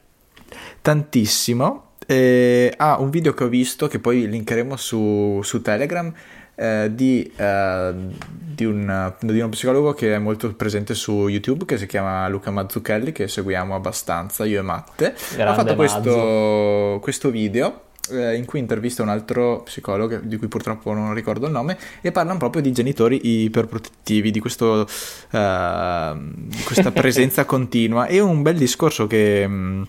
tantissimo 0.88 1.96
eh, 2.06 2.72
a 2.74 2.98
un 2.98 3.10
video 3.10 3.34
che 3.34 3.44
ho 3.44 3.48
visto 3.48 3.88
che 3.88 3.98
poi 3.98 4.26
linkeremo 4.26 4.74
su, 4.74 5.38
su 5.42 5.60
Telegram 5.60 6.10
eh, 6.54 6.90
di, 6.94 7.30
eh, 7.36 7.92
di, 7.92 8.64
un, 8.64 9.12
di, 9.20 9.38
uno 9.38 9.48
psicologo 9.50 9.92
che 9.92 10.14
è 10.14 10.18
molto 10.18 10.50
presente 10.54 10.94
su 10.94 11.28
YouTube 11.28 11.66
che 11.66 11.76
si 11.76 11.84
chiama 11.84 12.26
Luca 12.28 12.50
Mazzucchelli 12.50 13.12
che 13.12 13.28
seguiamo 13.28 13.74
abbastanza 13.74 14.46
io 14.46 14.60
e 14.60 14.62
Matte. 14.62 15.14
Grande 15.34 15.42
ha 15.42 15.54
fatto 15.54 15.74
questo, 15.74 16.98
questo, 17.02 17.30
video 17.30 17.82
eh, 18.10 18.36
in 18.36 18.46
cui 18.46 18.58
intervista 18.58 19.02
un 19.02 19.10
altro 19.10 19.60
psicologo 19.64 20.20
di 20.22 20.38
cui 20.38 20.48
purtroppo 20.48 20.94
non 20.94 21.12
ricordo 21.12 21.44
il 21.44 21.52
nome 21.52 21.76
e 22.00 22.12
parlano 22.12 22.38
proprio 22.38 22.62
di 22.62 22.72
genitori 22.72 23.44
iperprotettivi 23.44 24.30
di, 24.30 24.40
questo, 24.40 24.88
eh, 25.32 26.12
di 26.16 26.62
questa 26.62 26.92
presenza 26.92 27.44
continua. 27.44 28.06
E 28.06 28.20
un 28.20 28.40
bel 28.40 28.56
discorso 28.56 29.06
che 29.06 29.86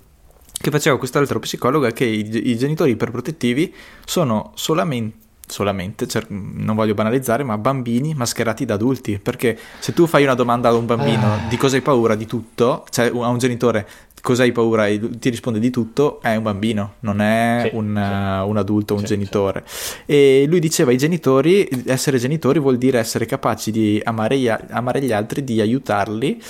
che 0.60 0.72
faceva 0.72 0.98
quest'altro 0.98 1.40
psicologo 1.40 1.86
è 1.86 1.94
che 1.94 2.06
i, 2.06 2.50
i 2.50 2.58
genitori 2.58 2.92
iperprotettivi 2.92 3.74
sono 4.06 4.52
solamente 4.56 5.28
solamente, 5.50 6.08
cioè, 6.08 6.24
non 6.30 6.76
voglio 6.76 6.94
banalizzare, 6.94 7.44
ma 7.44 7.58
bambini 7.58 8.14
mascherati 8.14 8.66
da 8.66 8.76
adulti. 8.76 9.20
Perché 9.20 9.58
se 9.80 9.94
tu 9.94 10.06
fai 10.06 10.24
una 10.24 10.36
domanda 10.36 10.70
ad 10.70 10.76
un 10.76 10.86
bambino 10.86 11.34
ah. 11.34 11.40
di 11.50 11.58
cosa 11.58 11.76
hai 11.76 11.82
paura 11.82 12.16
di 12.16 12.26
tutto, 12.26 12.86
cioè 12.90 13.08
a 13.08 13.28
un 13.28 13.38
genitore 13.38 13.88
cosa 14.22 14.44
hai 14.44 14.52
paura 14.52 14.88
e 14.88 15.18
ti 15.18 15.30
risponde 15.30 15.60
di 15.60 15.70
tutto, 15.70 16.22
è 16.22 16.36
un 16.36 16.44
bambino, 16.44 16.96
non 17.00 17.22
è 17.22 17.70
sì, 17.70 17.76
un, 17.76 17.86
sì. 17.86 18.50
Un, 18.50 18.58
adulto, 18.58 18.94
un 18.94 19.00
sì, 19.00 19.06
genitore. 19.08 19.64
E 20.06 20.46
lui 20.48 20.60
diceva: 20.60 20.92
i 20.92 20.98
genitori, 20.98 21.68
essere 21.86 22.18
genitori 22.18 22.60
vuol 22.60 22.78
dire 22.78 23.00
essere 23.00 23.26
capaci 23.26 23.72
di 23.72 24.00
amare 24.04 24.38
gli, 24.38 24.48
amare 24.48 25.02
gli 25.02 25.12
altri, 25.12 25.44
di 25.44 25.60
aiutarli 25.60 26.42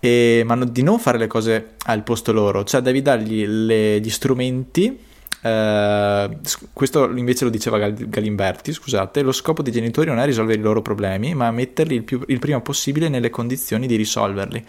e, 0.00 0.42
ma 0.44 0.56
di 0.64 0.82
non 0.82 0.98
fare 0.98 1.18
le 1.18 1.26
cose 1.26 1.74
al 1.86 2.02
posto 2.02 2.32
loro, 2.32 2.64
cioè 2.64 2.80
devi 2.80 3.02
dargli 3.02 3.46
le, 3.46 4.00
gli 4.00 4.10
strumenti. 4.10 5.06
Eh, 5.40 6.28
questo 6.72 7.16
invece 7.16 7.44
lo 7.44 7.50
diceva 7.50 7.78
Galimberti, 7.78 8.72
scusate, 8.72 9.22
lo 9.22 9.32
scopo 9.32 9.62
dei 9.62 9.72
genitori 9.72 10.08
non 10.08 10.18
è 10.18 10.24
risolvere 10.24 10.58
i 10.58 10.62
loro 10.62 10.82
problemi, 10.82 11.34
ma 11.34 11.50
metterli 11.50 11.94
il, 11.94 12.02
più, 12.02 12.20
il 12.26 12.38
prima 12.38 12.60
possibile 12.60 13.08
nelle 13.08 13.30
condizioni 13.30 13.86
di 13.86 13.96
risolverli. 13.96 14.64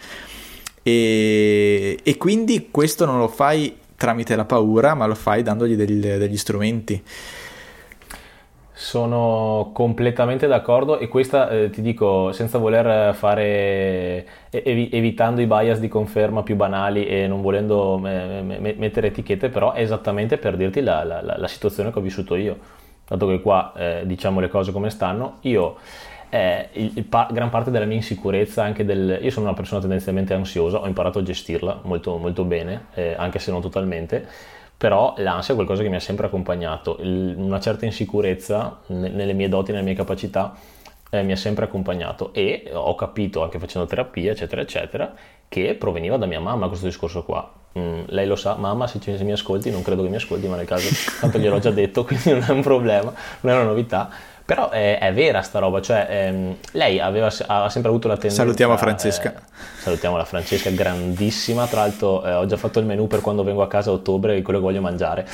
E, 0.82 1.98
e, 2.02 2.16
quindi 2.16 2.68
questo 2.70 3.04
non 3.04 3.18
lo 3.18 3.28
fai 3.28 3.76
tramite 3.96 4.34
la 4.34 4.46
paura, 4.46 4.94
ma 4.94 5.06
lo 5.06 5.14
fai 5.14 5.42
dandogli 5.42 5.74
degli, 5.74 6.00
degli 6.00 6.36
strumenti. 6.36 7.02
Sono 8.80 9.72
completamente 9.74 10.46
d'accordo 10.46 10.98
e 10.98 11.06
questa 11.06 11.50
eh, 11.50 11.68
ti 11.68 11.82
dico 11.82 12.32
senza 12.32 12.56
voler 12.56 13.14
fare 13.14 14.26
evi- 14.48 14.88
evitando 14.90 15.42
i 15.42 15.46
bias 15.46 15.78
di 15.80 15.86
conferma 15.86 16.42
più 16.42 16.56
banali 16.56 17.06
e 17.06 17.26
non 17.26 17.42
volendo 17.42 17.98
me- 17.98 18.40
me- 18.40 18.74
mettere 18.78 19.08
etichette, 19.08 19.50
però 19.50 19.72
è 19.72 19.82
esattamente 19.82 20.38
per 20.38 20.56
dirti 20.56 20.80
la, 20.80 21.04
la, 21.04 21.20
la, 21.20 21.46
situazione 21.46 21.92
che 21.92 21.98
ho 21.98 22.00
vissuto 22.00 22.36
io. 22.36 22.56
Dato 23.06 23.26
che 23.26 23.42
qua 23.42 23.74
eh, 23.76 24.02
diciamo 24.06 24.40
le 24.40 24.48
cose 24.48 24.72
come 24.72 24.88
stanno, 24.88 25.36
io 25.42 25.76
eh, 26.30 26.70
il 26.72 27.04
pa- 27.04 27.28
gran 27.30 27.50
parte 27.50 27.70
della 27.70 27.84
mia 27.84 27.96
insicurezza, 27.96 28.62
anche 28.64 28.86
del, 28.86 29.18
io 29.20 29.30
sono 29.30 29.44
una 29.44 29.54
persona 29.54 29.82
tendenzialmente 29.82 30.32
ansiosa, 30.32 30.78
ho 30.78 30.86
imparato 30.86 31.18
a 31.18 31.22
gestirla 31.22 31.80
molto, 31.82 32.16
molto 32.16 32.44
bene, 32.44 32.86
eh, 32.94 33.14
anche 33.14 33.40
se 33.40 33.50
non 33.50 33.60
totalmente 33.60 34.26
però 34.80 35.12
l'ansia 35.18 35.52
è 35.52 35.54
qualcosa 35.56 35.82
che 35.82 35.90
mi 35.90 35.96
ha 35.96 36.00
sempre 36.00 36.24
accompagnato, 36.24 36.96
Il, 37.02 37.34
una 37.36 37.60
certa 37.60 37.84
insicurezza 37.84 38.78
nelle 38.86 39.34
mie 39.34 39.50
doti, 39.50 39.72
nelle 39.72 39.84
mie 39.84 39.92
capacità 39.92 40.54
eh, 41.10 41.22
mi 41.22 41.32
ha 41.32 41.36
sempre 41.36 41.66
accompagnato 41.66 42.32
e 42.32 42.70
ho 42.72 42.94
capito 42.94 43.42
anche 43.42 43.58
facendo 43.58 43.86
terapia 43.86 44.32
eccetera 44.32 44.62
eccetera 44.62 45.14
che 45.48 45.74
proveniva 45.74 46.16
da 46.16 46.24
mia 46.24 46.40
mamma 46.40 46.68
questo 46.68 46.86
discorso 46.86 47.24
qua. 47.24 47.52
Mm, 47.78 48.04
lei 48.06 48.26
lo 48.26 48.36
sa, 48.36 48.54
mamma 48.54 48.86
se, 48.86 49.00
se, 49.02 49.22
mi 49.22 49.32
ascolti, 49.32 49.70
non 49.70 49.82
credo 49.82 50.02
che 50.02 50.08
mi 50.08 50.16
ascolti, 50.16 50.48
ma 50.48 50.56
nel 50.56 50.64
caso 50.64 50.88
tanto 51.20 51.38
gliel'ho 51.38 51.58
già 51.58 51.70
detto, 51.70 52.04
quindi 52.06 52.30
non 52.30 52.44
è 52.48 52.50
un 52.50 52.62
problema, 52.62 53.12
non 53.40 53.52
è 53.52 53.56
una 53.56 53.68
novità. 53.68 54.08
Però 54.50 54.68
è, 54.68 54.98
è 54.98 55.12
vera 55.12 55.42
sta 55.42 55.60
roba, 55.60 55.80
cioè 55.80 56.08
ehm, 56.10 56.56
lei 56.72 56.98
aveva, 56.98 57.30
ha 57.46 57.68
sempre 57.68 57.88
avuto 57.88 58.08
la 58.08 58.14
tendenza... 58.14 58.42
Salutiamo 58.42 58.76
Francesca. 58.76 59.32
Eh, 59.32 59.40
salutiamo 59.78 60.16
la 60.16 60.24
Francesca, 60.24 60.70
grandissima, 60.70 61.68
tra 61.68 61.82
l'altro 61.82 62.24
eh, 62.24 62.34
ho 62.34 62.46
già 62.46 62.56
fatto 62.56 62.80
il 62.80 62.84
menù 62.84 63.06
per 63.06 63.20
quando 63.20 63.44
vengo 63.44 63.62
a 63.62 63.68
casa 63.68 63.90
a 63.90 63.92
ottobre, 63.92 64.42
quello 64.42 64.58
che 64.58 64.64
voglio 64.64 64.80
mangiare, 64.80 65.24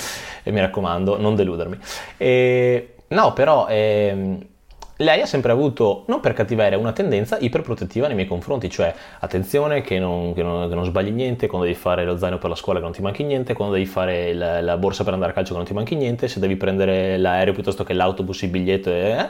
e 0.43 0.51
mi 0.51 0.61
raccomando, 0.61 1.19
non 1.19 1.35
deludermi. 1.35 1.79
E, 2.19 2.97
no, 3.09 3.33
però... 3.33 3.67
Ehm, 3.71 4.47
lei 4.99 5.21
ha 5.21 5.27
sempre 5.27 5.53
avuto, 5.53 6.05
non 6.07 6.21
per 6.21 6.33
cattiveria, 6.33 6.79
una 6.79 6.93
tendenza 6.93 7.37
iperprotettiva 7.39 8.07
nei 8.07 8.17
miei 8.17 8.29
confronti, 8.29 8.71
cioè 8.71 8.95
attenzione 9.21 9.83
che 9.83 9.99
non, 9.99 10.33
che, 10.33 10.43
non, 10.43 10.69
che 10.69 10.75
non, 10.75 10.85
sbagli 10.85 11.11
niente, 11.11 11.47
quando 11.47 11.67
devi 11.67 11.79
fare 11.79 12.05
lo 12.05 12.17
zaino 12.17 12.39
per 12.39 12.49
la 12.49 12.57
scuola 12.57 12.79
che 12.79 12.85
non 12.85 12.95
ti 12.95 13.03
manchi 13.03 13.23
niente, 13.23 13.53
quando 13.53 13.75
devi 13.75 13.87
fare 13.87 14.33
la, 14.33 14.61
la 14.63 14.77
borsa 14.79 15.05
per 15.05 15.13
andare 15.13 15.33
a 15.33 15.35
calcio 15.35 15.51
che 15.53 15.59
non 15.59 15.67
ti 15.67 15.75
manchi 15.75 15.97
niente, 15.97 16.29
se 16.29 16.41
devi 16.41 16.57
prendere 16.57 17.19
l'aereo 17.19 17.53
piuttosto 17.53 17.85
che 17.85 17.93
l'autobus, 17.93 18.43
il 18.43 18.49
biglietto, 18.49 18.91
eh, 18.91 19.29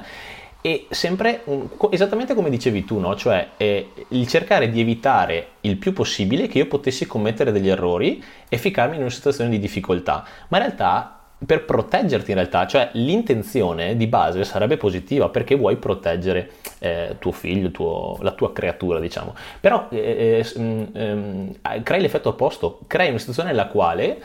e 0.60 0.86
sempre 0.90 1.42
un, 1.44 1.68
esattamente 1.90 2.34
come 2.34 2.50
dicevi 2.50 2.84
tu, 2.84 2.98
no? 2.98 3.14
cioè 3.16 3.50
eh, 3.56 3.90
il 4.08 4.26
cercare 4.26 4.68
di 4.68 4.80
evitare 4.80 5.48
il 5.62 5.76
più 5.76 5.92
possibile 5.92 6.48
che 6.48 6.58
io 6.58 6.66
potessi 6.66 7.06
commettere 7.06 7.52
degli 7.52 7.68
errori 7.68 8.22
e 8.48 8.56
ficarmi 8.56 8.96
in 8.96 9.02
una 9.02 9.10
situazione 9.10 9.50
di 9.50 9.58
difficoltà, 9.58 10.24
ma 10.48 10.58
in 10.58 10.64
realtà 10.64 11.15
per 11.44 11.64
proteggerti 11.64 12.30
in 12.30 12.36
realtà, 12.36 12.66
cioè 12.66 12.88
l'intenzione 12.92 13.96
di 13.96 14.06
base 14.06 14.44
sarebbe 14.44 14.76
positiva 14.78 15.28
perché 15.28 15.54
vuoi 15.54 15.76
proteggere 15.76 16.50
eh, 16.78 17.16
tuo 17.18 17.32
figlio, 17.32 17.70
tuo, 17.70 18.16
la 18.22 18.32
tua 18.32 18.52
creatura, 18.52 18.98
diciamo. 19.00 19.34
Però 19.60 19.88
eh, 19.90 20.42
eh, 20.42 20.58
mm, 20.58 21.50
eh, 21.62 21.82
crei 21.82 22.00
l'effetto 22.00 22.30
opposto, 22.30 22.80
crei 22.86 23.10
una 23.10 23.18
situazione 23.18 23.50
nella 23.50 23.66
quale 23.66 24.18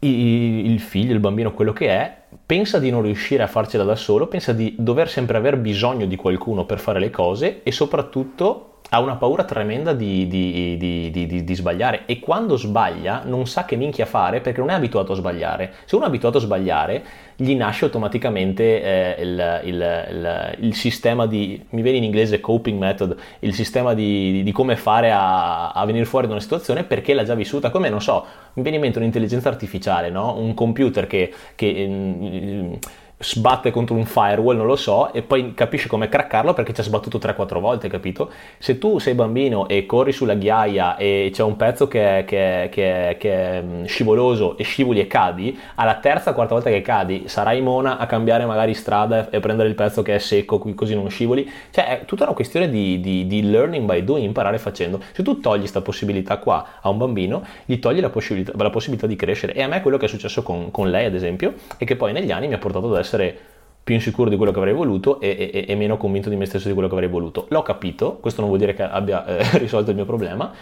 il 0.00 0.78
figlio, 0.78 1.12
il 1.12 1.18
bambino, 1.18 1.52
quello 1.52 1.72
che 1.72 1.88
è, 1.88 2.16
pensa 2.46 2.78
di 2.78 2.90
non 2.90 3.02
riuscire 3.02 3.42
a 3.42 3.48
farcela 3.48 3.82
da 3.82 3.96
solo, 3.96 4.28
pensa 4.28 4.52
di 4.52 4.76
dover 4.78 5.08
sempre 5.08 5.36
aver 5.36 5.56
bisogno 5.56 6.06
di 6.06 6.14
qualcuno 6.14 6.64
per 6.64 6.78
fare 6.78 7.00
le 7.00 7.10
cose 7.10 7.62
e 7.62 7.72
soprattutto 7.72 8.77
ha 8.90 9.00
una 9.00 9.16
paura 9.16 9.44
tremenda 9.44 9.92
di, 9.92 10.26
di, 10.26 10.76
di, 10.78 11.44
di, 11.44 11.54
sbagliare 11.54 12.02
e 12.06 12.18
quando 12.18 12.56
sbaglia 12.56 13.22
non 13.24 13.46
sa 13.46 13.64
che 13.64 13.76
minchia 13.76 14.06
fare 14.06 14.40
perché 14.40 14.60
non 14.60 14.70
è 14.70 14.74
abituato 14.74 15.12
a 15.12 15.16
sbagliare. 15.16 15.72
Se 15.84 15.94
uno 15.94 16.04
è 16.04 16.08
abituato 16.08 16.38
a 16.38 16.40
sbagliare, 16.40 17.04
gli 17.36 17.54
nasce 17.54 17.84
automaticamente 17.84 19.16
eh, 19.16 19.22
il, 19.22 19.60
il, 19.64 20.06
il, 20.10 20.56
il, 20.60 20.74
sistema 20.74 21.26
di, 21.26 21.62
mi 21.70 21.82
viene 21.82 21.98
in 21.98 22.04
inglese 22.04 22.40
coping 22.40 22.78
method, 22.78 23.16
il 23.40 23.54
sistema 23.54 23.94
di, 23.94 24.50
come 24.54 24.76
fare 24.76 25.12
a, 25.12 25.70
a, 25.70 25.84
venire 25.84 26.04
fuori 26.04 26.26
da 26.26 26.32
una 26.32 26.42
situazione 26.42 26.84
perché 26.84 27.12
l'ha 27.14 27.24
già 27.24 27.34
vissuta, 27.34 27.70
come 27.70 27.90
non 27.90 28.00
so, 28.00 28.24
mi 28.54 28.62
viene 28.62 28.76
in 28.76 28.82
mente 28.82 28.98
un'intelligenza 28.98 29.48
artificiale, 29.48 30.10
no? 30.10 30.36
un 30.38 30.54
computer 30.54 31.06
che... 31.06 31.32
che 31.54 31.86
mm, 31.88 32.74
sbatte 33.18 33.70
contro 33.70 33.96
un 33.96 34.04
firewall, 34.04 34.56
non 34.56 34.66
lo 34.66 34.76
so, 34.76 35.12
e 35.12 35.22
poi 35.22 35.52
capisci 35.54 35.88
come 35.88 36.08
craccarlo 36.08 36.54
perché 36.54 36.72
ci 36.72 36.80
ha 36.80 36.84
sbattuto 36.84 37.18
3-4 37.18 37.58
volte, 37.58 37.88
capito? 37.88 38.30
Se 38.58 38.78
tu 38.78 38.98
sei 38.98 39.14
bambino 39.14 39.68
e 39.68 39.86
corri 39.86 40.12
sulla 40.12 40.34
ghiaia 40.34 40.96
e 40.96 41.30
c'è 41.32 41.42
un 41.42 41.56
pezzo 41.56 41.88
che 41.88 42.18
è, 42.18 42.24
che 42.24 42.68
che 42.70 43.16
che 43.18 43.32
è 43.32 43.62
mm, 43.62 43.84
scivoloso 43.84 44.56
e 44.56 44.62
scivoli 44.62 45.00
e 45.00 45.06
cadi, 45.06 45.58
alla 45.74 45.96
terza 45.96 46.30
o 46.30 46.34
quarta 46.34 46.54
volta 46.54 46.70
che 46.70 46.80
cadi 46.80 47.24
sarai 47.26 47.60
mona 47.60 47.98
a 47.98 48.06
cambiare 48.06 48.46
magari 48.46 48.74
strada 48.74 49.28
e 49.30 49.40
prendere 49.40 49.68
il 49.68 49.74
pezzo 49.74 50.02
che 50.02 50.14
è 50.14 50.18
secco 50.18 50.58
così 50.58 50.94
non 50.94 51.08
scivoli. 51.08 51.50
Cioè 51.70 51.86
è 51.86 52.04
tutta 52.04 52.24
una 52.24 52.34
questione 52.34 52.70
di, 52.70 53.00
di, 53.00 53.26
di 53.26 53.42
learning 53.50 53.84
by 53.84 54.04
doing, 54.04 54.24
imparare 54.24 54.58
facendo. 54.58 55.00
Se 55.12 55.22
tu 55.22 55.40
togli 55.40 55.60
questa 55.60 55.80
possibilità 55.80 56.38
qua 56.38 56.64
a 56.80 56.88
un 56.88 56.98
bambino, 56.98 57.44
gli 57.64 57.78
togli 57.78 58.00
la 58.00 58.10
possibilità, 58.10 58.52
la 58.56 58.70
possibilità 58.70 59.06
di 59.06 59.16
crescere. 59.16 59.54
E 59.54 59.62
a 59.62 59.66
me 59.66 59.82
quello 59.82 59.96
che 59.96 60.06
è 60.06 60.08
successo 60.08 60.42
con, 60.42 60.70
con 60.70 60.90
lei, 60.90 61.06
ad 61.06 61.14
esempio, 61.14 61.54
e 61.76 61.84
che 61.84 61.96
poi 61.96 62.12
negli 62.12 62.30
anni 62.30 62.46
mi 62.46 62.54
ha 62.54 62.58
portato 62.58 62.86
ad 62.92 62.98
essere 62.98 63.07
essere 63.08 63.36
più 63.82 63.94
insicuro 63.94 64.28
di 64.28 64.36
quello 64.36 64.52
che 64.52 64.58
avrei 64.58 64.74
voluto 64.74 65.18
e, 65.18 65.50
e, 65.50 65.64
e, 65.66 65.74
meno 65.74 65.96
convinto 65.96 66.28
di 66.28 66.36
me 66.36 66.44
stesso 66.44 66.68
di 66.68 66.74
quello 66.74 66.88
che 66.88 66.94
avrei 66.94 67.08
voluto. 67.08 67.46
L'ho 67.48 67.62
capito, 67.62 68.18
questo 68.20 68.42
non 68.42 68.50
vuol 68.50 68.60
dire 68.60 68.74
che 68.74 68.82
abbia 68.82 69.24
eh, 69.24 69.58
risolto 69.58 69.88
il 69.88 69.96
mio 69.96 70.04
problema, 70.04 70.52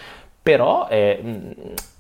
però 0.41 0.87
eh, 0.89 1.21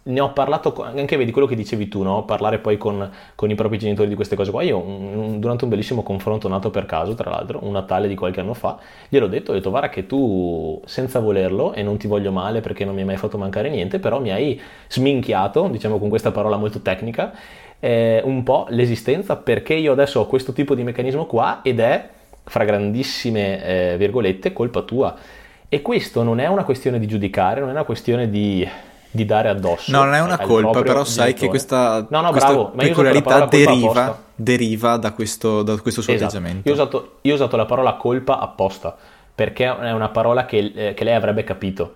ne 0.05 0.21
ho 0.21 0.33
parlato, 0.33 0.73
anche 0.85 1.17
vedi 1.17 1.33
quello 1.33 1.49
che 1.49 1.57
dicevi 1.57 1.89
tu, 1.89 2.05
no? 2.05 2.25
parlare 2.25 2.61
poi 2.61 2.77
con, 2.77 3.11
con, 3.35 3.51
i 3.51 3.57
propri 3.57 3.77
genitori 3.77 4.09
di 4.09 4.15
queste 4.15 4.37
cose 4.37 4.53
qua. 4.53 4.63
Io 4.63 4.79
un, 4.79 5.41
durante 5.41 5.65
un 5.65 5.71
bellissimo 5.71 6.05
confronto 6.05 6.47
nato 6.47 6.71
per 6.71 6.87
caso, 6.87 7.15
tra 7.15 7.29
l'altro, 7.29 7.59
un 7.65 7.73
Natale 7.73 8.07
di 8.07 8.15
qualche 8.15 8.39
anno 8.39 8.55
fa, 8.55 8.79
gliel'ho 9.09 9.27
detto, 9.27 9.51
ho 9.51 9.55
detto 9.55 9.71
guarda 9.71 9.89
che 9.89 10.07
tu 10.07 10.81
senza 10.85 11.19
volerlo, 11.19 11.73
e 11.73 11.83
non 11.83 11.97
ti 11.97 12.07
voglio 12.07 12.31
male 12.31 12.61
perché 12.61 12.85
non 12.85 12.95
mi 12.95 13.01
hai 13.01 13.07
mai 13.07 13.17
fatto 13.17 13.37
mancare 13.37 13.69
niente, 13.69 13.99
però 13.99 14.21
mi 14.21 14.31
hai 14.31 14.61
sminchiato, 14.87 15.67
diciamo 15.67 15.99
con 15.99 16.09
questa 16.09 16.31
parola 16.31 16.57
molto 16.57 16.81
tecnica, 16.83 17.33
eh, 17.81 18.21
un 18.25 18.43
po' 18.43 18.67
l'esistenza 18.71 19.37
perché 19.37 19.75
io 19.75 19.93
adesso 19.93 20.21
ho 20.21 20.27
questo 20.27 20.53
tipo 20.53 20.75
di 20.75 20.83
meccanismo 20.83 21.27
qua 21.27 21.61
ed 21.63 21.81
è, 21.81 22.09
fra 22.45 22.65
grandissime 22.65 23.65
eh, 23.65 23.97
virgolette, 23.97 24.53
colpa 24.53 24.83
tua 24.83 25.17
e 25.69 25.83
questo 25.83 26.23
non 26.23 26.39
è 26.39 26.47
una 26.47 26.65
questione 26.65 26.99
di 26.99 27.07
giudicare, 27.07 27.61
non 27.61 27.71
è 27.71 27.73
una 27.73 27.85
questione 27.85 28.31
di, 28.31 28.67
di 29.11 29.25
dare 29.25 29.49
addosso. 29.49 29.91
No, 29.91 30.05
non 30.05 30.15
è 30.15 30.21
una 30.21 30.39
colpa, 30.39 30.83
però 30.83 31.05
sai 31.05 31.35
che 31.35 31.49
questa, 31.49 32.07
no, 32.09 32.21
no, 32.21 32.31
questa 32.31 32.49
bravo, 32.51 32.71
peculiarità 32.71 33.47
deriva, 33.47 34.23
deriva 34.35 34.97
da, 34.97 35.13
questo, 35.13 35.63
da 35.63 35.77
questo, 35.81 36.03
suo 36.03 36.13
esatto. 36.13 36.37
atteggiamento. 36.37 36.69
Io 36.69 36.75
ho, 36.75 36.77
usato, 36.77 37.17
io 37.23 37.33
ho, 37.33 37.35
usato, 37.35 37.57
la 37.57 37.65
parola 37.65 37.95
colpa 37.95 38.39
apposta, 38.39 38.97
perché 39.35 39.65
è 39.65 39.93
una 39.93 40.09
parola 40.09 40.47
che, 40.47 40.73
eh, 40.75 40.95
che 40.95 41.05
lei 41.05 41.15
avrebbe 41.15 41.43
capito. 41.43 41.95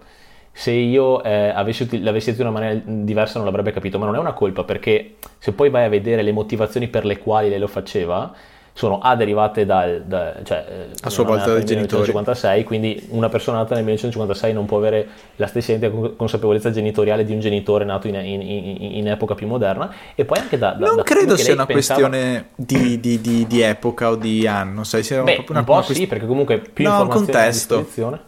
Se 0.52 0.72
io 0.72 1.22
eh, 1.22 1.48
avessi, 1.48 2.02
l'avessi 2.02 2.30
detto 2.30 2.42
in 2.42 2.48
una 2.48 2.58
maniera 2.58 2.82
diversa 2.84 3.38
non 3.38 3.46
l'avrebbe 3.46 3.72
capito, 3.72 3.98
ma 3.98 4.06
non 4.06 4.16
è 4.16 4.18
una 4.18 4.32
colpa, 4.32 4.64
perché 4.64 5.16
se 5.38 5.52
poi 5.52 5.70
vai 5.70 5.84
a 5.84 5.88
vedere 5.88 6.22
le 6.22 6.32
motivazioni 6.32 6.88
per 6.88 7.04
le 7.04 7.18
quali 7.18 7.48
lei 7.48 7.58
lo 7.58 7.66
faceva, 7.66 8.34
sono 8.72 8.98
A 8.98 9.16
derivate 9.16 9.66
dal, 9.66 10.02
da, 10.06 10.36
cioè, 10.42 10.64
eh, 10.68 10.86
a 11.02 11.10
sua 11.10 11.24
volta 11.24 11.52
dai 11.52 11.64
genitori. 11.64 12.08
1956, 12.10 12.64
quindi 12.64 13.06
una 13.10 13.28
persona 13.28 13.58
nata 13.58 13.74
nel 13.74 13.84
1956 13.84 14.52
non 14.52 14.66
può 14.66 14.78
avere 14.78 15.08
la 15.36 15.46
stessa 15.46 15.72
identica 15.72 16.14
consapevolezza 16.16 16.70
genitoriale 16.70 17.24
di 17.24 17.32
un 17.32 17.40
genitore 17.40 17.84
nato 17.84 18.08
in, 18.08 18.14
in, 18.16 18.40
in, 18.40 18.76
in 18.96 19.08
epoca 19.08 19.34
più 19.34 19.46
moderna. 19.46 19.92
E 20.14 20.24
poi 20.24 20.38
anche 20.38 20.58
da, 20.58 20.72
da 20.72 20.86
non 20.86 20.96
da 20.96 21.02
credo 21.02 21.36
sia 21.36 21.52
una 21.52 21.66
pensava... 21.66 22.00
questione 22.00 22.48
di, 22.54 23.00
di, 23.00 23.20
di, 23.20 23.46
di, 23.46 23.60
epoca 23.60 24.10
o 24.10 24.16
di 24.16 24.46
anno 24.46 24.84
sai 24.84 25.02
sia 25.02 25.22
Beh, 25.22 25.34
proprio 25.34 25.50
una, 25.50 25.60
un 25.60 25.64
po' 25.64 25.72
una 25.72 25.82
quest... 25.82 26.00
sì 26.00 26.06
perché 26.06 26.26
comunque 26.26 26.58
più 26.58 26.84
no, 26.84 27.06
contesto. 27.06 27.86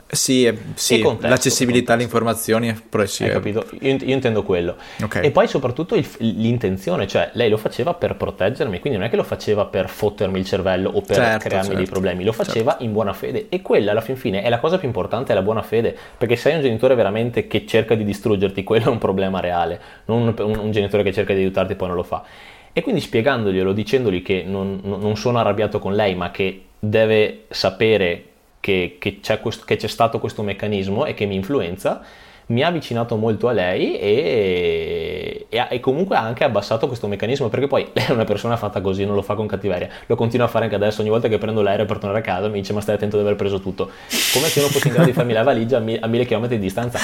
sì, 0.09 0.45
è, 0.45 0.55
sì 0.75 1.01
contesto, 1.01 1.29
l'accessibilità 1.29 1.95
alle 1.95 2.03
informazioni 2.03 2.75
però 2.89 3.05
sì, 3.07 3.25
hai 3.25 3.31
capito? 3.31 3.67
Io, 3.81 3.97
io 3.97 4.15
intendo 4.15 4.43
quello. 4.43 4.77
Okay. 5.03 5.25
e 5.25 5.31
poi 5.31 5.47
soprattutto 5.49 5.95
il, 5.95 6.07
l'intenzione 6.19 7.07
cioè 7.07 7.31
lei 7.35 7.49
lo 7.49 7.57
faceva 7.57 7.95
per 7.95 8.17
proteggermi 8.17 8.81
quindi 8.81 8.99
non 8.99 9.07
è 9.07 9.11
che 9.11 9.17
lo 9.17 9.25
faceva 9.25 9.65
per 9.67 9.89
fottermi 9.89 10.32
il 10.39 10.45
cervello 10.45 10.89
o 10.91 11.01
per 11.01 11.17
certo, 11.17 11.49
crearmi 11.49 11.69
certo, 11.69 11.83
dei 11.83 11.87
problemi, 11.87 12.25
lo 12.25 12.33
faceva 12.33 12.71
certo. 12.71 12.85
in 12.85 12.93
buona 12.93 13.13
fede 13.13 13.47
e 13.49 13.63
quella 13.63 13.91
alla 13.91 14.01
fin 14.01 14.17
fine 14.17 14.43
è 14.43 14.49
la 14.49 14.59
cosa 14.59 14.79
più 14.79 14.87
importante, 14.87 15.33
è 15.33 15.35
la 15.35 15.43
buona 15.43 15.63
fede, 15.63 15.97
perché 16.17 16.37
se 16.37 16.51
hai 16.51 16.57
un 16.57 16.63
genitore 16.63 16.95
veramente 16.95 17.47
che 17.47 17.67
cerca 17.67 17.95
di 17.95 18.05
distruggerti, 18.05 18.63
quello 18.65 18.87
è 18.87 18.89
un 18.89 18.99
problema 18.99 19.41
reale, 19.41 19.81
non 20.07 20.23
un, 20.23 20.35
un, 20.39 20.59
un 20.59 20.71
genitore 20.71 21.03
che 21.03 21.13
cerca 21.13 21.35
di 21.35 21.41
aiutarti 21.41 21.73
e 21.73 21.77
poi 21.77 21.89
non 21.89 21.97
lo 21.97 22.03
fa. 22.03 22.25
E 22.73 22.81
quindi 22.81 23.01
spiegandoglielo, 23.01 23.73
dicendogli 23.73 24.23
che 24.23 24.45
non, 24.47 24.81
non 24.83 25.17
sono 25.17 25.39
arrabbiato 25.39 25.79
con 25.79 25.95
lei, 25.95 26.15
ma 26.15 26.31
che 26.31 26.63
deve 26.79 27.45
sapere 27.49 28.25
che, 28.61 28.97
che, 28.99 29.21
c'è 29.21 29.41
questo, 29.41 29.65
che 29.67 29.77
c'è 29.77 29.89
stato 29.89 30.19
questo 30.19 30.43
meccanismo 30.43 31.05
e 31.05 31.15
che 31.15 31.27
mi 31.27 31.35
influenza, 31.35 32.03
mi 32.47 32.63
ha 32.63 32.69
avvicinato 32.69 33.17
molto 33.17 33.49
a 33.49 33.53
lei 33.53 33.99
e, 33.99 35.47
e, 35.49 35.67
e, 35.69 35.81
comunque 35.81 36.17
ha 36.17 36.21
anche 36.21 36.45
abbassato 36.45 36.87
questo 36.87 37.07
meccanismo 37.07 37.49
perché 37.49 37.67
poi 37.67 37.89
lei 37.93 38.07
è 38.07 38.13
una 38.13 38.25
persona 38.25 38.57
fatta 38.57 38.81
così, 38.81 39.05
non 39.05 39.15
lo 39.15 39.23
fa 39.23 39.35
con 39.35 39.47
cattiveria, 39.47 39.89
lo 40.07 40.17
continua 40.17 40.47
a 40.47 40.49
fare 40.49 40.65
anche 40.65 40.77
adesso, 40.77 41.01
ogni 41.01 41.11
volta 41.11 41.29
che 41.29 41.39
prendo 41.39 41.63
l'aereo 41.63 41.87
per 41.87 41.99
tornare 41.99 42.21
a 42.21 42.23
casa 42.23 42.49
mi 42.49 42.61
dice 42.61 42.73
ma 42.73 42.81
stai 42.81 42.97
attento 42.97 43.17
di 43.17 43.23
aver 43.23 43.37
preso 43.37 43.61
tutto, 43.61 43.91
come 44.33 44.47
se 44.47 44.59
io 44.59 44.65
non 44.65 44.73
fossi 44.73 44.89
in 44.89 44.95
grado 44.95 45.09
di 45.09 45.15
farmi 45.15 45.33
la 45.33 45.43
valigia 45.43 45.77
a, 45.79 45.81
mi, 45.81 45.97
a 46.01 46.07
mille 46.07 46.25
chilometri 46.25 46.57
di 46.57 46.63
distanza. 46.63 46.99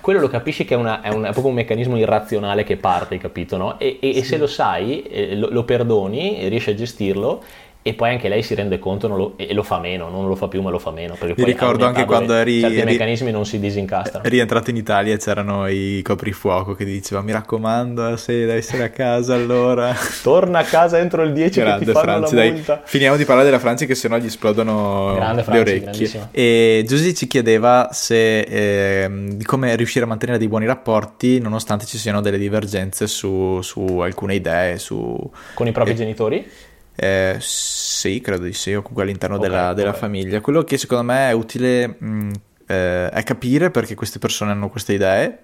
Quello 0.00 0.20
lo 0.20 0.28
capisci 0.28 0.66
che 0.66 0.74
è, 0.74 0.76
una, 0.76 1.00
è, 1.00 1.08
un, 1.08 1.22
è, 1.22 1.30
proprio 1.30 1.46
un 1.46 1.54
meccanismo 1.54 1.96
irrazionale 1.96 2.62
che 2.62 2.76
parte, 2.76 3.16
capito? 3.16 3.56
No? 3.56 3.78
E, 3.78 3.98
sì. 4.00 4.22
se 4.22 4.36
lo 4.36 4.46
sai, 4.46 5.02
eh, 5.02 5.34
lo, 5.34 5.48
lo 5.50 5.64
perdoni, 5.64 6.46
riesci 6.48 6.70
a 6.70 6.74
gestirlo 6.74 7.42
e 7.86 7.92
poi 7.92 8.12
anche 8.12 8.30
lei 8.30 8.42
si 8.42 8.54
rende 8.54 8.78
conto 8.78 9.08
lo, 9.08 9.34
e 9.36 9.52
lo 9.52 9.62
fa 9.62 9.78
meno, 9.78 10.08
non 10.08 10.26
lo 10.26 10.34
fa 10.36 10.48
più 10.48 10.62
ma 10.62 10.70
lo 10.70 10.78
fa 10.78 10.90
meno. 10.90 11.16
Perché 11.18 11.34
Mi 11.36 11.44
ricordo 11.44 11.84
anche 11.84 12.06
quando 12.06 12.32
eri... 12.32 12.60
Certi 12.60 12.78
eri, 12.78 12.92
meccanismi 12.92 13.30
non 13.30 13.44
si 13.44 13.60
disincastrano. 13.60 14.26
Rientrato 14.26 14.70
in 14.70 14.76
Italia 14.76 15.12
e 15.12 15.18
c'erano 15.18 15.68
i 15.68 16.00
coprifuoco 16.02 16.72
che 16.72 16.86
diceva 16.86 17.20
mi 17.20 17.32
raccomando 17.32 18.16
se 18.16 18.46
devi 18.46 18.52
essere 18.52 18.84
a 18.84 18.88
casa 18.88 19.34
allora... 19.34 19.94
Torna 20.22 20.60
a 20.60 20.64
casa 20.64 20.98
entro 20.98 21.24
il 21.24 21.34
10 21.34 21.60
Grande 21.60 21.84
che 21.84 21.92
ti 21.92 21.98
Franzi, 21.98 22.34
dai. 22.34 22.64
Finiamo 22.84 23.18
di 23.18 23.26
parlare 23.26 23.44
della 23.44 23.60
Francia 23.60 23.84
che 23.84 23.94
sennò 23.94 24.16
gli 24.16 24.24
esplodono 24.24 25.12
Grande 25.16 25.36
le 25.36 25.42
Franzi, 25.42 25.60
orecchie. 25.60 26.28
E 26.30 26.84
Giusy 26.86 27.12
ci 27.12 27.26
chiedeva 27.26 27.90
se, 27.92 28.40
eh, 28.40 29.10
di 29.34 29.44
come 29.44 29.76
riuscire 29.76 30.06
a 30.06 30.08
mantenere 30.08 30.38
dei 30.38 30.48
buoni 30.48 30.64
rapporti 30.64 31.38
nonostante 31.38 31.84
ci 31.84 31.98
siano 31.98 32.22
delle 32.22 32.38
divergenze 32.38 33.06
su, 33.06 33.60
su 33.60 33.98
alcune 33.98 34.36
idee. 34.36 34.78
Su... 34.78 35.30
Con 35.52 35.66
i 35.66 35.72
propri 35.72 35.92
eh, 35.92 35.96
genitori? 35.96 36.72
Eh, 36.96 37.36
sì, 37.40 38.20
credo 38.20 38.44
di 38.44 38.52
sì, 38.52 38.72
o 38.72 38.80
comunque 38.80 39.02
all'interno 39.02 39.36
okay, 39.36 39.48
della, 39.48 39.72
della 39.72 39.92
famiglia. 39.92 40.40
Quello 40.40 40.62
che 40.62 40.78
secondo 40.78 41.04
me 41.04 41.28
è 41.28 41.32
utile 41.32 41.96
mh, 41.98 42.30
eh, 42.66 43.08
è 43.08 43.22
capire 43.22 43.70
perché 43.70 43.94
queste 43.94 44.18
persone 44.18 44.52
hanno 44.52 44.68
queste 44.68 44.94
idee 44.94 45.38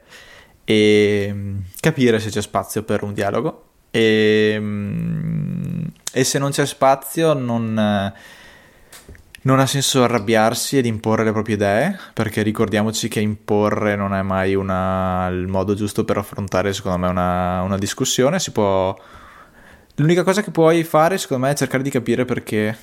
e 0.65 1.33
mh, 1.33 1.63
capire 1.81 2.21
se 2.21 2.31
c'è 2.31 2.43
spazio 2.43 2.83
per 2.83 3.03
un 3.03 3.13
dialogo. 3.13 3.65
E, 3.91 4.59
mh, 4.59 5.93
e 6.13 6.25
se 6.25 6.39
non 6.39 6.51
c'è 6.51 6.65
spazio 6.67 7.33
non, 7.33 8.13
non 9.43 9.59
ha 9.59 9.67
senso 9.67 10.05
arrabbiarsi 10.05 10.79
ed 10.79 10.87
imporre 10.87 11.25
le 11.25 11.33
proprie 11.33 11.57
idee 11.57 11.99
perché 12.13 12.43
ricordiamoci 12.43 13.09
che 13.09 13.21
imporre 13.21 13.97
non 13.97 14.15
è 14.15 14.23
mai 14.23 14.55
una, 14.55 15.29
il 15.29 15.49
modo 15.49 15.75
giusto 15.75 16.05
per 16.05 16.19
affrontare 16.19 16.73
secondo 16.73 16.99
me 16.99 17.09
una, 17.09 17.63
una 17.63 17.79
discussione, 17.79 18.39
si 18.39 18.53
può 18.53 18.97
L'unica 20.01 20.23
cosa 20.23 20.43
che 20.43 20.51
puoi 20.51 20.83
fare, 20.83 21.19
secondo 21.19 21.45
me, 21.45 21.53
è 21.53 21.55
cercare 21.55 21.83
di 21.83 21.91
capire 21.91 22.25
perché 22.25 22.75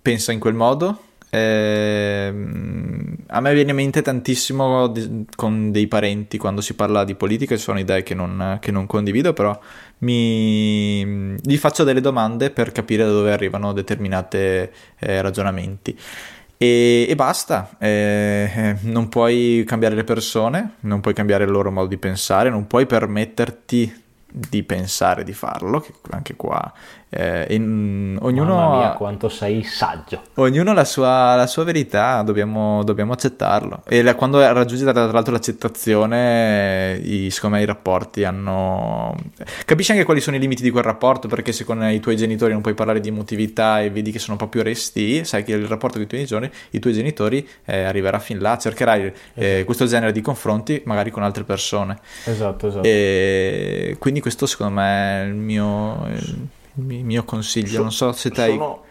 pensa 0.00 0.30
in 0.30 0.38
quel 0.38 0.54
modo. 0.54 1.02
Eh, 1.30 2.28
a 2.28 3.40
me 3.40 3.54
viene 3.54 3.70
in 3.70 3.76
mente 3.76 4.02
tantissimo 4.02 4.86
di, 4.86 5.26
con 5.34 5.72
dei 5.72 5.88
parenti 5.88 6.38
quando 6.38 6.60
si 6.60 6.74
parla 6.74 7.02
di 7.02 7.16
politica, 7.16 7.56
ci 7.56 7.62
sono 7.62 7.80
idee 7.80 8.04
che 8.04 8.14
non, 8.14 8.58
che 8.60 8.70
non 8.70 8.86
condivido, 8.86 9.32
però 9.32 9.58
mi, 9.98 11.34
gli 11.34 11.56
faccio 11.56 11.82
delle 11.82 12.00
domande 12.00 12.50
per 12.50 12.70
capire 12.70 13.04
da 13.04 13.10
dove 13.10 13.32
arrivano 13.32 13.72
determinati 13.72 14.36
eh, 14.36 14.70
ragionamenti. 15.20 15.98
E, 16.56 17.06
e 17.08 17.14
basta, 17.16 17.76
eh, 17.80 18.76
non 18.82 19.08
puoi 19.08 19.64
cambiare 19.66 19.96
le 19.96 20.04
persone, 20.04 20.74
non 20.80 21.00
puoi 21.00 21.14
cambiare 21.14 21.42
il 21.42 21.50
loro 21.50 21.72
modo 21.72 21.88
di 21.88 21.98
pensare, 21.98 22.48
non 22.48 22.68
puoi 22.68 22.86
permetterti 22.86 24.06
di 24.30 24.62
pensare 24.62 25.24
di 25.24 25.32
farlo, 25.32 25.80
che 25.80 25.92
anche 26.10 26.36
qua 26.36 26.72
eh, 27.10 27.46
in, 27.50 28.18
ognuno 28.20 28.54
Mamma 28.54 28.78
mia, 28.78 28.92
quanto 28.92 29.28
sei 29.28 29.62
saggio. 29.62 30.22
Ognuno 30.34 30.70
ha 30.70 30.74
la 30.74 30.84
sua, 30.84 31.34
la 31.36 31.46
sua 31.46 31.64
verità, 31.64 32.22
dobbiamo, 32.22 32.84
dobbiamo 32.84 33.12
accettarlo. 33.12 33.82
E 33.88 34.02
la, 34.02 34.14
quando 34.14 34.40
raggiungi 34.40 34.82
tra, 34.82 34.92
tra 34.92 35.10
l'altro 35.10 35.32
l'accettazione, 35.32 37.00
i, 37.02 37.30
secondo 37.30 37.56
me 37.56 37.62
i 37.62 37.66
rapporti 37.66 38.24
hanno... 38.24 39.14
Capisci 39.64 39.92
anche 39.92 40.04
quali 40.04 40.20
sono 40.20 40.36
i 40.36 40.38
limiti 40.38 40.62
di 40.62 40.70
quel 40.70 40.84
rapporto, 40.84 41.28
perché 41.28 41.52
se 41.52 41.64
con 41.64 41.82
i 41.82 42.00
tuoi 42.00 42.16
genitori 42.16 42.52
non 42.52 42.60
puoi 42.60 42.74
parlare 42.74 43.00
di 43.00 43.08
emotività 43.08 43.80
e 43.80 43.90
vedi 43.90 44.10
che 44.10 44.18
sono 44.18 44.32
un 44.32 44.38
po' 44.38 44.48
più 44.48 44.62
resti, 44.62 45.24
sai 45.24 45.44
che 45.44 45.52
il 45.52 45.66
rapporto 45.66 45.94
con 45.96 46.04
i 46.04 46.06
tuoi 46.06 46.24
genitori, 46.26 46.52
i 46.70 46.78
tuoi 46.78 46.92
genitori 46.92 47.48
eh, 47.64 47.84
arriverà 47.84 48.18
fin 48.18 48.38
là, 48.38 48.58
cercherai 48.58 49.02
eh, 49.04 49.12
esatto. 49.34 49.64
questo 49.64 49.86
genere 49.86 50.12
di 50.12 50.20
confronti 50.20 50.82
magari 50.84 51.10
con 51.10 51.22
altre 51.22 51.44
persone. 51.44 51.98
Esatto, 52.24 52.68
esatto. 52.68 52.86
E 52.86 53.96
quindi 53.98 54.20
questo 54.20 54.44
secondo 54.46 54.74
me 54.74 55.22
è 55.22 55.26
il 55.26 55.34
mio... 55.34 56.06
Il 56.10 56.56
mio 56.78 57.24
consiglio. 57.24 57.68
So, 57.68 57.82
non 57.82 57.92
so 57.92 58.12
se 58.12 58.30
te 58.30 58.46
sono, 58.46 58.82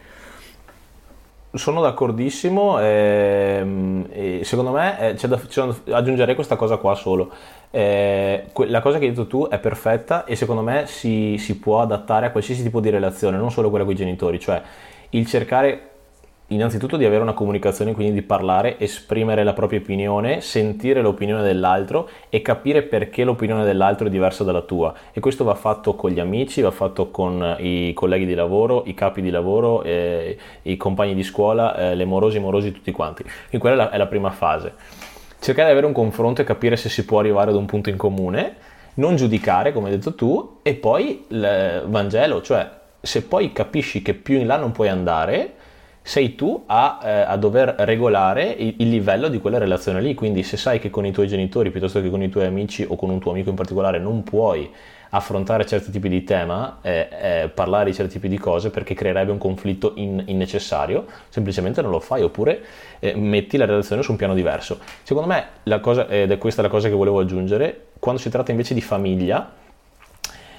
sono 1.53 1.81
d'accordissimo 1.81 2.79
e, 2.79 3.57
ehm, 3.59 4.07
e 4.11 4.41
secondo 4.43 4.71
me 4.71 4.99
eh, 4.99 5.13
c'è 5.15 5.27
da, 5.27 5.37
c'è 5.39 5.65
da, 5.65 5.97
aggiungerei 5.97 6.35
questa 6.35 6.55
cosa 6.55 6.77
qua 6.77 6.95
solo. 6.95 7.31
Eh, 7.71 8.45
la 8.67 8.81
cosa 8.81 8.97
che 8.97 9.05
hai 9.05 9.11
detto 9.11 9.27
tu 9.27 9.47
è 9.47 9.59
perfetta 9.59 10.25
e 10.25 10.35
secondo 10.35 10.61
me 10.61 10.85
si, 10.87 11.37
si 11.37 11.57
può 11.57 11.81
adattare 11.81 12.27
a 12.27 12.31
qualsiasi 12.31 12.63
tipo 12.63 12.79
di 12.79 12.89
relazione, 12.89 13.37
non 13.37 13.51
solo 13.51 13.69
quella 13.69 13.83
con 13.83 13.93
i 13.93 13.97
genitori, 13.97 14.39
cioè 14.39 14.61
il 15.09 15.25
cercare 15.25 15.91
innanzitutto 16.47 16.95
di 16.95 17.05
avere 17.05 17.21
una 17.21 17.33
comunicazione, 17.33 17.93
quindi 17.93 18.13
di 18.13 18.21
parlare, 18.21 18.79
esprimere 18.79 19.43
la 19.43 19.53
propria 19.53 19.79
opinione, 19.79 20.39
sentire 20.39 21.01
l'opinione 21.01 21.43
dell'altro 21.43 22.09
e 22.29 22.41
capire 22.41 22.83
perché 22.83 23.23
l'opinione 23.23 23.65
dell'altro 23.65 24.07
è 24.07 24.09
diversa 24.09 24.43
dalla 24.43 24.61
tua. 24.61 24.93
E 25.11 25.19
questo 25.19 25.43
va 25.43 25.55
fatto 25.55 25.95
con 25.95 26.11
gli 26.11 26.19
amici, 26.19 26.61
va 26.61 26.71
fatto 26.71 27.11
con 27.11 27.57
i 27.59 27.91
colleghi 27.93 28.25
di 28.25 28.33
lavoro, 28.33 28.83
i 28.85 28.93
capi 28.93 29.21
di 29.21 29.29
lavoro, 29.29 29.83
eh, 29.83 30.37
i 30.61 30.77
compagni 30.77 31.15
di 31.15 31.23
scuola, 31.23 31.75
eh, 31.75 31.95
le 31.95 32.05
morosi, 32.05 32.37
i 32.37 32.41
morosi, 32.41 32.71
tutti 32.71 32.91
quanti. 32.91 33.23
Quindi 33.23 33.57
quella 33.57 33.75
è 33.75 33.77
la, 33.77 33.89
è 33.91 33.97
la 33.97 34.07
prima 34.07 34.29
fase. 34.29 34.73
Cercare 35.39 35.67
di 35.67 35.71
avere 35.71 35.85
un 35.85 35.93
confronto 35.93 36.41
e 36.41 36.45
capire 36.45 36.77
se 36.77 36.87
si 36.87 37.03
può 37.03 37.19
arrivare 37.19 37.49
ad 37.49 37.57
un 37.57 37.65
punto 37.65 37.89
in 37.89 37.97
comune, 37.97 38.55
non 38.95 39.15
giudicare, 39.15 39.73
come 39.73 39.89
hai 39.89 39.97
detto 39.97 40.15
tu, 40.15 40.59
e 40.63 40.73
poi 40.75 41.25
il 41.27 41.83
Vangelo, 41.87 42.41
cioè 42.41 42.67
se 42.99 43.23
poi 43.23 43.51
capisci 43.51 44.01
che 44.01 44.13
più 44.13 44.39
in 44.39 44.47
là 44.47 44.57
non 44.57 44.71
puoi 44.71 44.87
andare, 44.87 45.53
sei 46.07 46.35
tu 46.35 46.63
a, 46.67 46.99
eh, 47.03 47.09
a 47.09 47.35
dover 47.35 47.75
regolare 47.79 48.45
il, 48.45 48.75
il, 48.77 48.87
livello 48.87 49.27
di 49.27 49.39
quella 49.39 49.57
relazione 49.57 49.99
lì. 49.99 50.13
Quindi 50.13 50.41
se 50.41 50.55
sai 50.55 50.79
che 50.79 50.89
con 50.89 51.05
i 51.05 51.11
tuoi 51.11 51.27
genitori 51.27 51.69
piuttosto 51.69 52.01
che 52.01 52.09
con 52.09 52.21
i 52.21 52.29
tuoi 52.29 52.45
amici 52.45 52.85
o 52.87 52.95
con 52.95 53.09
un 53.09 53.19
tuo 53.19 53.31
amico 53.31 53.49
in 53.49 53.55
particolare 53.55 53.99
non 53.99 54.23
puoi 54.23 54.71
affrontare 55.09 55.65
certi 55.65 55.91
tipi 55.91 56.07
di 56.07 56.23
tema, 56.23 56.77
eh, 56.81 57.09
eh, 57.11 57.51
parlare 57.53 57.89
di 57.89 57.93
certi 57.93 58.13
tipi 58.13 58.29
di 58.29 58.37
cose 58.37 58.69
perché 58.69 58.93
creerebbe 58.93 59.31
un 59.31 59.37
conflitto 59.37 59.93
in, 59.95 60.23
innecessario, 60.27 61.07
semplicemente 61.27 61.81
non 61.81 61.91
lo 61.91 61.99
fai 61.99 62.23
oppure 62.23 62.61
eh, 62.99 63.13
metti 63.13 63.57
la 63.57 63.65
relazione 63.65 64.01
su 64.01 64.11
un 64.11 64.17
piano 64.17 64.33
diverso. 64.33 64.79
Secondo 65.03 65.27
me, 65.27 65.45
la 65.63 65.81
cosa, 65.81 66.07
ed 66.07 66.31
è 66.31 66.37
questa 66.37 66.61
la 66.61 66.69
cosa 66.69 66.87
che 66.87 66.95
volevo 66.95 67.19
aggiungere, 67.19 67.87
quando 67.99 68.21
si 68.21 68.29
tratta 68.29 68.51
invece 68.51 68.73
di 68.73 68.81
famiglia, 68.81 69.51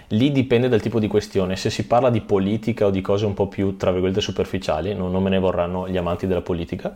lì 0.08 0.32
dipende 0.32 0.68
dal 0.68 0.80
tipo 0.80 0.98
di 0.98 1.06
questione. 1.06 1.56
Se 1.56 1.70
si 1.70 1.86
parla 1.86 2.10
di 2.10 2.20
politica 2.20 2.86
o 2.86 2.90
di 2.90 3.00
cose 3.00 3.26
un 3.26 3.34
po' 3.34 3.48
più, 3.48 3.76
tra 3.76 3.90
virgolette, 3.90 4.20
superficiali, 4.20 4.94
non, 4.94 5.10
non 5.10 5.22
me 5.22 5.30
ne 5.30 5.38
vorranno 5.38 5.88
gli 5.88 5.96
amanti 5.96 6.26
della 6.26 6.42
politica, 6.42 6.94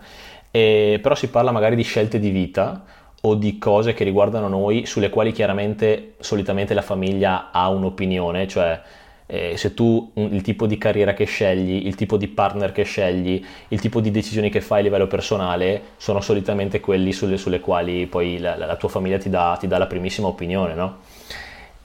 eh, 0.51 0.99
però 1.03 1.15
si 1.15 1.29
parla 1.29 1.51
magari 1.51 1.77
di 1.77 1.83
scelte 1.83 2.19
di 2.19 2.31
vita 2.31 2.85
o 3.25 3.35
di 3.35 3.59
cose 3.59 3.95
che 3.95 4.05
riguardano 4.05 4.49
noi 4.49 4.85
sulle 4.87 5.09
quali 5.09 5.33
chiaramente 5.33 6.15
solitamente 6.19 6.75
la 6.75 6.83
famiglia 6.83 7.51
ha 7.53 7.69
un'opinione, 7.69 8.49
cioè 8.49 8.81
eh, 9.27 9.57
se 9.57 9.73
tu 9.75 10.11
il 10.15 10.43
tipo 10.43 10.67
di 10.67 10.77
carriera 10.77 11.15
che 11.15 11.25
scegli, 11.25 11.87
il 11.87 11.95
tipo 11.95 12.17
di 12.17 12.29
partner 12.29 12.73
che 12.73 12.83
scegli, 12.83 13.43
il 13.69 13.81
tipo 13.81 14.01
di 14.01 14.11
decisioni 14.11 14.51
che 14.51 14.61
fai 14.61 14.81
a 14.81 14.83
livello 14.83 15.07
personale 15.07 15.81
sono 15.97 16.21
solitamente 16.21 16.81
quelli 16.81 17.13
sulle, 17.13 17.39
sulle 17.39 17.61
quali 17.61 18.07
poi 18.07 18.39
la, 18.39 18.57
la, 18.57 18.77
tua 18.77 18.89
famiglia 18.89 19.19
ti 19.19 19.31
dà, 19.31 19.57
ti 19.59 19.67
dà 19.67 19.79
la 19.79 19.87
primissima 19.87 20.27
opinione, 20.27 20.75
no? 20.75 20.99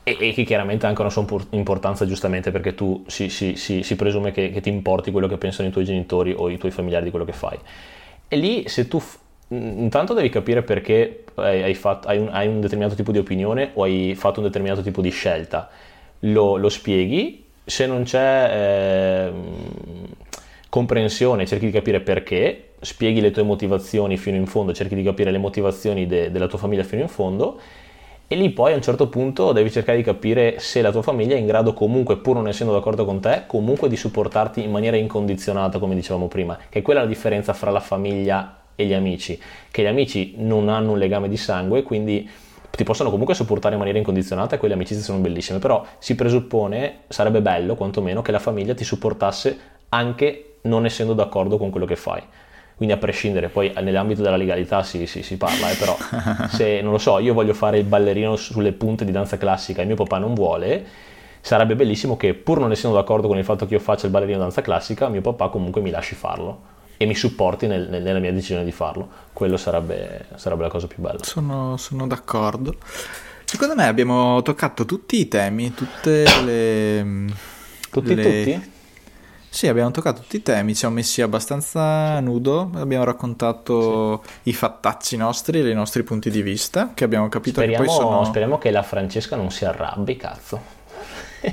E, 0.07 0.31
che 0.31 0.43
chiaramente 0.43 0.85
anche 0.85 1.01
hanno 1.01 1.09
sua 1.09 1.25
importanza 1.49 2.05
giustamente 2.05 2.49
perché 2.49 2.73
tu 2.73 3.03
si, 3.07 3.27
si, 3.27 3.57
si, 3.57 3.83
si 3.83 3.95
presume 3.97 4.31
che, 4.31 4.51
che 4.51 4.61
ti 4.61 4.69
importi 4.69 5.11
quello 5.11 5.27
che 5.27 5.35
pensano 5.35 5.67
i 5.67 5.71
tuoi 5.71 5.83
genitori 5.83 6.33
o 6.33 6.49
i 6.49 6.57
tuoi 6.57 6.71
familiari 6.71 7.03
di 7.03 7.09
quello 7.09 7.25
che 7.25 7.33
fai. 7.33 7.57
E 8.29 8.37
lì 8.37 8.69
se 8.69 8.87
tu 8.87 9.01
intanto 9.49 10.13
devi 10.13 10.29
capire 10.29 10.63
perché 10.63 11.25
hai, 11.35 11.61
hai, 11.61 11.73
fatto, 11.73 12.07
hai, 12.07 12.19
un, 12.19 12.29
hai, 12.31 12.47
un, 12.47 12.61
determinato 12.61 12.95
tipo 12.95 13.11
di 13.11 13.17
opinione 13.17 13.71
o 13.73 13.83
hai 13.83 14.15
fatto 14.15 14.39
un 14.39 14.45
determinato 14.45 14.81
tipo 14.81 15.01
di 15.01 15.09
scelta. 15.09 15.69
Lo, 16.19 16.55
lo 16.55 16.69
spieghi, 16.69 17.43
se 17.65 17.85
non 17.85 18.03
c'è 18.03 18.49
eh, 18.49 19.31
comprensione 20.69 21.45
cerchi 21.45 21.65
di 21.65 21.71
capire 21.73 21.99
perché, 21.99 22.69
spieghi 22.79 23.19
le 23.19 23.31
tue 23.31 23.43
motivazioni 23.43 24.15
fino 24.15 24.37
in 24.37 24.45
fondo, 24.45 24.71
cerchi 24.71 24.95
di 24.95 25.03
capire 25.03 25.31
le 25.31 25.37
motivazioni 25.37 26.07
de, 26.07 26.31
della 26.31 26.47
tua 26.47 26.59
famiglia 26.59 26.83
fino 26.83 27.01
in 27.01 27.09
fondo 27.09 27.59
e 28.29 28.35
lì 28.35 28.49
poi 28.49 28.73
a 28.73 28.75
un 28.75 28.81
certo 28.81 29.07
punto 29.07 29.53
devi 29.53 29.71
cercare 29.71 29.97
di 29.97 30.03
capire 30.03 30.59
se 30.59 30.81
la 30.81 30.91
tua 30.91 31.01
famiglia 31.01 31.35
è 31.35 31.39
in 31.39 31.45
grado 31.45 31.73
comunque, 31.73 32.17
pur 32.17 32.35
non 32.35 32.47
essendo 32.47 32.73
d'accordo 32.73 33.05
con 33.05 33.21
te, 33.21 33.43
comunque 33.47 33.87
di 33.87 33.95
supportarti 33.95 34.61
in 34.61 34.71
maniera 34.71 34.97
incondizionata, 34.97 35.79
come 35.79 35.95
dicevamo 35.95 36.27
prima, 36.27 36.57
che 36.69 36.79
è 36.79 36.81
quella 36.81 37.01
la 37.01 37.07
differenza 37.07 37.53
fra 37.53 37.71
la 37.71 37.79
famiglia 37.79 38.63
e 38.75 38.85
gli 38.85 38.93
amici, 38.93 39.39
che 39.71 39.81
gli 39.81 39.87
amici 39.87 40.35
non 40.37 40.67
hanno 40.67 40.91
un 40.91 40.97
legame 40.97 41.29
di 41.29 41.37
sangue, 41.37 41.83
quindi 41.83 42.29
ti 42.69 42.83
possono 42.83 43.09
comunque 43.09 43.33
supportare 43.33 43.73
in 43.73 43.79
maniera 43.79 43.97
incondizionata 43.97 44.55
e 44.55 44.59
quelle 44.59 44.73
amicizie 44.73 45.03
sono 45.03 45.19
bellissime, 45.19 45.59
però 45.59 45.85
si 45.97 46.13
presuppone, 46.13 46.99
sarebbe 47.07 47.41
bello 47.41 47.75
quantomeno, 47.75 48.21
che 48.21 48.31
la 48.31 48.39
famiglia 48.39 48.73
ti 48.73 48.83
supportasse 48.83 49.57
anche 49.89 50.57
non 50.63 50.85
essendo 50.85 51.13
d'accordo 51.13 51.57
con 51.57 51.69
quello 51.69 51.85
che 51.85 51.95
fai. 51.95 52.21
Quindi 52.77 52.93
a 52.93 52.99
prescindere, 52.99 53.49
poi 53.49 53.73
nell'ambito 53.81 54.21
della 54.21 54.37
legalità 54.37 54.83
si, 54.83 55.07
si, 55.07 55.23
si 55.23 55.35
parla, 55.35 55.71
eh, 55.71 55.75
però 55.75 55.97
se, 56.47 56.79
non 56.81 56.91
lo 56.91 56.99
so, 56.99 57.17
io 57.17 57.33
voglio 57.33 57.55
fare 57.55 57.79
il 57.79 57.85
ballerino 57.85 58.35
sulle 58.35 58.71
punte 58.71 59.03
di 59.03 59.11
danza 59.11 59.37
classica 59.37 59.81
e 59.81 59.85
mio 59.85 59.95
papà 59.95 60.19
non 60.19 60.35
vuole, 60.35 60.85
sarebbe 61.41 61.75
bellissimo 61.75 62.17
che 62.17 62.35
pur 62.35 62.59
non 62.59 62.71
essendo 62.71 62.95
d'accordo 62.95 63.27
con 63.27 63.35
il 63.35 63.43
fatto 63.43 63.65
che 63.65 63.73
io 63.73 63.79
faccia 63.79 64.05
il 64.05 64.11
ballerino 64.11 64.37
danza 64.37 64.61
classica, 64.61 65.09
mio 65.09 65.21
papà 65.21 65.49
comunque 65.49 65.81
mi 65.81 65.89
lasci 65.89 66.13
farlo 66.13 66.75
e 66.97 67.05
mi 67.07 67.15
supporti 67.15 67.65
nel, 67.65 67.87
nel, 67.89 68.03
nella 68.03 68.19
mia 68.19 68.31
decisione 68.31 68.63
di 68.63 68.71
farlo. 68.71 69.09
Quello 69.33 69.57
sarebbe, 69.57 70.25
sarebbe 70.35 70.61
la 70.61 70.69
cosa 70.69 70.85
più 70.85 71.01
bella. 71.01 71.23
Sono, 71.23 71.77
sono, 71.77 72.05
d'accordo. 72.05 72.75
Secondo 73.43 73.73
me 73.73 73.87
abbiamo 73.87 74.43
toccato 74.43 74.85
tutti 74.85 75.19
i 75.19 75.27
temi, 75.27 75.73
tutte 75.73 76.25
le... 76.43 77.33
Tutti 77.89 78.13
le... 78.13 78.23
tutti? 78.23 78.71
Sì, 79.57 79.67
abbiamo 79.67 79.89
toccato 79.89 80.21
tutti 80.21 80.35
i 80.35 80.43
temi, 80.43 80.73
ci 80.73 80.81
siamo 80.81 80.93
messi 80.93 81.19
abbastanza 81.23 82.19
nudo, 82.19 82.69
abbiamo 82.75 83.03
raccontato 83.03 84.21
sì. 84.23 84.49
i 84.49 84.53
fattacci 84.53 85.17
nostri, 85.17 85.67
i 85.67 85.73
nostri 85.73 86.03
punti 86.03 86.29
di 86.29 86.43
vista, 86.43 86.91
che 86.93 87.03
abbiamo 87.03 87.27
capito 87.27 87.61
speriamo, 87.61 87.83
che 87.83 87.89
poi 87.89 87.99
sono... 87.99 88.23
Speriamo 88.23 88.59
che 88.59 88.69
la 88.69 88.83
Francesca 88.83 89.35
non 89.35 89.49
si 89.49 89.65
arrabbi, 89.65 90.15
cazzo. 90.15 90.61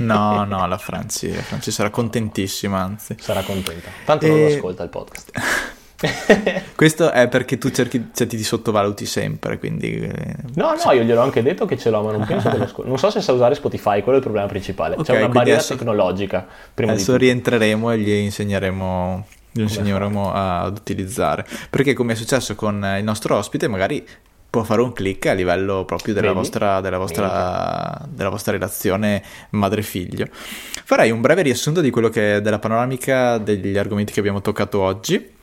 No, 0.01 0.45
no, 0.45 0.67
la 0.67 0.77
Franci, 0.77 1.35
la 1.35 1.41
Franci 1.41 1.71
sarà 1.71 1.89
contentissima, 1.89 2.79
anzi. 2.79 3.17
Sarà 3.19 3.43
contenta. 3.43 3.89
Tanto 4.05 4.27
e... 4.27 4.29
non 4.29 4.39
lo 4.39 4.47
ascolta 4.49 4.83
il 4.83 4.91
podcast. 4.91 5.31
Questo 6.74 7.11
è 7.11 7.28
perché 7.28 7.57
tu 7.59 7.70
cerchi, 7.70 8.11
cioè, 8.12 8.26
ti 8.26 8.42
sottovaluti 8.42 9.07
sempre, 9.07 9.59
quindi... 9.59 10.01
Eh, 10.01 10.36
no, 10.55 10.74
no, 10.84 10.92
io 10.92 11.03
gliel'ho 11.03 11.22
anche 11.22 11.42
detto 11.42 11.66
che 11.66 11.78
ce 11.78 11.90
l'ho, 11.90 12.03
ma 12.03 12.12
non 12.12 12.24
penso 12.26 12.51
che 12.51 12.57
lo 12.59 12.64
ascolti. 12.64 12.88
Non 12.88 12.99
so 12.99 13.11
se 13.11 13.20
sa 13.20 13.32
usare 13.32 13.55
Spotify, 13.55 14.03
quello 14.03 14.14
è 14.14 14.16
il 14.16 14.22
problema 14.22 14.47
principale. 14.47 14.95
Okay, 14.95 15.05
C'è 15.05 15.22
una 15.22 15.32
barriera 15.32 15.59
adesso, 15.59 15.76
tecnologica. 15.76 16.47
Prima 16.74 16.92
adesso 16.92 17.16
rientreremo 17.16 17.92
e 17.92 17.99
gli 17.99 18.11
insegneremo 18.11 19.26
gli 19.55 19.61
insegneremo 19.61 20.32
ad 20.32 20.76
utilizzare. 20.76 21.47
Perché 21.70 21.92
come 21.95 22.14
è 22.14 22.16
successo 22.16 22.57
con 22.57 22.84
il 22.99 23.05
nostro 23.05 23.36
ospite, 23.36 23.68
magari 23.68 24.05
può 24.51 24.62
fare 24.62 24.82
un 24.82 24.92
click 24.92 25.26
a 25.26 25.32
livello 25.32 25.84
proprio 25.84 26.14
della, 26.14 26.32
vostra, 26.32 26.80
della, 26.80 26.99
vostra, 26.99 28.01
della 28.09 28.28
vostra, 28.28 28.53
relazione 28.53 29.22
madre-figlio. 29.51 30.26
Farei 30.30 31.11
un 31.11 31.20
breve 31.20 31.42
riassunto 31.42 31.80
di 31.80 31.90
quello 31.90 32.09
che 32.09 32.36
è 32.36 32.40
della 32.40 32.59
panoramica 32.59 33.38
degli 33.38 33.76
argomenti 33.76 34.12
che 34.12 34.20
abbiamo 34.20 34.40
toccato 34.40 34.80
oggi. 34.80 35.34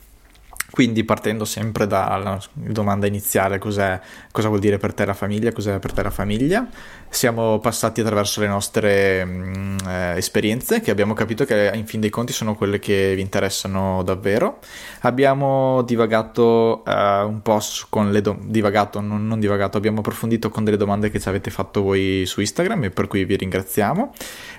Quindi 0.72 1.04
partendo 1.04 1.44
sempre 1.44 1.86
dalla 1.86 2.40
domanda 2.54 3.06
iniziale, 3.06 3.60
cosa 3.60 4.00
vuol 4.32 4.60
dire 4.60 4.78
per 4.78 4.94
te 4.94 5.04
la 5.04 5.14
famiglia, 5.14 5.52
cos'è 5.52 5.80
per 5.80 5.92
te 5.92 6.02
la 6.02 6.10
famiglia? 6.10 6.66
Siamo 7.10 7.60
passati 7.60 8.00
attraverso 8.00 8.40
le 8.40 8.48
nostre 8.48 9.26
mm, 9.26 9.78
eh, 9.86 10.14
esperienze 10.16 10.80
che 10.80 10.90
abbiamo 10.90 11.14
capito 11.14 11.44
che 11.44 11.70
in 11.74 11.86
fin 11.86 12.00
dei 12.00 12.10
conti 12.10 12.32
sono 12.32 12.56
quelle 12.56 12.80
che 12.80 13.14
vi 13.16 13.22
interessano 13.22 14.02
davvero. 14.02 14.60
Abbiamo 15.02 15.82
divagato 15.82 16.86
eh, 16.86 17.22
un 17.24 17.42
po' 17.42 17.60
con 17.90 18.10
le 18.10 18.22
domande, 18.22 18.50
divagato, 18.50 19.02
non, 19.02 19.28
non 19.28 19.42
divagato, 19.42 19.76
abbiamo 19.78 20.00
approfondito 20.00 20.50
con 20.50 20.64
delle 20.64 20.78
domande 20.78 21.12
che 21.12 21.20
ci 21.20 21.28
avete 21.28 21.52
fatto 21.52 21.82
voi 21.82 22.24
su 22.26 22.40
Instagram 22.40 22.86
e 22.86 22.90
per 22.92 23.08
cui 23.08 23.26
vi 23.26 23.36
ringraziamo. 23.36 24.14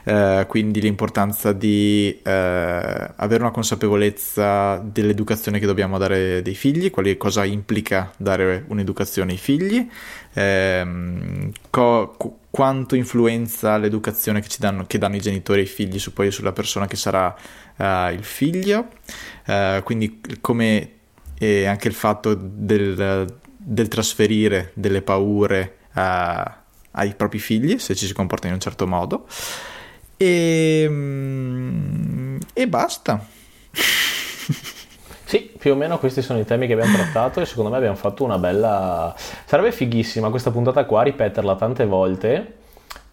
Eh, 0.04 0.44
quindi 0.46 0.82
l'importanza 0.82 1.52
di 1.52 2.20
eh, 2.22 3.10
avere 3.16 3.42
una 3.42 3.50
consapevolezza 3.50 4.76
dell'educazione 4.84 5.58
che 5.58 5.64
dobbiamo 5.66 5.96
dare 5.96 6.01
dei 6.08 6.54
figli, 6.54 6.90
quali, 6.90 7.16
cosa 7.16 7.44
implica 7.44 8.12
dare 8.16 8.64
un'educazione 8.68 9.32
ai 9.32 9.38
figli, 9.38 9.88
ehm, 10.32 11.52
co- 11.70 12.16
quanto 12.50 12.94
influenza 12.94 13.76
l'educazione 13.78 14.40
che, 14.40 14.48
danno, 14.58 14.84
che 14.86 14.98
danno 14.98 15.16
i 15.16 15.20
genitori 15.20 15.60
ai 15.60 15.66
figli 15.66 15.98
su 15.98 16.12
poi 16.12 16.30
sulla 16.30 16.52
persona 16.52 16.86
che 16.86 16.96
sarà 16.96 17.34
uh, 17.76 18.12
il 18.12 18.24
figlio, 18.24 18.88
uh, 19.46 19.82
quindi 19.82 20.20
come 20.40 20.90
e 21.38 21.66
anche 21.66 21.88
il 21.88 21.94
fatto 21.94 22.34
del, 22.34 23.26
del 23.56 23.88
trasferire 23.88 24.70
delle 24.74 25.02
paure 25.02 25.78
uh, 25.94 26.00
ai 26.92 27.14
propri 27.16 27.40
figli 27.40 27.78
se 27.78 27.96
ci 27.96 28.06
si 28.06 28.12
comporta 28.12 28.46
in 28.46 28.52
un 28.52 28.60
certo 28.60 28.86
modo 28.86 29.26
e, 30.16 30.86
mm, 30.88 32.36
e 32.52 32.68
basta. 32.68 33.26
Sì, 35.32 35.50
più 35.56 35.72
o 35.72 35.74
meno 35.76 35.98
questi 35.98 36.20
sono 36.20 36.40
i 36.40 36.44
temi 36.44 36.66
che 36.66 36.74
abbiamo 36.74 36.94
trattato 36.94 37.40
e 37.40 37.46
secondo 37.46 37.70
me 37.70 37.78
abbiamo 37.78 37.96
fatto 37.96 38.22
una 38.22 38.36
bella... 38.36 39.14
Sarebbe 39.16 39.72
fighissima 39.72 40.28
questa 40.28 40.50
puntata 40.50 40.84
qua, 40.84 41.00
ripeterla 41.04 41.56
tante 41.56 41.86
volte, 41.86 42.52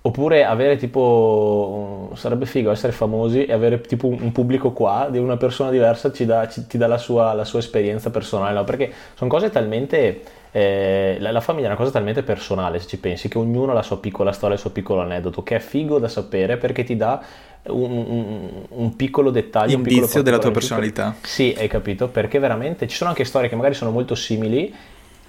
oppure 0.01 0.43
avere 0.43 0.76
tipo... 0.76 2.11
Sarebbe 2.15 2.45
figo 2.45 2.72
essere 2.72 2.91
famosi 2.91 3.45
e 3.45 3.53
avere 3.53 3.80
tipo 3.80 4.07
un 4.07 4.34
pubblico 4.34 4.72
qua 4.72 5.07
di 5.09 5.17
una 5.17 5.38
persona 5.38 5.70
diversa 5.70 6.11
ci 6.11 6.26
dà, 6.26 6.45
ci, 6.49 6.67
ti 6.67 6.78
dà 6.78 6.88
la 6.88 6.97
sua, 6.97 7.32
la 7.32 7.45
sua 7.45 7.59
esperienza 7.59 8.09
personale, 8.09 8.53
no? 8.53 8.65
Perché 8.65 8.91
sono 9.13 9.30
cose 9.30 9.49
talmente 9.49 10.22
eh, 10.51 11.17
la, 11.20 11.32
la, 11.32 11.41
famiglia 11.41 11.67
è 11.67 11.70
una 11.70 11.78
cosa 11.78 11.91
talmente 11.91 12.24
personale, 12.24 12.80
se 12.80 12.88
ci 12.88 12.97
pensi, 12.97 13.30
che 13.30 13.38
ognuno 13.38 13.72
ha 13.72 13.76
la 13.76 13.82
sua 13.84 13.99
piccola 13.99 14.32
storia, 14.32 14.55
il 14.55 14.61
suo 14.61 14.72
piccolo 14.72 15.01
aneddoto, 15.01 15.43
che 15.43 15.55
è 15.55 15.59
figo 15.59 15.99
da 15.99 16.07
sapere 16.07 16.57
perché 16.57 16.84
ti 16.84 16.95
dà 16.95 17.22
un, 17.68 17.91
un, 17.91 18.49
un 18.70 18.95
piccolo 18.95 19.30
dettaglio, 19.30 19.76
indizio 19.76 19.99
un 19.99 20.05
piccolo 20.05 20.24
della 20.24 20.39
tua 20.39 20.51
personalità. 20.51 21.16
Sì, 21.22 21.55
hai 21.57 21.68
capito? 21.68 22.07
Perché 22.07 22.39
veramente 22.39 22.88
ci 22.88 22.95
sono 22.95 23.10
anche 23.10 23.26
storie 23.26 23.49
che 23.49 23.55
magari 23.55 23.74
sono 23.74 23.91
molto 23.91 24.16
simili, 24.16 24.74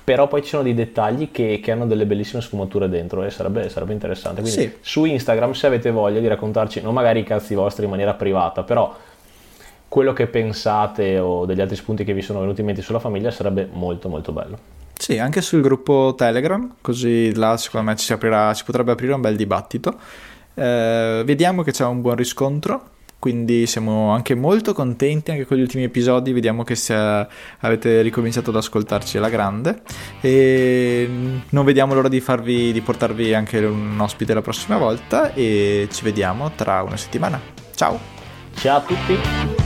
però 0.03 0.29
poi 0.29 0.43
ci 0.43 0.49
sono 0.49 0.63
dei 0.63 0.75
dettagli 0.75 1.31
che, 1.31 1.61
che 1.63 1.71
hanno 1.71 1.87
delle 1.87 2.07
bellissime 2.07 2.43
sfumature 2.43 2.89
dentro 2.89 3.23
e 3.23 3.31
sarebbe, 3.31 3.69
sarebbe 3.69 3.93
interessante. 3.93 4.41
Quindi 4.41 4.61
sì. 4.61 4.73
su 4.81 5.05
Instagram, 5.05 5.53
se 5.53 5.67
avete 5.67 5.91
voglia 5.91 6.21
di 6.21 6.27
raccontarci, 6.29 6.81
non 6.81 6.95
magari 6.95 7.21
i 7.21 7.25
cazzi 7.25 7.55
vostri 7.55 7.85
in 7.85 7.91
maniera 7.91 8.15
privata, 8.15 8.63
però 8.63 8.97
quello 9.87 10.13
che 10.13 10.27
pensate 10.29 11.19
o 11.19 11.45
degli 11.47 11.61
altri 11.61 11.77
spunti 11.77 12.05
che 12.05 12.13
vi 12.15 12.23
sono 12.23 12.41
venuti 12.41 12.61
in 12.61 12.67
mente 12.67 12.81
sulla 12.83 13.01
famiglia 13.01 13.31
sarebbe 13.31 13.69
molto 13.71 14.09
molto 14.09 14.33
bello. 14.33 14.59
Sì, 14.97 15.19
anche 15.19 15.41
sul 15.41 15.63
gruppo 15.63 16.15
Telegram, 16.17 16.75
così 16.81 17.35
là 17.35 17.57
secondo 17.57 17.91
me 17.91 17.97
ci, 17.97 18.13
aprirà, 18.13 18.53
ci 18.53 18.65
potrebbe 18.65 18.93
aprire 18.93 19.15
un 19.15 19.21
bel 19.21 19.35
dibattito. 19.35 19.99
Eh, 20.55 21.23
vediamo 21.25 21.63
che 21.63 21.73
c'è 21.73 21.85
un 21.85 22.01
buon 22.01 22.17
riscontro 22.17 22.99
quindi 23.21 23.67
siamo 23.67 24.13
anche 24.13 24.35
molto 24.35 24.73
contenti 24.73 25.31
anche 25.31 25.45
con 25.45 25.59
gli 25.59 25.61
ultimi 25.61 25.85
episodi, 25.85 26.33
vediamo 26.33 26.65
che 26.65 26.75
sia, 26.75 27.29
avete 27.59 28.01
ricominciato 28.01 28.49
ad 28.49 28.57
ascoltarci 28.57 29.19
alla 29.19 29.29
grande 29.29 29.83
e 30.23 31.07
non 31.51 31.65
vediamo 31.67 31.93
l'ora 31.93 32.09
di, 32.09 32.19
farvi, 32.21 32.73
di 32.73 32.81
portarvi 32.81 33.35
anche 33.35 33.59
un 33.59 34.01
ospite 34.01 34.33
la 34.33 34.41
prossima 34.41 34.79
volta 34.79 35.35
e 35.35 35.87
ci 35.93 36.03
vediamo 36.03 36.53
tra 36.57 36.83
una 36.83 36.97
settimana. 36.97 37.39
Ciao! 37.75 38.01
Ciao 38.55 38.79
a 38.79 38.81
tutti! 38.81 39.60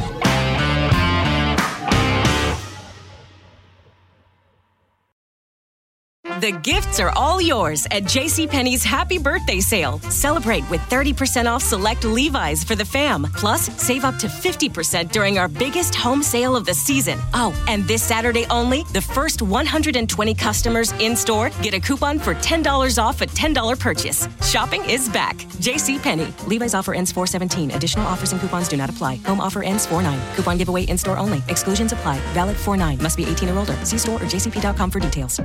The 6.45 6.53
gifts 6.53 7.01
are 7.01 7.09
all 7.17 7.41
yours 7.41 7.87
at 7.91 8.03
JCPenney's 8.03 8.85
Happy 8.85 9.17
Birthday 9.17 9.61
Sale. 9.61 9.99
Celebrate 10.11 10.69
with 10.69 10.83
30% 10.91 11.51
off 11.51 11.63
select 11.63 12.05
Levi's 12.05 12.63
for 12.63 12.75
the 12.75 12.85
fam. 12.85 13.27
Plus, 13.35 13.75
save 13.83 14.05
up 14.05 14.19
to 14.19 14.27
50% 14.27 15.11
during 15.11 15.39
our 15.39 15.49
biggest 15.49 15.95
home 15.95 16.23
sale 16.23 16.55
of 16.55 16.67
the 16.67 16.75
season. 16.75 17.19
Oh, 17.33 17.55
and 17.67 17.89
this 17.89 18.03
Saturday 18.03 18.45
only, 18.51 18.85
the 18.93 19.01
first 19.01 19.41
120 19.41 20.35
customers 20.35 20.93
in 21.01 21.17
store 21.17 21.49
get 21.63 21.73
a 21.73 21.81
coupon 21.81 22.19
for 22.19 22.35
$10 22.35 23.03
off 23.03 23.23
a 23.23 23.27
$10 23.27 23.81
purchase. 23.81 24.29
Shopping 24.47 24.85
is 24.85 25.09
back. 25.09 25.37
JCPenney. 25.65 26.47
Levi's 26.47 26.75
offer 26.75 26.93
ends 26.93 27.11
417. 27.11 27.75
Additional 27.75 28.07
offers 28.07 28.33
and 28.33 28.41
coupons 28.43 28.69
do 28.69 28.77
not 28.77 28.91
apply. 28.91 29.17
Home 29.25 29.41
offer 29.41 29.63
ends 29.63 29.87
4 29.87 30.03
9. 30.03 30.21
Coupon 30.35 30.59
giveaway 30.59 30.83
in 30.83 30.99
store 30.99 31.17
only. 31.17 31.43
Exclusions 31.49 31.93
apply. 31.93 32.19
Valid 32.35 32.59
4 32.59 32.77
9. 32.77 32.99
Must 33.03 33.17
be 33.17 33.25
18 33.25 33.49
or 33.49 33.61
older. 33.61 33.83
See 33.83 33.97
store 33.97 34.17
or 34.17 34.27
jcp.com 34.27 34.91
for 34.91 35.01
details. 35.01 35.41